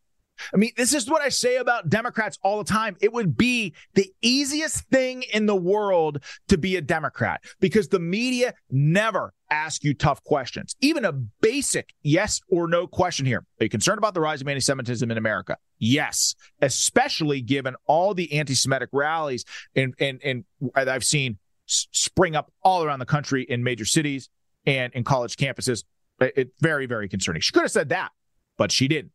I 0.53 0.57
mean, 0.57 0.73
this 0.77 0.95
is 0.95 1.09
what 1.09 1.23
I 1.23 1.29
say 1.29 1.57
about 1.57 1.89
Democrats 1.89 2.39
all 2.43 2.59
the 2.59 2.71
time. 2.71 2.97
It 3.01 3.13
would 3.13 3.37
be 3.37 3.75
the 3.95 4.13
easiest 4.21 4.89
thing 4.89 5.23
in 5.33 5.47
the 5.47 5.57
world 5.57 6.23
to 6.49 6.59
be 6.59 6.77
a 6.77 6.81
Democrat 6.81 7.43
because 7.61 7.89
the 7.89 8.01
media 8.01 8.55
never 8.71 9.35
ask 9.51 9.85
you 9.85 9.93
tough 9.93 10.23
questions. 10.25 10.75
Even 10.81 11.05
a 11.05 11.13
basic 11.13 11.95
yes 12.03 12.41
or 12.49 12.67
no 12.67 12.87
question 12.87 13.27
here. 13.27 13.45
Are 13.61 13.65
you 13.65 13.69
concerned 13.69 13.99
about 13.99 14.15
the 14.15 14.21
rise 14.21 14.41
of 14.41 14.49
anti 14.49 14.61
Semitism 14.61 15.11
in 15.11 15.19
America? 15.19 15.59
Yes, 15.79 16.35
especially 16.61 17.41
given 17.43 17.77
all 17.87 18.15
the 18.15 18.33
anti 18.33 18.55
Semitic 18.55 18.89
rallies 18.93 19.45
and, 19.77 19.95
and, 19.99 20.21
and 20.25 20.45
I've 20.75 21.05
seen 21.05 21.39
spring 21.67 22.35
up 22.35 22.53
all 22.63 22.83
around 22.83 22.99
the 22.99 23.07
country 23.07 23.45
in 23.45 23.63
major 23.63 23.85
cities 23.85 24.29
and 24.67 24.93
in 24.95 25.05
college 25.05 25.37
campuses. 25.37 25.85
It's 26.21 26.53
very, 26.61 26.87
very 26.87 27.09
concerning. 27.09 27.43
She 27.43 27.53
could 27.53 27.63
have 27.63 27.71
said 27.71 27.89
that, 27.91 28.11
but 28.57 28.71
she 28.71 28.89
didn't. 28.89 29.13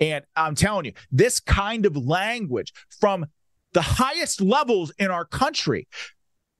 And 0.00 0.24
I'm 0.34 0.54
telling 0.54 0.86
you, 0.86 0.92
this 1.10 1.40
kind 1.40 1.86
of 1.86 1.96
language 1.96 2.72
from 3.00 3.26
the 3.72 3.82
highest 3.82 4.40
levels 4.40 4.92
in 4.98 5.10
our 5.10 5.24
country, 5.24 5.86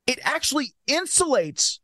it 0.07 0.19
actually 0.23 0.75
insulates 0.89 1.79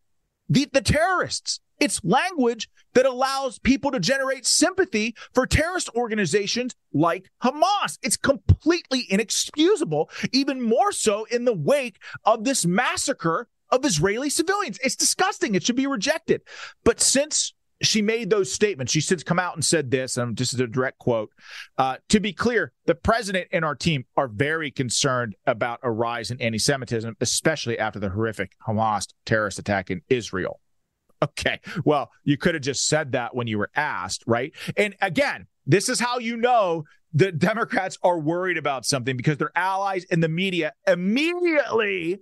the, 0.49 0.69
the 0.73 0.83
terrorists. 0.83 1.61
It's 1.81 2.05
language 2.05 2.69
that 2.95 3.07
allows 3.07 3.59
people 3.59 3.91
to 3.91 3.99
generate 3.99 4.47
sympathy 4.47 5.17
for 5.35 5.47
terrorist 5.47 5.89
organizations 5.97 6.75
like 6.93 7.31
Hamas. 7.43 7.99
It's 8.03 8.17
completely 8.17 9.07
inexcusable, 9.09 10.11
even 10.33 10.63
more 10.63 10.93
so 10.93 11.25
in 11.25 11.45
the 11.45 11.55
wake 11.55 11.97
of 12.25 12.45
this 12.45 12.65
massacre 12.67 13.49
of 13.71 13.85
Israeli 13.85 14.31
civilians. 14.31 14.79
It's 14.85 14.95
disgusting. 14.95 15.55
It 15.55 15.65
should 15.65 15.77
be 15.77 15.87
rejected. 15.87 16.43
But 16.85 17.01
since 17.01 17.55
she 17.83 18.01
made 18.03 18.31
those 18.31 18.53
statements. 18.53 18.93
She's 18.93 19.07
since 19.07 19.23
come 19.23 19.39
out 19.39 19.55
and 19.55 19.65
said 19.65 19.91
this, 19.91 20.17
and 20.17 20.37
this 20.37 20.55
is 20.55 20.61
a 20.61 20.67
direct 20.67 20.99
quote. 20.99 21.31
Uh, 21.77 21.97
to 22.09 22.21
be 22.21 22.33
clear, 22.33 22.73
the 22.87 22.95
president 22.95 23.49
and 23.53 23.65
our 23.65 23.75
team 23.75 24.05
are 24.17 24.29
very 24.29 24.71
concerned 24.71 25.35
about 25.47 25.81
a 25.83 25.91
rise 25.91 26.31
in 26.31 26.41
anti 26.41 26.59
Semitism, 26.59 27.17
especially 27.21 27.79
after 27.79 27.99
the 27.99 28.11
horrific 28.11 28.57
Hamas 28.67 29.09
terrorist 29.27 29.59
attack 29.59 29.91
in 29.91 30.03
Israel. 30.09 30.61
Okay, 31.23 31.61
well, 31.85 32.11
you 32.25 32.37
could 32.37 32.55
have 32.55 32.65
just 32.65 32.89
said 32.89 33.13
that 33.13 33.35
when 33.35 33.47
you 33.47 33.59
were 33.59 33.71
asked, 33.77 34.25
right? 34.27 34.53
And 34.77 34.97
again, 35.01 35.47
this 35.67 35.89
is 35.89 36.01
how 36.01 36.19
you 36.19 36.37
know 36.37 36.85
the 37.15 37.31
Democrats 37.31 37.97
are 38.03 38.19
worried 38.19 38.59
about 38.59 38.85
something 38.85 39.17
because 39.17 39.39
their 39.39 39.53
allies 39.55 40.05
in 40.05 40.21
the 40.21 40.29
media 40.29 40.73
immediately 40.87 42.19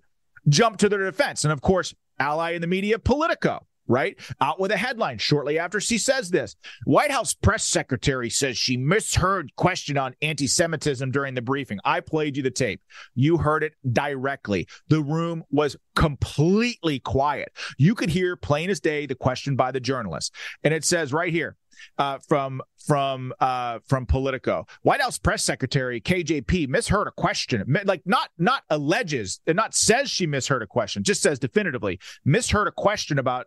jump 0.48 0.78
to 0.78 0.88
their 0.88 1.04
defense. 1.04 1.44
And 1.44 1.52
of 1.52 1.62
course, 1.62 1.94
ally 2.18 2.52
in 2.52 2.61
the 2.61 2.66
media, 2.66 2.98
Politico 2.98 3.66
right? 3.91 4.16
Out 4.41 4.61
with 4.61 4.70
a 4.70 4.76
headline 4.76 5.18
shortly 5.18 5.59
after 5.59 5.80
she 5.80 5.99
says 5.99 6.30
this. 6.30 6.57
White 6.84 7.11
House 7.11 7.34
press 7.34 7.64
secretary 7.64 8.30
says 8.30 8.57
she 8.57 8.76
misheard 8.76 9.55
question 9.57 9.99
on 9.99 10.14
anti 10.22 10.47
Semitism 10.47 11.11
during 11.11 11.34
the 11.34 11.43
briefing. 11.43 11.80
I 11.84 12.01
played 12.01 12.36
you 12.36 12.43
the 12.43 12.51
tape. 12.51 12.80
You 13.14 13.36
heard 13.36 13.64
it 13.64 13.74
directly. 13.93 14.68
The 14.88 15.03
room 15.03 15.43
was 15.51 15.76
completely 15.97 17.01
quiet. 17.01 17.53
You 17.78 17.95
could 17.95 18.11
hear 18.11 18.36
plain 18.36 18.70
as 18.70 18.80
day 18.80 19.07
the 19.07 19.16
question 19.16 19.57
by 19.57 19.72
the 19.72 19.80
journalist. 19.80 20.32
And 20.62 20.72
it 20.72 20.84
says 20.84 21.12
right 21.12 21.32
here, 21.32 21.57
uh, 21.99 22.18
from 22.28 22.62
from 22.86 23.32
uh, 23.41 23.78
from 23.86 24.07
Politico. 24.07 24.66
White 24.82 25.01
House 25.01 25.18
press 25.18 25.45
secretary 25.45 26.01
KJP 26.01 26.68
misheard 26.68 27.09
a 27.09 27.11
question, 27.11 27.64
like 27.84 28.03
not 28.05 28.30
not 28.38 28.62
alleges, 28.70 29.41
not 29.47 29.74
says 29.74 30.11
she 30.11 30.26
misheard 30.26 30.62
a 30.62 30.66
question, 30.66 31.03
just 31.03 31.22
says 31.22 31.38
definitively 31.38 31.99
misheard 32.24 32.68
a 32.68 32.72
question 32.72 33.18
about 33.18 33.47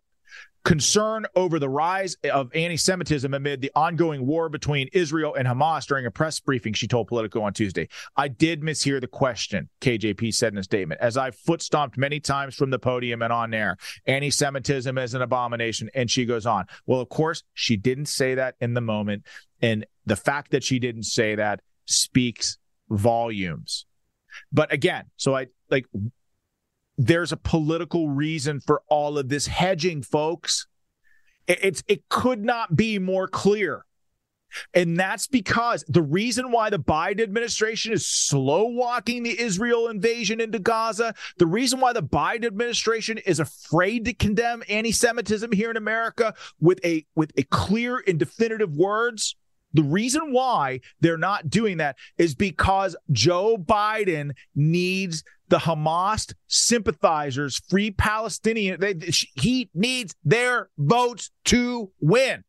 concern 0.63 1.25
over 1.35 1.59
the 1.59 1.69
rise 1.69 2.15
of 2.31 2.49
anti 2.55 2.77
Semitism 2.77 3.33
amid 3.33 3.61
the 3.61 3.71
ongoing 3.75 4.25
war 4.25 4.49
between 4.49 4.87
Israel 4.93 5.35
and 5.35 5.47
Hamas 5.47 5.85
during 5.85 6.05
a 6.05 6.11
press 6.11 6.39
briefing, 6.39 6.73
she 6.73 6.87
told 6.87 7.07
Politico 7.07 7.41
on 7.41 7.53
Tuesday. 7.53 7.89
I 8.15 8.27
did 8.27 8.61
mishear 8.61 9.01
the 9.01 9.07
question, 9.07 9.69
KJP 9.81 10.33
said 10.33 10.53
in 10.53 10.59
a 10.59 10.63
statement, 10.63 11.01
as 11.01 11.17
I 11.17 11.31
foot 11.31 11.61
stomped 11.61 11.97
many 11.97 12.19
times 12.19 12.55
from 12.55 12.69
the 12.69 12.79
podium 12.79 13.21
and 13.21 13.33
on 13.33 13.53
air. 13.53 13.77
Anti 14.05 14.29
Semitism 14.29 14.97
is 14.97 15.13
an 15.13 15.21
abomination. 15.21 15.89
And 15.93 16.09
she 16.09 16.25
goes 16.25 16.45
on. 16.45 16.65
Well, 16.85 16.99
of 16.99 17.09
course, 17.09 17.43
she 17.53 17.77
didn't 17.77 18.05
say 18.05 18.35
that 18.35 18.55
in 18.61 18.73
the 18.73 18.81
moment. 18.81 19.25
And 19.61 19.85
the 20.05 20.15
fact 20.15 20.51
that 20.51 20.63
she 20.63 20.79
didn't 20.79 21.03
say 21.03 21.35
that 21.35 21.61
speaks 21.85 22.57
volumes. 22.89 23.85
But 24.51 24.71
again, 24.73 25.05
so 25.17 25.35
I 25.35 25.47
like 25.69 25.85
there's 26.97 27.31
a 27.31 27.37
political 27.37 28.09
reason 28.09 28.59
for 28.59 28.81
all 28.87 29.17
of 29.17 29.29
this 29.29 29.47
hedging, 29.47 30.01
folks. 30.01 30.67
It's 31.47 31.83
it 31.87 32.07
could 32.09 32.43
not 32.43 32.75
be 32.75 32.99
more 32.99 33.27
clear. 33.27 33.85
And 34.73 34.99
that's 34.99 35.27
because 35.27 35.83
the 35.87 36.01
reason 36.01 36.51
why 36.51 36.69
the 36.69 36.79
Biden 36.79 37.21
administration 37.21 37.91
is 37.91 38.07
slow 38.07 38.65
walking 38.65 39.23
the 39.23 39.39
Israel 39.39 39.87
invasion 39.87 40.39
into 40.39 40.59
Gaza, 40.59 41.15
the 41.37 41.47
reason 41.47 41.79
why 41.79 41.93
the 41.93 42.03
Biden 42.03 42.45
administration 42.45 43.17
is 43.17 43.39
afraid 43.39 44.05
to 44.05 44.13
condemn 44.13 44.63
anti-Semitism 44.69 45.51
here 45.51 45.71
in 45.71 45.77
America 45.77 46.33
with 46.59 46.79
a 46.85 47.05
with 47.15 47.31
a 47.35 47.43
clear 47.43 48.03
and 48.07 48.19
definitive 48.19 48.75
words, 48.75 49.35
the 49.73 49.83
reason 49.83 50.31
why 50.31 50.81
they're 51.01 51.17
not 51.17 51.49
doing 51.49 51.77
that 51.77 51.97
is 52.17 52.35
because 52.35 52.95
Joe 53.11 53.57
Biden 53.57 54.31
needs 54.55 55.23
the 55.49 55.57
Hamas 55.57 56.33
sympathizers, 56.47 57.59
free 57.69 57.91
Palestinian, 57.91 58.79
they, 58.79 58.95
he 59.35 59.69
needs 59.73 60.15
their 60.23 60.69
votes 60.77 61.31
to 61.45 61.91
win. 61.99 62.43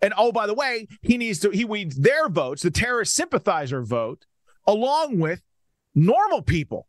And 0.00 0.12
oh, 0.16 0.32
by 0.32 0.46
the 0.46 0.54
way, 0.54 0.88
he 1.02 1.16
needs 1.16 1.38
to 1.40 1.50
he 1.50 1.64
needs 1.64 1.96
their 1.96 2.28
votes, 2.28 2.62
the 2.62 2.72
terrorist 2.72 3.14
sympathizer 3.14 3.82
vote, 3.82 4.26
along 4.66 5.20
with 5.20 5.42
normal 5.94 6.42
people. 6.42 6.88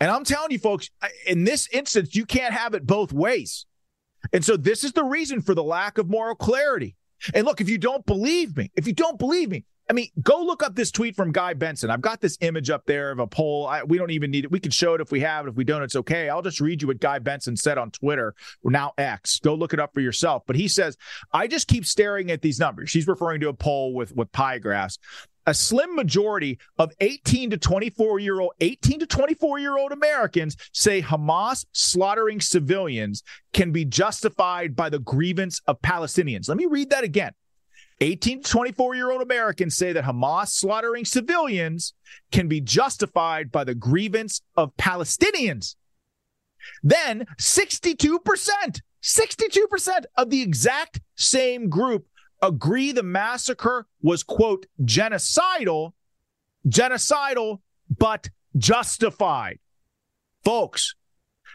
And 0.00 0.10
I'm 0.10 0.24
telling 0.24 0.50
you, 0.50 0.58
folks, 0.58 0.90
in 1.26 1.44
this 1.44 1.68
instance, 1.72 2.16
you 2.16 2.26
can't 2.26 2.54
have 2.54 2.74
it 2.74 2.86
both 2.86 3.12
ways. 3.12 3.66
And 4.32 4.44
so 4.44 4.56
this 4.56 4.82
is 4.82 4.92
the 4.92 5.04
reason 5.04 5.42
for 5.42 5.54
the 5.54 5.62
lack 5.62 5.98
of 5.98 6.08
moral 6.08 6.34
clarity. 6.34 6.96
And 7.34 7.44
look, 7.44 7.60
if 7.60 7.68
you 7.68 7.78
don't 7.78 8.04
believe 8.06 8.56
me, 8.56 8.70
if 8.76 8.86
you 8.86 8.92
don't 8.92 9.18
believe 9.18 9.50
me, 9.50 9.64
I 9.90 9.92
mean, 9.92 10.08
go 10.22 10.40
look 10.44 10.62
up 10.62 10.76
this 10.76 10.92
tweet 10.92 11.16
from 11.16 11.32
Guy 11.32 11.52
Benson. 11.52 11.90
I've 11.90 12.00
got 12.00 12.20
this 12.20 12.38
image 12.42 12.70
up 12.70 12.86
there 12.86 13.10
of 13.10 13.18
a 13.18 13.26
poll. 13.26 13.66
I, 13.66 13.82
we 13.82 13.98
don't 13.98 14.12
even 14.12 14.30
need 14.30 14.44
it. 14.44 14.50
We 14.52 14.60
can 14.60 14.70
show 14.70 14.94
it 14.94 15.00
if 15.00 15.10
we 15.10 15.18
have 15.18 15.46
it. 15.46 15.50
If 15.50 15.56
we 15.56 15.64
don't, 15.64 15.82
it's 15.82 15.96
okay. 15.96 16.28
I'll 16.28 16.42
just 16.42 16.60
read 16.60 16.80
you 16.80 16.86
what 16.86 17.00
Guy 17.00 17.18
Benson 17.18 17.56
said 17.56 17.76
on 17.76 17.90
Twitter, 17.90 18.36
now 18.62 18.92
X. 18.98 19.40
Go 19.40 19.52
look 19.52 19.74
it 19.74 19.80
up 19.80 19.92
for 19.92 20.00
yourself. 20.00 20.44
But 20.46 20.54
he 20.54 20.68
says, 20.68 20.96
I 21.32 21.48
just 21.48 21.66
keep 21.66 21.84
staring 21.84 22.30
at 22.30 22.40
these 22.40 22.60
numbers. 22.60 22.88
She's 22.88 23.08
referring 23.08 23.40
to 23.40 23.48
a 23.48 23.52
poll 23.52 23.92
with, 23.92 24.14
with 24.14 24.30
pie 24.30 24.58
graphs. 24.58 25.00
A 25.46 25.54
slim 25.54 25.96
majority 25.96 26.58
of 26.78 26.92
18 27.00 27.50
to 27.50 27.56
24 27.56 28.18
year 28.18 28.40
old 28.40 28.52
18 28.60 29.00
to 29.00 29.06
24 29.06 29.58
year 29.58 29.78
old 29.78 29.92
Americans 29.92 30.56
say 30.72 31.00
Hamas 31.00 31.64
slaughtering 31.72 32.40
civilians 32.40 33.22
can 33.52 33.72
be 33.72 33.84
justified 33.84 34.76
by 34.76 34.90
the 34.90 34.98
grievance 34.98 35.60
of 35.66 35.80
Palestinians. 35.80 36.48
Let 36.48 36.58
me 36.58 36.66
read 36.66 36.90
that 36.90 37.04
again. 37.04 37.32
18 38.02 38.42
to 38.42 38.50
24 38.50 38.94
year 38.94 39.10
old 39.10 39.22
Americans 39.22 39.76
say 39.76 39.92
that 39.92 40.04
Hamas 40.04 40.48
slaughtering 40.48 41.04
civilians 41.04 41.94
can 42.32 42.48
be 42.48 42.60
justified 42.60 43.52
by 43.52 43.64
the 43.64 43.74
grievance 43.74 44.42
of 44.56 44.76
Palestinians. 44.76 45.76
Then 46.82 47.26
62%, 47.38 48.18
62% 49.02 50.04
of 50.16 50.30
the 50.30 50.42
exact 50.42 51.00
same 51.16 51.68
group 51.68 52.06
agree 52.42 52.92
the 52.92 53.02
massacre 53.02 53.86
was, 54.02 54.22
quote, 54.22 54.66
genocidal, 54.82 55.92
genocidal, 56.66 57.60
but 57.98 58.28
justified. 58.56 59.58
Folks, 60.44 60.94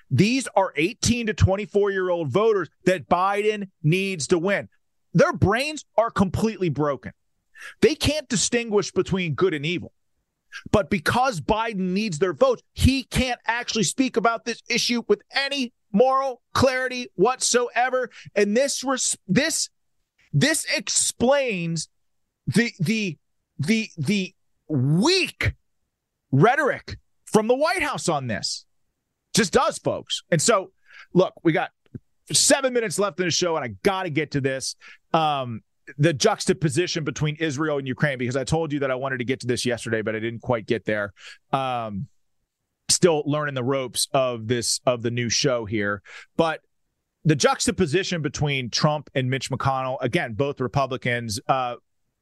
these 0.09 0.47
are 0.55 0.73
18 0.75 1.27
to 1.27 1.33
24 1.33 1.91
year 1.91 2.09
old 2.09 2.29
voters 2.29 2.69
that 2.85 3.09
Biden 3.09 3.69
needs 3.83 4.27
to 4.27 4.37
win. 4.37 4.69
Their 5.13 5.33
brains 5.33 5.85
are 5.97 6.11
completely 6.11 6.69
broken. 6.69 7.13
They 7.81 7.95
can't 7.95 8.27
distinguish 8.27 8.91
between 8.91 9.33
good 9.33 9.53
and 9.53 9.65
evil. 9.65 9.93
But 10.71 10.89
because 10.89 11.41
Biden 11.41 11.93
needs 11.93 12.19
their 12.19 12.33
votes, 12.33 12.61
he 12.73 13.03
can't 13.03 13.39
actually 13.45 13.83
speak 13.83 14.17
about 14.17 14.45
this 14.45 14.61
issue 14.69 15.03
with 15.07 15.21
any 15.33 15.73
moral 15.91 16.41
clarity 16.53 17.07
whatsoever. 17.15 18.09
And 18.35 18.55
this 18.55 18.83
this 19.27 19.69
this 20.35 20.65
explains 20.75 21.89
the 22.45 22.73
the 22.79 23.17
the 23.57 23.89
the 23.97 24.35
weak 24.67 25.53
rhetoric 26.31 26.97
from 27.25 27.47
the 27.47 27.55
White 27.55 27.81
House 27.81 28.09
on 28.09 28.27
this. 28.27 28.65
Just 29.33 29.53
does, 29.53 29.77
folks. 29.79 30.23
And 30.29 30.41
so, 30.41 30.71
look, 31.13 31.33
we 31.43 31.53
got 31.53 31.71
seven 32.31 32.73
minutes 32.73 32.99
left 32.99 33.19
in 33.19 33.25
the 33.25 33.31
show, 33.31 33.55
and 33.55 33.63
I 33.63 33.69
got 33.83 34.03
to 34.03 34.09
get 34.09 34.31
to 34.31 34.41
this. 34.41 34.75
Um, 35.13 35.61
the 35.97 36.13
juxtaposition 36.13 37.03
between 37.05 37.35
Israel 37.35 37.77
and 37.77 37.87
Ukraine, 37.87 38.17
because 38.17 38.35
I 38.35 38.43
told 38.43 38.73
you 38.73 38.79
that 38.79 38.91
I 38.91 38.95
wanted 38.95 39.19
to 39.19 39.23
get 39.23 39.39
to 39.41 39.47
this 39.47 39.65
yesterday, 39.65 40.01
but 40.01 40.15
I 40.15 40.19
didn't 40.19 40.41
quite 40.41 40.65
get 40.65 40.83
there. 40.83 41.13
Um, 41.53 42.07
still 42.89 43.23
learning 43.25 43.55
the 43.55 43.63
ropes 43.63 44.07
of 44.13 44.47
this 44.47 44.81
of 44.85 45.01
the 45.01 45.11
new 45.11 45.29
show 45.29 45.63
here, 45.63 46.01
but 46.35 46.59
the 47.25 47.35
juxtaposition 47.35 48.21
between 48.21 48.69
Trump 48.69 49.09
and 49.15 49.29
Mitch 49.29 49.49
McConnell, 49.49 49.97
again, 49.99 50.33
both 50.33 50.61
Republicans, 50.61 51.39
uh, 51.47 51.75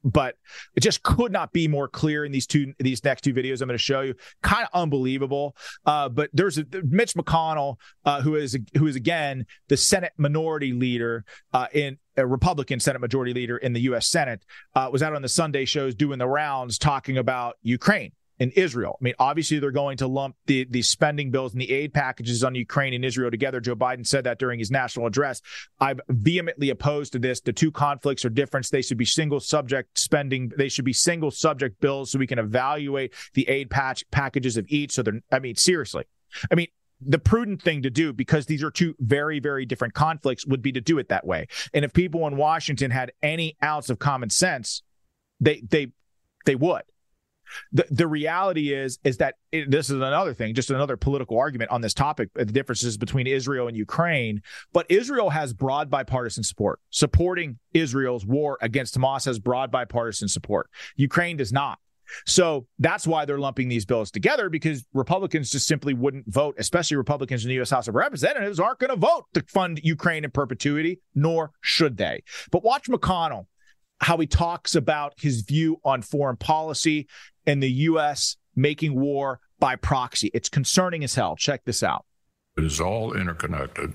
but 0.06 0.36
it 0.76 0.82
just 0.82 1.04
could 1.04 1.32
not 1.32 1.54
be 1.54 1.68
more 1.68 1.88
clear 1.88 2.26
in 2.26 2.32
these 2.32 2.45
two 2.45 2.74
these 2.80 3.04
next 3.04 3.22
two 3.22 3.34
videos 3.34 3.62
I'm 3.62 3.68
going 3.68 3.78
to 3.78 3.84
show 3.84 4.01
you. 4.01 4.16
Kind 4.41 4.64
of 4.64 4.82
unbelievable. 4.82 5.56
Uh, 5.86 6.10
but 6.10 6.30
there's 6.34 6.58
a, 6.58 6.66
Mitch 6.84 7.14
McConnell, 7.14 7.78
uh, 8.04 8.22
who 8.22 8.36
is 8.36 8.58
who 8.78 8.88
is 8.88 8.95
again 8.95 9.45
the 9.70 9.78
Senate 9.78 10.14
Minority 10.18 10.74
Leader 10.74 11.24
uh, 11.54 11.68
in 11.74 11.97
a 12.18 12.28
Republican 12.28 12.80
Senate 12.80 12.99
Majority 12.99 13.34
Leader 13.34 13.58
in 13.58 13.74
the 13.74 13.82
U.S. 13.82 14.08
Senate, 14.08 14.45
uh, 14.76 14.89
was 14.91 15.01
out 15.01 15.16
on 15.16 15.22
the 15.22 15.30
Sunday 15.30 15.66
shows 15.66 15.95
doing 15.95 16.20
the 16.20 16.28
rounds 16.28 16.78
talking 16.78 17.18
about 17.18 17.56
Ukraine 17.62 18.12
in 18.44 18.52
Israel. 18.52 18.98
I 19.00 19.04
mean, 19.06 19.14
obviously 19.20 19.60
they're 19.60 19.72
going 19.72 19.96
to 19.98 20.08
lump 20.08 20.36
the, 20.48 20.68
the 20.70 20.82
spending 20.82 21.32
bills 21.32 21.54
and 21.54 21.62
the 21.62 21.72
aid 21.72 21.94
packages 21.94 22.44
on 22.44 22.54
Ukraine 22.56 22.94
and 22.94 23.06
Israel 23.06 23.32
together. 23.32 23.62
Joe 23.62 23.74
Biden 23.74 24.06
said 24.06 24.26
that 24.26 24.38
during 24.38 24.60
his 24.60 24.70
national 24.70 25.08
address. 25.08 25.41
I'm 25.80 26.02
vehemently 26.10 26.70
opposed 26.70 27.14
to 27.14 27.20
this. 27.20 27.39
The 27.39 27.54
two 27.54 27.72
conflicts 27.72 28.26
are 28.26 28.30
different. 28.30 28.70
They 28.70 28.82
should 28.82 28.98
be 28.98 29.06
single 29.06 29.39
subject 29.39 29.98
spending. 29.98 30.52
They 30.58 30.68
should 30.68 30.84
be 30.84 30.91
single 30.91 31.32
subject 31.32 31.80
bills 31.80 32.12
so 32.12 32.20
we 32.20 32.28
can 32.28 32.38
evaluate 32.38 33.14
the 33.34 33.48
aid 33.48 33.70
patch 33.70 34.04
packages 34.12 34.58
of 34.58 34.66
each. 34.68 34.91
So 34.91 35.04
they're, 35.04 35.22
I 35.32 35.39
mean, 35.39 35.56
seriously. 35.56 36.04
I 36.52 36.56
mean, 36.56 36.68
the 37.00 37.20
prudent 37.20 37.62
thing 37.62 37.84
to 37.84 37.89
do 37.89 38.12
because 38.12 38.46
these 38.46 38.64
are 38.64 38.72
two 38.72 38.94
very 39.00 39.39
very 39.39 39.66
different 39.66 39.94
conflicts 39.94 40.46
would 40.46 40.62
be 40.62 40.72
to 40.72 40.80
do 40.80 41.00
it 41.00 41.10
that 41.10 41.26
way 41.26 41.46
and 41.74 41.84
if 41.84 41.91
people 41.91 42.26
in 42.28 42.38
washington 42.38 42.91
had 42.91 43.12
any 43.22 43.58
ounce 43.62 43.89
of 43.89 44.00
common 44.00 44.30
sense 44.30 44.84
they 45.41 45.62
they 45.70 45.88
they 46.46 46.56
would 46.56 46.84
the, 47.72 47.86
the 47.89 48.08
reality 48.08 48.74
is 48.74 49.00
is 49.04 49.18
that 49.18 49.36
it, 49.52 49.70
this 49.70 49.89
is 49.89 49.96
another 49.96 50.34
thing 50.34 50.54
just 50.54 50.70
another 50.70 50.98
political 50.98 51.38
argument 51.38 51.72
on 51.72 51.82
this 51.82 51.94
topic 51.94 52.30
uh, 52.39 52.44
the 52.44 52.52
differences 52.52 52.98
between 52.98 53.28
israel 53.28 53.68
and 53.68 53.78
ukraine 53.78 54.41
but 54.72 54.86
israel 54.89 55.30
has 55.30 55.54
broad 55.54 55.89
bipartisan 55.89 56.44
support 56.44 56.80
supporting 56.89 57.60
israel's 57.74 58.26
war 58.26 58.58
against 58.62 58.98
hamas 58.98 59.26
has 59.26 59.39
broad 59.39 59.72
bipartisan 59.72 60.28
support 60.28 60.70
ukraine 60.96 61.38
does 61.38 61.52
not 61.52 61.80
so 62.26 62.68
that's 62.80 63.08
why 63.08 63.26
they're 63.26 63.39
lumping 63.39 63.70
these 63.70 63.86
bills 63.86 64.12
together 64.12 64.50
because 64.50 64.86
Republicans 64.94 65.52
just 65.52 65.68
simply 65.68 65.94
wouldn't 65.94 66.32
vote, 66.32 66.56
especially 66.58 66.98
Republicans 66.98 67.44
in 67.44 67.50
the 67.50 67.56
U.S. 67.56 67.70
House 67.70 67.88
of 67.88 67.96
Representatives 67.96 68.60
aren't 68.60 68.80
going 68.80 68.89
to 68.89 68.96
vote 68.96 69.26
to 69.34 69.44
fund 69.48 69.80
Ukraine 69.84 70.24
in 70.24 70.32
perpetuity, 70.32 71.00
nor 71.16 71.52
should 71.62 71.98
they. 71.98 72.24
But 72.52 72.64
watch 72.64 72.88
McConnell, 72.88 73.48
how 74.00 74.18
he 74.18 74.28
talks 74.28 74.76
about 74.76 75.14
his 75.18 75.41
view 75.41 75.80
on 75.84 76.02
foreign 76.02 76.38
policy 76.38 77.08
and 77.46 77.62
the 77.62 77.72
U.S. 77.72 78.38
making 78.56 79.00
war 79.00 79.39
by 79.60 79.76
proxy. 79.76 80.30
It's 80.34 80.50
concerning 80.50 81.04
as 81.04 81.16
hell. 81.16 81.36
Check 81.36 81.64
this 81.66 81.84
out. 81.84 82.06
It 82.56 82.66
is 82.66 82.80
all 82.80 83.14
interconnected. 83.14 83.94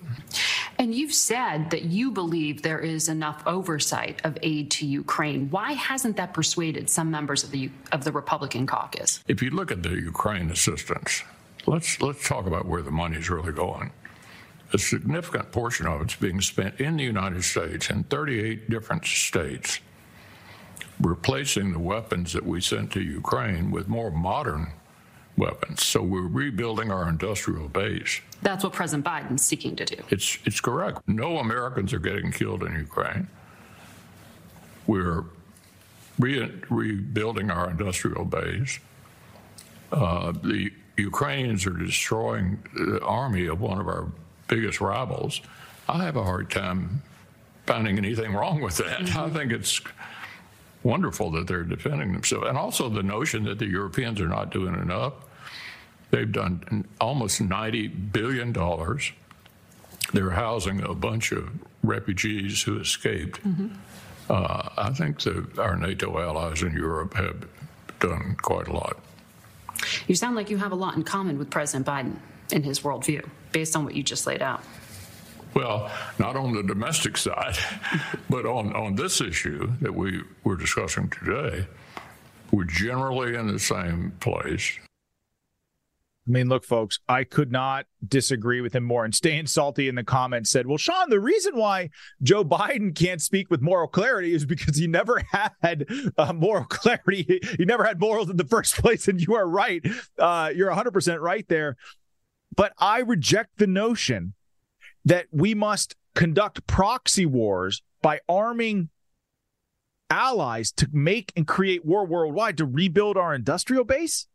And 0.79 0.93
you've 0.93 1.15
said 1.15 1.71
that 1.71 1.85
you 1.85 2.11
believe 2.11 2.63
there 2.63 2.81
is 2.81 3.09
enough 3.09 3.43
oversight 3.47 4.21
of 4.25 4.37
aid 4.43 4.71
to 4.73 4.87
Ukraine. 4.87 5.49
Why 5.51 5.73
hasn't 5.73 6.17
that 6.17 6.35
persuaded 6.35 6.91
some 6.91 7.11
members 7.11 7.45
of 7.45 7.53
the 7.53 7.71
of 7.93 8.03
the 8.03 8.11
Republican 8.11 8.67
caucus? 8.67 9.23
If 9.29 9.43
you 9.43 9.51
look 9.51 9.71
at 9.71 9.85
the 9.85 9.91
Ukraine 9.91 10.51
assistance, 10.51 11.23
let's 11.67 12.01
let's 12.01 12.27
talk 12.27 12.47
about 12.47 12.67
where 12.67 12.83
the 12.83 12.91
money 12.91 13.17
is 13.19 13.31
really 13.31 13.53
going. 13.53 13.93
A 14.73 14.79
significant 14.79 15.53
portion 15.53 15.87
of 15.87 16.01
it's 16.03 16.17
being 16.17 16.41
spent 16.41 16.81
in 16.81 16.97
the 16.97 17.05
United 17.05 17.45
States 17.45 17.91
in 17.91 18.05
38 18.05 18.69
different 18.69 19.05
states 19.05 19.81
replacing 21.01 21.73
the 21.73 21.79
weapons 21.79 22.33
that 22.33 22.45
we 22.45 22.61
sent 22.61 22.93
to 22.93 23.01
Ukraine 23.01 23.71
with 23.71 23.89
more 23.89 24.11
modern 24.11 24.73
weapons. 25.37 25.85
So 25.85 26.03
we're 26.03 26.27
rebuilding 26.27 26.91
our 26.91 27.09
industrial 27.09 27.69
base. 27.69 28.21
That's 28.43 28.65
what 28.65 28.73
President 28.73 29.07
Biden's 29.07 29.45
seeking 29.45 29.77
to 29.77 29.85
do. 29.85 29.97
It's 30.11 30.39
it's 30.45 30.61
correct. 30.61 31.01
No 31.07 31.39
Americans 31.39 31.93
are 31.93 31.99
getting 31.99 32.33
killed 32.33 32.63
in 32.63 32.75
Ukraine. 32.75 33.29
We're 34.87 35.25
re- 36.19 36.53
rebuilding 36.69 37.51
our 37.51 37.71
industrial 37.71 38.25
base. 38.25 38.81
Uh, 39.93 40.33
the 40.33 40.71
Ukrainians 40.97 41.67
are 41.67 41.71
destroying 41.71 42.59
the 42.75 43.01
army 43.03 43.47
of 43.47 43.61
one 43.61 43.79
of 43.79 43.87
our 43.87 44.09
biggest 44.49 44.81
rivals. 44.81 45.41
I 45.89 46.05
have 46.05 46.17
a 46.17 46.25
hard 46.25 46.51
time 46.51 47.03
finding 47.67 47.99
anything 47.99 48.35
wrong 48.35 48.61
with 48.61 48.79
that. 48.79 49.01
Mm-hmm. 49.01 49.19
I 49.19 49.31
think 49.31 49.53
it's 49.53 49.81
wonderful 50.83 51.31
that 51.33 51.47
they're 51.47 51.65
defending 51.65 52.13
themselves. 52.13 52.47
And 52.49 52.57
also 52.57 52.89
the 52.89 53.03
notion 53.03 53.45
that 53.45 53.59
the 53.59 53.67
Europeans 53.67 54.21
are 54.21 54.29
not 54.29 54.51
doing 54.51 54.75
enough. 54.75 55.15
They've 56.11 56.31
done 56.31 56.87
almost 57.01 57.41
$90 57.43 58.13
billion. 58.13 58.53
They're 60.13 60.31
housing 60.31 60.83
a 60.83 60.95
bunch 60.95 61.33
of 61.33 61.51
refugees 61.83 62.63
who 62.63 62.81
escaped. 62.81 63.43
Mm-hmm. 63.47 63.69
Uh, 64.31 64.69
I 64.77 64.91
think 64.91 65.21
that 65.21 65.59
our 65.59 65.77
NATO 65.77 66.19
allies 66.19 66.63
in 66.63 66.73
Europe 66.73 67.15
have 67.15 67.47
done 68.01 68.37
quite 68.41 68.69
a 68.69 68.73
lot. 68.73 68.99
You 70.07 70.15
sound 70.15 70.37
like 70.37 70.51
you 70.51 70.57
have 70.57 70.73
a 70.73 70.77
lot 70.77 70.97
in 70.97 71.05
common 71.05 71.39
with 71.39 71.51
President 71.51 71.87
Biden 71.87 72.17
in 72.51 72.63
his 72.63 72.81
worldview, 72.81 73.27
based 73.53 73.77
on 73.77 73.85
what 73.85 73.95
you 73.95 74.03
just 74.03 74.27
laid 74.27 74.43
out. 74.43 74.63
Well, 75.55 75.91
not 76.19 76.37
on 76.37 76.55
the 76.55 76.63
domestic 76.63 77.17
side, 77.17 77.57
but 78.31 78.47
on, 78.47 78.75
on 78.75 78.95
this 78.95 79.21
issue 79.21 79.73
that 79.81 79.95
we 79.95 80.23
were 80.45 80.57
discussing 80.57 81.11
today, 81.11 81.67
we're 82.51 82.65
generally 82.65 83.35
in 83.35 83.47
the 83.47 83.59
same 83.59 84.13
place. 84.21 84.79
I 86.29 86.31
mean, 86.31 86.49
look, 86.51 86.63
folks, 86.63 86.99
I 87.09 87.25
could 87.25 87.51
not 87.51 87.87
disagree 88.07 88.61
with 88.61 88.75
him 88.75 88.85
more. 88.85 89.07
And 89.07 89.15
Staying 89.15 89.47
Salty 89.47 89.89
in 89.89 89.95
the 89.95 90.05
comments 90.05 90.51
said, 90.51 90.67
Well, 90.67 90.77
Sean, 90.77 91.09
the 91.09 91.21
reason 91.21 91.57
why 91.57 91.89
Joe 92.23 92.45
Biden 92.45 92.95
can't 92.95 93.23
speak 93.23 93.51
with 93.51 93.63
moral 93.63 93.89
clarity 93.89 94.35
is 94.35 94.45
because 94.45 94.77
he 94.77 94.87
never 94.87 95.23
had 95.63 95.87
uh, 96.19 96.35
moral 96.35 96.65
clarity. 96.65 97.41
He 97.57 97.65
never 97.65 97.83
had 97.83 97.99
morals 97.99 98.29
in 98.29 98.37
the 98.37 98.45
first 98.45 98.77
place. 98.77 99.09
And 99.09 99.21
you 99.21 99.37
are 99.37 99.49
right. 99.49 99.83
Uh, 100.19 100.53
you're 100.55 100.71
100% 100.71 101.19
right 101.21 101.49
there. 101.49 101.77
But 102.55 102.75
I 102.79 103.01
reject 103.01 103.57
the 103.57 103.67
notion 103.67 104.35
that 105.09 105.27
we 105.33 105.55
must 105.55 105.97
conduct 106.15 106.67
proxy 106.67 107.27
wars 107.27 107.83
by 108.03 108.21
arming 108.29 108.91
allies 110.11 110.71
to 110.73 110.89
make 110.93 111.33
and 111.35 111.47
create 111.47 111.85
war 111.85 112.07
worldwide 112.07 112.57
to 112.59 112.67
rebuild 112.67 113.17
our 113.17 113.35
industrial 113.35 113.85
base? 113.85 114.27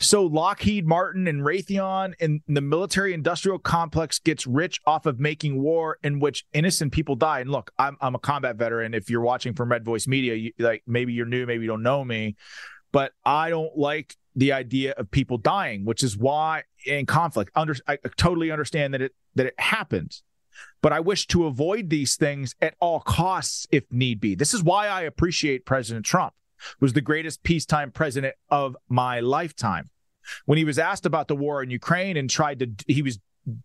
So 0.00 0.24
Lockheed 0.24 0.86
Martin 0.86 1.26
and 1.26 1.42
Raytheon 1.42 2.14
and 2.20 2.40
the 2.48 2.60
military 2.60 3.12
industrial 3.12 3.58
complex 3.58 4.18
gets 4.18 4.46
rich 4.46 4.80
off 4.86 5.06
of 5.06 5.20
making 5.20 5.60
war 5.60 5.98
in 6.02 6.18
which 6.18 6.46
innocent 6.52 6.92
people 6.92 7.14
die. 7.14 7.40
And 7.40 7.50
look, 7.50 7.70
I'm 7.78 7.96
I'm 8.00 8.14
a 8.14 8.18
combat 8.18 8.56
veteran. 8.56 8.94
If 8.94 9.10
you're 9.10 9.20
watching 9.20 9.54
from 9.54 9.70
Red 9.70 9.84
Voice 9.84 10.06
Media, 10.06 10.34
you, 10.34 10.52
like 10.58 10.82
maybe 10.86 11.12
you're 11.12 11.26
new, 11.26 11.46
maybe 11.46 11.64
you 11.64 11.70
don't 11.70 11.82
know 11.82 12.04
me, 12.04 12.36
but 12.90 13.12
I 13.24 13.50
don't 13.50 13.76
like 13.76 14.16
the 14.34 14.52
idea 14.52 14.92
of 14.92 15.10
people 15.10 15.38
dying, 15.38 15.84
which 15.84 16.02
is 16.02 16.16
why 16.16 16.64
in 16.86 17.06
conflict, 17.06 17.50
under, 17.54 17.74
I 17.86 17.98
totally 18.16 18.50
understand 18.50 18.94
that 18.94 19.02
it 19.02 19.14
that 19.34 19.46
it 19.46 19.54
happens, 19.58 20.22
but 20.82 20.92
I 20.92 21.00
wish 21.00 21.26
to 21.28 21.46
avoid 21.46 21.90
these 21.90 22.16
things 22.16 22.54
at 22.60 22.74
all 22.80 23.00
costs 23.00 23.66
if 23.70 23.84
need 23.90 24.20
be. 24.20 24.34
This 24.34 24.54
is 24.54 24.62
why 24.62 24.88
I 24.88 25.02
appreciate 25.02 25.66
President 25.66 26.06
Trump. 26.06 26.34
Was 26.80 26.94
the 26.94 27.02
greatest 27.02 27.42
peacetime 27.42 27.90
president 27.90 28.34
of 28.48 28.76
my 28.88 29.20
lifetime. 29.20 29.90
When 30.46 30.56
he 30.58 30.64
was 30.64 30.78
asked 30.78 31.04
about 31.04 31.28
the 31.28 31.36
war 31.36 31.62
in 31.62 31.70
Ukraine 31.70 32.16
and 32.16 32.30
tried 32.30 32.58
to, 32.60 32.70
he 32.88 33.02
was 33.02 33.18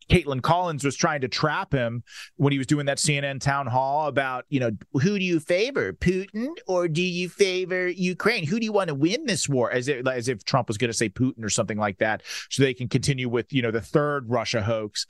Kaitlan 0.09 0.41
Collins 0.41 0.83
was 0.83 0.95
trying 0.95 1.21
to 1.21 1.27
trap 1.27 1.73
him 1.73 2.03
when 2.37 2.51
he 2.51 2.57
was 2.57 2.67
doing 2.67 2.85
that 2.85 2.97
CNN 2.97 3.39
town 3.39 3.67
hall 3.67 4.07
about, 4.07 4.45
you 4.49 4.59
know, 4.59 4.71
who 4.93 5.17
do 5.17 5.25
you 5.25 5.39
favor, 5.39 5.93
Putin 5.93 6.49
or 6.67 6.87
do 6.87 7.01
you 7.01 7.29
favor 7.29 7.87
Ukraine? 7.87 8.45
Who 8.45 8.59
do 8.59 8.65
you 8.65 8.71
want 8.71 8.89
to 8.89 8.95
win 8.95 9.25
this 9.25 9.49
war? 9.49 9.71
As 9.71 9.87
if, 9.87 10.07
as 10.07 10.27
if 10.27 10.43
Trump 10.43 10.67
was 10.67 10.77
going 10.77 10.91
to 10.91 10.97
say 10.97 11.09
Putin 11.09 11.43
or 11.43 11.49
something 11.49 11.77
like 11.77 11.97
that, 11.99 12.21
so 12.49 12.63
they 12.63 12.73
can 12.73 12.87
continue 12.87 13.29
with, 13.29 13.51
you 13.51 13.61
know, 13.61 13.71
the 13.71 13.81
third 13.81 14.29
Russia 14.29 14.61
hoax. 14.61 15.05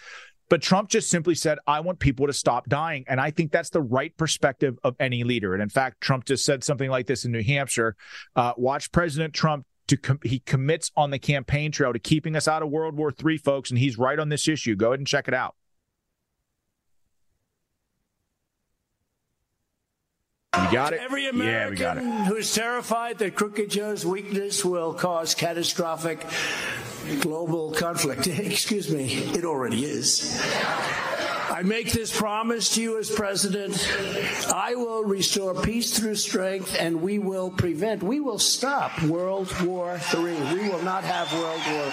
But 0.49 0.61
Trump 0.61 0.89
just 0.89 1.09
simply 1.09 1.36
said, 1.36 1.59
I 1.65 1.80
want 1.80 1.99
people 1.99 2.28
to 2.28 2.34
stop 2.34 2.67
dying. 2.67 3.05
And 3.07 3.22
I 3.22 3.32
think 3.32 3.53
that's 3.53 3.69
the 3.69 3.82
right 3.82 4.15
perspective 4.17 4.78
of 4.84 4.97
any 4.99 5.24
leader. 5.24 5.53
And 5.53 5.63
in 5.63 5.69
fact, 5.69 6.01
Trump 6.01 6.26
just 6.26 6.43
said 6.43 6.61
something 6.61 6.89
like 6.89 7.07
this 7.07 7.24
in 7.24 7.32
New 7.32 7.41
Hampshire. 7.41 7.95
Uh, 8.36 8.51
watch 8.57 8.91
President 8.91 9.34
Trump 9.34 9.65
to 9.92 9.98
com- 9.98 10.20
he 10.24 10.39
commits 10.39 10.89
on 10.96 11.12
the 11.12 11.20
campaign 11.20 11.72
trail 11.72 11.92
to 11.92 12.00
keeping 12.00 12.36
us 12.36 12.48
out 12.48 12.64
of 12.64 12.70
World 12.70 12.96
War 12.96 13.14
III, 13.14 13.38
folks, 13.38 13.70
and 13.70 13.78
he's 13.78 13.98
right 13.98 14.18
on 14.18 14.30
this 14.30 14.48
issue. 14.48 14.76
Go 14.76 14.88
ahead 14.88 15.00
and 15.00 15.08
check 15.08 15.28
it 15.28 15.34
out. 15.34 15.56
You 20.56 20.72
got 20.72 20.94
it. 20.94 21.02
Every 21.02 21.28
American 21.28 21.98
yeah, 21.98 22.26
who 22.26 22.36
is 22.36 22.54
terrified 22.54 23.20
that 23.20 23.36
Crooked 23.36 23.70
Joe's 23.70 24.06
weakness 24.06 24.64
will 24.66 24.94
cause 24.94 25.34
catastrophic 25.36 26.26
global 27.20 27.72
conflict. 27.72 28.28
Excuse 28.28 28.89
me, 28.89 29.14
it 29.34 29.44
already 29.46 29.84
is. 29.86 30.42
I 31.52 31.64
make 31.64 31.91
this 31.91 32.18
promise 32.18 32.76
to 32.76 32.82
you 32.82 32.97
as 32.97 33.10
president. 33.12 33.76
I 34.54 34.74
will 34.76 35.04
restore 35.04 35.54
peace 35.54 35.99
through 35.99 36.16
strength 36.16 36.78
and 36.80 37.02
we 37.02 37.20
will 37.20 37.52
prevent, 37.52 38.02
we 38.02 38.22
will 38.22 38.39
stop 38.39 39.04
World 39.04 39.54
War 39.62 39.99
III. 40.14 40.22
We 40.54 40.70
will 40.70 40.82
not 40.82 41.04
have 41.04 41.32
World 41.34 41.62
War 41.68 41.86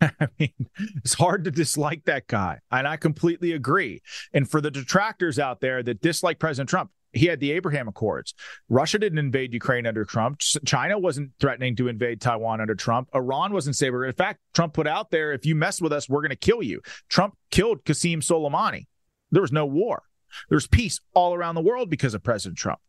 III. 0.00 0.10
I 0.20 0.28
mean, 0.38 0.70
it's 0.96 1.14
hard 1.14 1.44
to 1.44 1.50
dislike 1.50 2.06
that 2.06 2.28
guy. 2.28 2.60
And 2.70 2.88
I 2.88 2.96
completely 2.96 3.52
agree. 3.52 4.00
And 4.32 4.50
for 4.50 4.62
the 4.62 4.70
detractors 4.70 5.38
out 5.38 5.60
there 5.60 5.82
that 5.82 6.00
dislike 6.00 6.38
President 6.38 6.70
Trump, 6.70 6.90
he 7.12 7.26
had 7.26 7.40
the 7.40 7.52
Abraham 7.52 7.88
Accords. 7.88 8.34
Russia 8.68 8.98
didn't 8.98 9.18
invade 9.18 9.52
Ukraine 9.52 9.86
under 9.86 10.04
Trump. 10.04 10.40
China 10.40 10.98
wasn't 10.98 11.30
threatening 11.40 11.76
to 11.76 11.88
invade 11.88 12.20
Taiwan 12.20 12.60
under 12.60 12.74
Trump. 12.74 13.08
Iran 13.14 13.52
wasn't 13.52 13.76
saber. 13.76 14.04
In 14.04 14.12
fact, 14.12 14.40
Trump 14.54 14.74
put 14.74 14.86
out 14.86 15.10
there, 15.10 15.32
if 15.32 15.44
you 15.44 15.54
mess 15.54 15.80
with 15.80 15.92
us, 15.92 16.08
we're 16.08 16.22
going 16.22 16.30
to 16.30 16.36
kill 16.36 16.62
you. 16.62 16.80
Trump 17.08 17.36
killed 17.50 17.84
Qasem 17.84 18.18
Soleimani. 18.18 18.86
There 19.30 19.42
was 19.42 19.52
no 19.52 19.66
war. 19.66 20.02
There's 20.48 20.66
peace 20.66 21.00
all 21.14 21.34
around 21.34 21.54
the 21.54 21.60
world 21.60 21.90
because 21.90 22.14
of 22.14 22.22
President 22.22 22.58
Trump. 22.58 22.80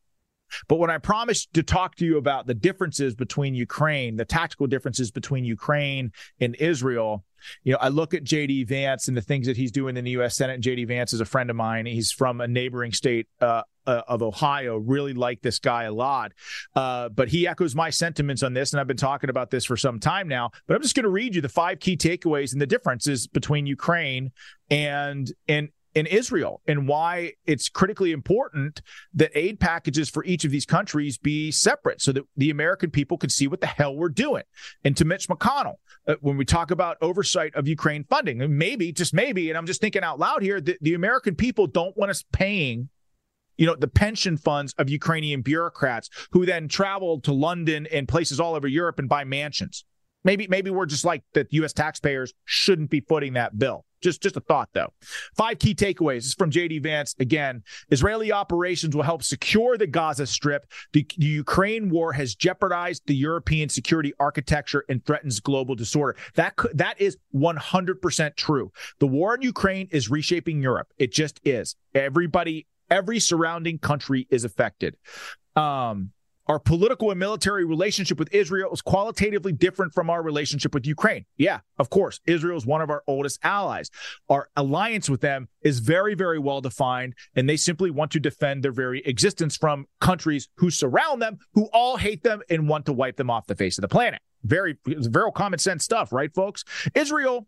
But 0.67 0.75
when 0.75 0.89
I 0.89 0.97
promised 0.97 1.53
to 1.53 1.63
talk 1.63 1.95
to 1.95 2.05
you 2.05 2.17
about 2.17 2.45
the 2.45 2.53
differences 2.53 3.15
between 3.15 3.55
Ukraine, 3.55 4.15
the 4.15 4.25
tactical 4.25 4.67
differences 4.67 5.11
between 5.11 5.45
Ukraine 5.45 6.11
and 6.39 6.55
Israel, 6.55 7.25
you 7.63 7.73
know, 7.73 7.79
I 7.81 7.89
look 7.89 8.13
at 8.13 8.23
JD 8.23 8.67
Vance 8.67 9.07
and 9.07 9.17
the 9.17 9.21
things 9.21 9.47
that 9.47 9.57
he's 9.57 9.71
doing 9.71 9.97
in 9.97 10.05
the 10.05 10.11
U.S. 10.11 10.35
Senate. 10.35 10.53
And 10.53 10.63
JD 10.63 10.87
Vance 10.87 11.13
is 11.13 11.21
a 11.21 11.25
friend 11.25 11.49
of 11.49 11.55
mine. 11.55 11.85
He's 11.85 12.11
from 12.11 12.39
a 12.39 12.47
neighboring 12.47 12.93
state 12.93 13.27
uh, 13.41 13.63
uh, 13.85 14.01
of 14.07 14.21
Ohio. 14.21 14.77
Really 14.77 15.13
like 15.13 15.41
this 15.41 15.59
guy 15.59 15.83
a 15.83 15.93
lot. 15.93 16.31
Uh, 16.75 17.09
but 17.09 17.29
he 17.29 17.47
echoes 17.47 17.75
my 17.75 17.89
sentiments 17.89 18.43
on 18.43 18.53
this, 18.53 18.73
and 18.73 18.79
I've 18.79 18.87
been 18.87 18.97
talking 18.97 19.29
about 19.29 19.49
this 19.51 19.65
for 19.65 19.77
some 19.77 19.99
time 19.99 20.27
now. 20.27 20.51
But 20.67 20.75
I'm 20.75 20.81
just 20.81 20.95
going 20.95 21.03
to 21.03 21.09
read 21.09 21.35
you 21.35 21.41
the 21.41 21.49
five 21.49 21.79
key 21.79 21.97
takeaways 21.97 22.53
and 22.53 22.61
the 22.61 22.67
differences 22.67 23.27
between 23.27 23.65
Ukraine 23.65 24.31
and 24.69 25.31
and 25.47 25.69
in 25.95 26.07
Israel 26.07 26.61
and 26.67 26.87
why 26.87 27.33
it's 27.45 27.69
critically 27.69 28.11
important 28.11 28.81
that 29.13 29.31
aid 29.35 29.59
packages 29.59 30.09
for 30.09 30.23
each 30.25 30.43
of 30.43 30.51
these 30.51 30.65
countries 30.65 31.17
be 31.17 31.51
separate 31.51 32.01
so 32.01 32.11
that 32.11 32.23
the 32.37 32.49
American 32.49 32.89
people 32.89 33.17
can 33.17 33.29
see 33.29 33.47
what 33.47 33.61
the 33.61 33.67
hell 33.67 33.95
we're 33.95 34.09
doing. 34.09 34.43
And 34.83 34.97
to 34.97 35.05
Mitch 35.05 35.27
McConnell, 35.27 35.75
uh, 36.07 36.15
when 36.21 36.37
we 36.37 36.45
talk 36.45 36.71
about 36.71 36.97
oversight 37.01 37.55
of 37.55 37.67
Ukraine 37.67 38.03
funding, 38.05 38.57
maybe, 38.57 38.91
just 38.91 39.13
maybe, 39.13 39.49
and 39.49 39.57
I'm 39.57 39.65
just 39.65 39.81
thinking 39.81 40.03
out 40.03 40.19
loud 40.19 40.41
here, 40.41 40.59
that 40.61 40.77
the 40.81 40.95
American 40.95 41.35
people 41.35 41.67
don't 41.67 41.95
want 41.95 42.09
us 42.09 42.23
paying 42.31 42.89
you 43.57 43.65
know, 43.65 43.75
the 43.75 43.87
pension 43.87 44.37
funds 44.37 44.73
of 44.77 44.89
Ukrainian 44.89 45.41
bureaucrats 45.41 46.09
who 46.31 46.45
then 46.45 46.67
travel 46.67 47.21
to 47.21 47.33
London 47.33 47.87
and 47.91 48.07
places 48.07 48.39
all 48.39 48.55
over 48.55 48.67
Europe 48.67 48.99
and 48.99 49.09
buy 49.09 49.23
mansions. 49.23 49.85
Maybe, 50.23 50.47
maybe 50.47 50.69
we're 50.69 50.85
just 50.85 51.05
like 51.05 51.23
that. 51.33 51.51
U.S. 51.51 51.73
taxpayers 51.73 52.33
shouldn't 52.45 52.89
be 52.89 53.01
footing 53.01 53.33
that 53.33 53.59
bill. 53.59 53.85
Just, 54.01 54.21
just 54.21 54.35
a 54.35 54.41
thought, 54.41 54.69
though. 54.73 54.91
Five 55.35 55.59
key 55.59 55.73
takeaways. 55.73 56.17
This 56.17 56.25
is 56.27 56.33
from 56.33 56.51
JD 56.51 56.83
Vance 56.83 57.15
again. 57.19 57.63
Israeli 57.89 58.33
operations 58.33 58.95
will 58.95 59.03
help 59.03 59.23
secure 59.23 59.77
the 59.77 59.87
Gaza 59.87 60.27
Strip. 60.27 60.65
The, 60.91 61.07
the 61.17 61.25
Ukraine 61.25 61.89
war 61.89 62.11
has 62.11 62.35
jeopardized 62.35 63.03
the 63.05 63.15
European 63.15 63.69
security 63.69 64.13
architecture 64.19 64.83
and 64.89 65.03
threatens 65.05 65.39
global 65.39 65.73
disorder. 65.73 66.17
That 66.35 66.53
that 66.73 66.99
is 66.99 67.17
100% 67.33 68.35
true. 68.35 68.71
The 68.99 69.07
war 69.07 69.35
in 69.35 69.41
Ukraine 69.41 69.87
is 69.91 70.09
reshaping 70.09 70.61
Europe. 70.61 70.89
It 70.97 71.13
just 71.13 71.39
is. 71.45 71.77
Everybody 71.95 72.67
every 72.93 73.19
surrounding 73.19 73.79
country 73.79 74.27
is 74.29 74.43
affected. 74.45 74.95
Um, 75.55 76.11
our 76.45 76.59
political 76.59 77.09
and 77.09 77.19
military 77.19 77.65
relationship 77.65 78.19
with 78.19 78.31
Israel 78.33 78.71
is 78.73 78.81
qualitatively 78.81 79.53
different 79.53 79.93
from 79.93 80.09
our 80.09 80.21
relationship 80.21 80.73
with 80.73 80.85
Ukraine. 80.85 81.25
Yeah, 81.37 81.61
of 81.79 81.89
course. 81.89 82.19
Israel 82.27 82.57
is 82.57 82.65
one 82.65 82.81
of 82.81 82.89
our 82.89 83.01
oldest 83.07 83.39
allies. 83.43 83.89
Our 84.29 84.49
alliance 84.55 85.09
with 85.09 85.21
them 85.21 85.47
is 85.61 85.79
very, 85.79 86.13
very 86.13 86.39
well 86.39 86.61
defined, 86.61 87.15
and 87.35 87.49
they 87.49 87.57
simply 87.57 87.89
want 87.89 88.11
to 88.11 88.19
defend 88.19 88.61
their 88.61 88.73
very 88.73 89.01
existence 89.05 89.55
from 89.57 89.87
countries 90.01 90.49
who 90.57 90.69
surround 90.69 91.21
them, 91.21 91.37
who 91.53 91.69
all 91.73 91.97
hate 91.97 92.23
them 92.23 92.41
and 92.49 92.67
want 92.67 92.85
to 92.87 92.93
wipe 92.93 93.15
them 93.15 93.29
off 93.29 93.47
the 93.47 93.55
face 93.55 93.77
of 93.77 93.81
the 93.81 93.87
planet. 93.87 94.21
Very, 94.43 94.77
very 94.85 95.31
common 95.31 95.59
sense 95.59 95.85
stuff, 95.85 96.11
right, 96.11 96.33
folks? 96.35 96.65
Israel 96.93 97.47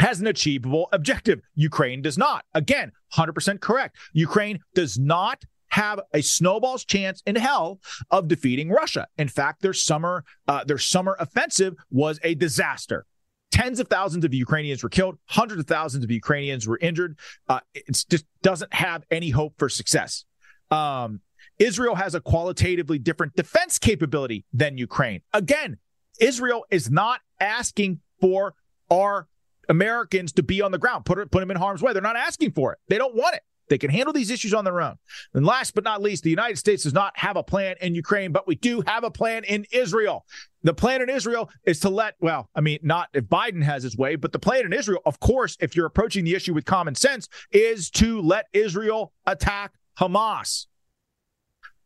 has 0.00 0.20
an 0.20 0.26
achievable 0.26 0.88
objective. 0.92 1.40
Ukraine 1.54 2.02
does 2.02 2.18
not. 2.18 2.44
Again, 2.54 2.92
100% 3.14 3.60
correct. 3.60 3.96
Ukraine 4.12 4.60
does 4.74 4.98
not 4.98 5.44
have 5.68 6.00
a 6.12 6.20
snowball's 6.20 6.84
chance 6.84 7.22
in 7.26 7.36
hell 7.36 7.80
of 8.10 8.28
defeating 8.28 8.70
Russia. 8.70 9.06
In 9.18 9.28
fact, 9.28 9.62
their 9.62 9.72
summer 9.72 10.24
uh, 10.48 10.64
their 10.64 10.78
summer 10.78 11.16
offensive 11.18 11.74
was 11.90 12.18
a 12.24 12.34
disaster. 12.34 13.06
Tens 13.52 13.80
of 13.80 13.88
thousands 13.88 14.24
of 14.24 14.34
Ukrainians 14.34 14.82
were 14.82 14.88
killed. 14.88 15.18
Hundreds 15.26 15.60
of 15.60 15.66
thousands 15.66 16.04
of 16.04 16.10
Ukrainians 16.10 16.66
were 16.66 16.78
injured. 16.80 17.18
Uh, 17.48 17.60
it 17.74 17.84
just 18.08 18.24
doesn't 18.42 18.72
have 18.74 19.04
any 19.10 19.30
hope 19.30 19.54
for 19.58 19.68
success. 19.68 20.24
Um, 20.70 21.20
Israel 21.58 21.94
has 21.96 22.14
a 22.14 22.20
qualitatively 22.20 22.98
different 22.98 23.34
defense 23.34 23.78
capability 23.78 24.44
than 24.52 24.78
Ukraine. 24.78 25.20
Again, 25.32 25.78
Israel 26.20 26.64
is 26.70 26.90
not 26.90 27.20
asking 27.40 28.00
for 28.20 28.54
our 28.90 29.28
Americans 29.70 30.32
to 30.32 30.42
be 30.42 30.60
on 30.60 30.72
the 30.72 30.78
ground, 30.78 31.06
put, 31.06 31.30
put 31.30 31.40
them 31.40 31.50
in 31.50 31.56
harm's 31.56 31.80
way. 31.80 31.92
They're 31.92 32.02
not 32.02 32.16
asking 32.16 32.52
for 32.52 32.72
it. 32.72 32.78
They 32.88 32.98
don't 32.98 33.14
want 33.14 33.36
it. 33.36 33.42
They 33.68 33.78
can 33.78 33.90
handle 33.90 34.12
these 34.12 34.30
issues 34.30 34.52
on 34.52 34.64
their 34.64 34.80
own. 34.80 34.96
And 35.32 35.46
last 35.46 35.76
but 35.76 35.84
not 35.84 36.02
least, 36.02 36.24
the 36.24 36.30
United 36.30 36.58
States 36.58 36.82
does 36.82 36.92
not 36.92 37.16
have 37.16 37.36
a 37.36 37.42
plan 37.44 37.76
in 37.80 37.94
Ukraine, 37.94 38.32
but 38.32 38.48
we 38.48 38.56
do 38.56 38.82
have 38.84 39.04
a 39.04 39.12
plan 39.12 39.44
in 39.44 39.64
Israel. 39.70 40.26
The 40.64 40.74
plan 40.74 41.00
in 41.02 41.08
Israel 41.08 41.48
is 41.64 41.78
to 41.80 41.88
let, 41.88 42.16
well, 42.20 42.50
I 42.52 42.62
mean, 42.62 42.80
not 42.82 43.10
if 43.14 43.26
Biden 43.26 43.62
has 43.62 43.84
his 43.84 43.96
way, 43.96 44.16
but 44.16 44.32
the 44.32 44.40
plan 44.40 44.64
in 44.64 44.72
Israel, 44.72 45.00
of 45.06 45.20
course, 45.20 45.56
if 45.60 45.76
you're 45.76 45.86
approaching 45.86 46.24
the 46.24 46.34
issue 46.34 46.52
with 46.52 46.64
common 46.64 46.96
sense, 46.96 47.28
is 47.52 47.90
to 47.92 48.20
let 48.20 48.46
Israel 48.52 49.12
attack 49.24 49.74
Hamas. 49.96 50.66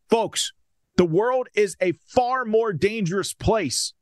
Folks, 0.08 0.52
the 0.96 1.04
world 1.04 1.48
is 1.54 1.76
a 1.82 1.92
far 1.92 2.46
more 2.46 2.72
dangerous 2.72 3.34
place 3.34 3.92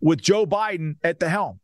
with 0.00 0.20
Joe 0.20 0.46
Biden 0.46 0.96
at 1.04 1.20
the 1.20 1.28
helm. 1.28 1.60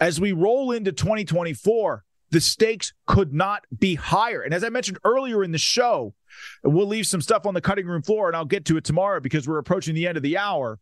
As 0.00 0.20
we 0.20 0.32
roll 0.32 0.70
into 0.70 0.92
2024, 0.92 2.04
the 2.30 2.40
stakes 2.40 2.92
could 3.06 3.32
not 3.32 3.64
be 3.76 3.94
higher. 3.94 4.42
And 4.42 4.52
as 4.52 4.62
I 4.62 4.68
mentioned 4.68 4.98
earlier 5.04 5.42
in 5.42 5.52
the 5.52 5.58
show, 5.58 6.14
we'll 6.62 6.86
leave 6.86 7.06
some 7.06 7.20
stuff 7.20 7.46
on 7.46 7.54
the 7.54 7.60
cutting 7.60 7.86
room 7.86 8.02
floor 8.02 8.28
and 8.28 8.36
I'll 8.36 8.44
get 8.44 8.64
to 8.66 8.76
it 8.76 8.84
tomorrow 8.84 9.20
because 9.20 9.48
we're 9.48 9.58
approaching 9.58 9.94
the 9.94 10.06
end 10.06 10.16
of 10.16 10.22
the 10.22 10.36
hour. 10.36 10.78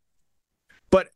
But 0.90 1.08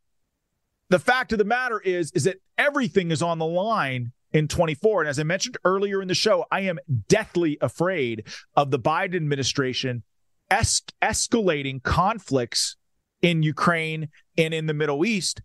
the 0.89 0.99
fact 0.99 1.31
of 1.31 1.37
the 1.37 1.45
matter 1.45 1.79
is 1.79 2.11
is 2.11 2.23
that 2.25 2.41
everything 2.57 3.11
is 3.11 3.21
on 3.21 3.39
the 3.39 3.45
line 3.45 4.11
in 4.33 4.47
24 4.47 5.01
and 5.01 5.09
as 5.09 5.19
I 5.19 5.23
mentioned 5.23 5.57
earlier 5.65 6.01
in 6.01 6.07
the 6.07 6.13
show, 6.13 6.45
I 6.51 6.61
am 6.61 6.79
deathly 7.09 7.57
afraid 7.61 8.27
of 8.55 8.71
the 8.71 8.79
Biden 8.79 9.15
administration 9.15 10.03
es- 10.49 10.81
escalating 11.01 11.83
conflicts 11.83 12.77
in 13.21 13.43
Ukraine 13.43 14.09
and 14.37 14.53
in 14.53 14.65
the 14.65 14.73
Middle 14.73 15.05
East 15.05 15.41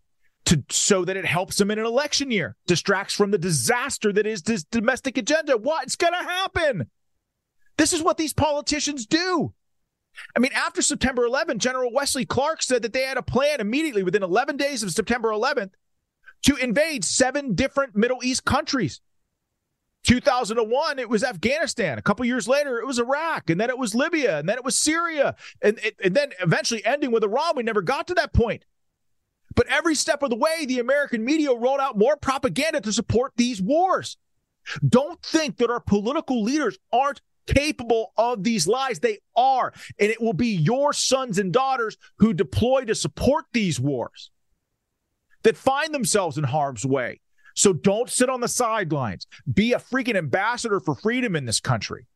to 0.46 0.64
so 0.70 1.04
that 1.04 1.16
it 1.16 1.24
helps 1.24 1.56
them 1.56 1.70
in 1.70 1.78
an 1.78 1.84
election 1.84 2.30
year, 2.30 2.56
distracts 2.66 3.14
from 3.14 3.30
the 3.30 3.38
disaster 3.38 4.12
that 4.12 4.26
is 4.26 4.42
this 4.42 4.64
domestic 4.64 5.18
agenda. 5.18 5.56
What's 5.56 5.96
going 5.96 6.12
to 6.12 6.28
happen? 6.28 6.86
This 7.76 7.92
is 7.92 8.02
what 8.02 8.16
these 8.16 8.32
politicians 8.32 9.06
do. 9.06 9.52
I 10.34 10.38
mean, 10.38 10.52
after 10.54 10.80
September 10.80 11.28
11th, 11.28 11.58
General 11.58 11.92
Wesley 11.92 12.24
Clark 12.24 12.62
said 12.62 12.82
that 12.82 12.92
they 12.92 13.02
had 13.02 13.18
a 13.18 13.22
plan 13.22 13.60
immediately 13.60 14.02
within 14.02 14.22
11 14.22 14.56
days 14.56 14.82
of 14.82 14.90
September 14.90 15.28
11th 15.28 15.72
to 16.44 16.56
invade 16.56 17.04
seven 17.04 17.54
different 17.54 17.94
Middle 17.94 18.20
East 18.22 18.44
countries. 18.44 19.00
2001, 20.04 20.98
it 21.00 21.10
was 21.10 21.24
Afghanistan. 21.24 21.98
A 21.98 22.02
couple 22.02 22.24
years 22.24 22.46
later, 22.46 22.78
it 22.78 22.86
was 22.86 23.00
Iraq, 23.00 23.50
and 23.50 23.60
then 23.60 23.68
it 23.68 23.78
was 23.78 23.94
Libya, 23.94 24.38
and 24.38 24.48
then 24.48 24.56
it 24.56 24.64
was 24.64 24.78
Syria, 24.78 25.34
and, 25.60 25.80
and 26.02 26.14
then 26.14 26.30
eventually 26.40 26.84
ending 26.86 27.10
with 27.10 27.24
Iran. 27.24 27.56
We 27.56 27.64
never 27.64 27.82
got 27.82 28.06
to 28.06 28.14
that 28.14 28.32
point. 28.32 28.64
But 29.56 29.66
every 29.68 29.96
step 29.96 30.22
of 30.22 30.30
the 30.30 30.36
way, 30.36 30.66
the 30.66 30.78
American 30.78 31.24
media 31.24 31.52
rolled 31.52 31.80
out 31.80 31.98
more 31.98 32.16
propaganda 32.16 32.80
to 32.82 32.92
support 32.92 33.32
these 33.36 33.60
wars. 33.60 34.16
Don't 34.86 35.20
think 35.22 35.56
that 35.56 35.70
our 35.70 35.80
political 35.80 36.42
leaders 36.42 36.78
aren't 36.92 37.22
capable 37.46 38.12
of 38.16 38.44
these 38.44 38.68
lies. 38.68 39.00
They 39.00 39.18
are. 39.34 39.72
And 39.98 40.10
it 40.10 40.20
will 40.20 40.34
be 40.34 40.48
your 40.48 40.92
sons 40.92 41.38
and 41.38 41.52
daughters 41.52 41.96
who 42.18 42.34
deploy 42.34 42.84
to 42.84 42.94
support 42.94 43.46
these 43.52 43.80
wars 43.80 44.30
that 45.42 45.56
find 45.56 45.94
themselves 45.94 46.36
in 46.36 46.44
harm's 46.44 46.84
way. 46.84 47.20
So 47.54 47.72
don't 47.72 48.10
sit 48.10 48.28
on 48.28 48.40
the 48.40 48.48
sidelines. 48.48 49.26
Be 49.50 49.72
a 49.72 49.78
freaking 49.78 50.16
ambassador 50.16 50.80
for 50.80 50.94
freedom 50.94 51.34
in 51.34 51.46
this 51.46 51.60
country. 51.60 52.06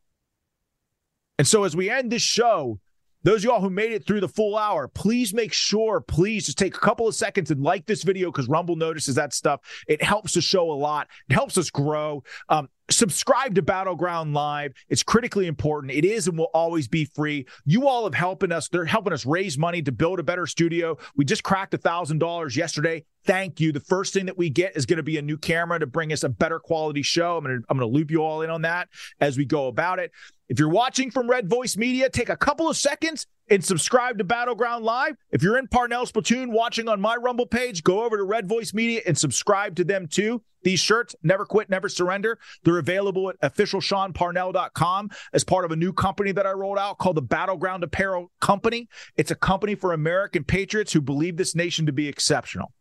And 1.38 1.48
so 1.48 1.64
as 1.64 1.74
we 1.74 1.88
end 1.88 2.12
this 2.12 2.20
show, 2.20 2.80
those 3.22 3.40
of 3.40 3.44
y'all 3.44 3.60
who 3.60 3.70
made 3.70 3.92
it 3.92 4.06
through 4.06 4.20
the 4.20 4.28
full 4.28 4.56
hour, 4.56 4.88
please 4.88 5.34
make 5.34 5.52
sure, 5.52 6.00
please 6.00 6.46
just 6.46 6.58
take 6.58 6.76
a 6.76 6.80
couple 6.80 7.06
of 7.06 7.14
seconds 7.14 7.50
and 7.50 7.62
like 7.62 7.86
this 7.86 8.02
video 8.02 8.30
because 8.30 8.48
Rumble 8.48 8.76
notices 8.76 9.16
that 9.16 9.34
stuff. 9.34 9.60
It 9.86 10.02
helps 10.02 10.34
the 10.34 10.40
show 10.40 10.70
a 10.70 10.74
lot. 10.74 11.08
It 11.28 11.34
helps 11.34 11.58
us 11.58 11.70
grow. 11.70 12.22
Um, 12.48 12.68
subscribe 12.90 13.54
to 13.54 13.62
Battleground 13.62 14.34
Live. 14.34 14.72
It's 14.88 15.02
critically 15.02 15.46
important. 15.46 15.92
It 15.92 16.04
is 16.04 16.28
and 16.28 16.38
will 16.38 16.50
always 16.54 16.88
be 16.88 17.04
free. 17.04 17.46
You 17.64 17.88
all 17.88 18.04
have 18.04 18.14
helping 18.14 18.52
us. 18.52 18.68
They're 18.68 18.84
helping 18.84 19.12
us 19.12 19.26
raise 19.26 19.56
money 19.58 19.82
to 19.82 19.92
build 19.92 20.18
a 20.18 20.22
better 20.22 20.46
studio. 20.46 20.98
We 21.16 21.24
just 21.24 21.44
cracked 21.44 21.74
a 21.74 21.78
thousand 21.78 22.18
dollars 22.18 22.56
yesterday. 22.56 23.04
Thank 23.24 23.60
you. 23.60 23.70
The 23.70 23.80
first 23.80 24.14
thing 24.14 24.26
that 24.26 24.38
we 24.38 24.50
get 24.50 24.76
is 24.76 24.86
going 24.86 24.96
to 24.96 25.02
be 25.02 25.18
a 25.18 25.22
new 25.22 25.36
camera 25.36 25.78
to 25.78 25.86
bring 25.86 26.12
us 26.12 26.24
a 26.24 26.28
better 26.28 26.58
quality 26.58 27.02
show. 27.02 27.36
I'm 27.36 27.44
going 27.44 27.60
to 27.60 27.66
I'm 27.68 27.78
going 27.78 27.90
to 27.90 27.94
loop 27.94 28.10
you 28.10 28.22
all 28.22 28.42
in 28.42 28.50
on 28.50 28.62
that 28.62 28.88
as 29.20 29.36
we 29.36 29.44
go 29.44 29.66
about 29.66 29.98
it. 29.98 30.10
If 30.50 30.58
you're 30.58 30.68
watching 30.68 31.12
from 31.12 31.30
Red 31.30 31.48
Voice 31.48 31.76
Media, 31.76 32.10
take 32.10 32.28
a 32.28 32.36
couple 32.36 32.68
of 32.68 32.76
seconds 32.76 33.24
and 33.48 33.64
subscribe 33.64 34.18
to 34.18 34.24
Battleground 34.24 34.84
Live. 34.84 35.14
If 35.30 35.44
you're 35.44 35.56
in 35.56 35.68
Parnell's 35.68 36.10
Platoon 36.10 36.50
watching 36.50 36.88
on 36.88 37.00
my 37.00 37.14
Rumble 37.14 37.46
page, 37.46 37.84
go 37.84 38.02
over 38.02 38.16
to 38.16 38.24
Red 38.24 38.48
Voice 38.48 38.74
Media 38.74 39.00
and 39.06 39.16
subscribe 39.16 39.76
to 39.76 39.84
them 39.84 40.08
too. 40.08 40.42
These 40.64 40.80
shirts, 40.80 41.14
Never 41.22 41.46
Quit, 41.46 41.70
Never 41.70 41.88
Surrender, 41.88 42.36
they're 42.64 42.78
available 42.78 43.30
at 43.30 43.40
officialseanparnell.com 43.42 45.10
as 45.32 45.44
part 45.44 45.64
of 45.64 45.70
a 45.70 45.76
new 45.76 45.92
company 45.92 46.32
that 46.32 46.48
I 46.48 46.50
rolled 46.50 46.78
out 46.78 46.98
called 46.98 47.16
the 47.16 47.22
Battleground 47.22 47.84
Apparel 47.84 48.32
Company. 48.40 48.88
It's 49.16 49.30
a 49.30 49.36
company 49.36 49.76
for 49.76 49.92
American 49.92 50.42
patriots 50.42 50.92
who 50.92 51.00
believe 51.00 51.36
this 51.36 51.54
nation 51.54 51.86
to 51.86 51.92
be 51.92 52.08
exceptional. 52.08 52.72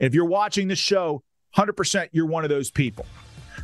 And 0.00 0.06
if 0.06 0.14
you're 0.14 0.24
watching 0.24 0.68
this 0.68 0.78
show, 0.78 1.22
100% 1.58 2.08
you're 2.12 2.24
one 2.24 2.44
of 2.44 2.48
those 2.48 2.70
people. 2.70 3.04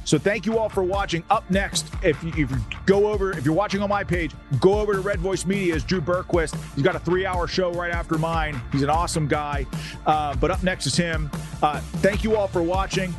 So 0.05 0.19
thank 0.19 0.47
you 0.47 0.59
all 0.59 0.69
for 0.69 0.83
watching. 0.83 1.25
Up 1.31 1.49
next, 1.51 1.87
if 2.03 2.23
you, 2.23 2.31
if 2.31 2.51
you, 2.51 2.59
go 2.87 3.09
over, 3.09 3.37
if 3.37 3.45
you're 3.45 3.55
watching 3.55 3.83
on 3.83 3.89
my 3.89 4.05
page, 4.05 4.33
go 4.61 4.79
over 4.79 4.95
to 4.95 5.01
Red 5.01 5.21
Voice 5.21 5.45
Media's 5.47 5.85
Drew 5.85 6.01
Berquist. 6.01 6.57
He's 6.75 6.85
got 6.85 6.97
a 6.97 7.01
three-hour 7.01 7.47
show 7.49 7.73
right 7.73 7.93
after 7.93 8.19
mine. 8.19 8.61
He's 8.73 8.83
an 8.83 8.91
awesome 8.91 9.27
guy. 9.27 9.67
Uh, 10.07 10.35
but 10.37 10.51
up 10.51 10.63
next 10.63 10.87
is 10.87 10.97
him. 10.97 11.31
Uh, 11.63 11.81
thank 11.81 12.25
you 12.25 12.37
all 12.37 12.49
for 12.49 12.63
watching. 12.63 13.15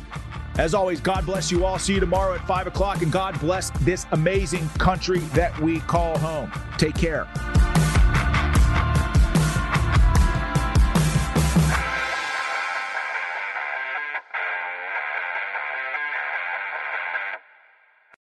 As 0.58 0.72
always, 0.72 1.00
God 1.00 1.26
bless 1.26 1.50
you 1.50 1.66
all. 1.66 1.78
See 1.78 1.94
you 1.94 2.00
tomorrow 2.00 2.34
at 2.34 2.46
5 2.46 2.68
o'clock, 2.68 3.02
and 3.02 3.12
God 3.12 3.38
bless 3.40 3.70
this 3.80 4.06
amazing 4.12 4.66
country 4.78 5.18
that 5.34 5.58
we 5.60 5.80
call 5.80 6.16
home. 6.18 6.50
Take 6.78 6.94
care. 6.94 7.28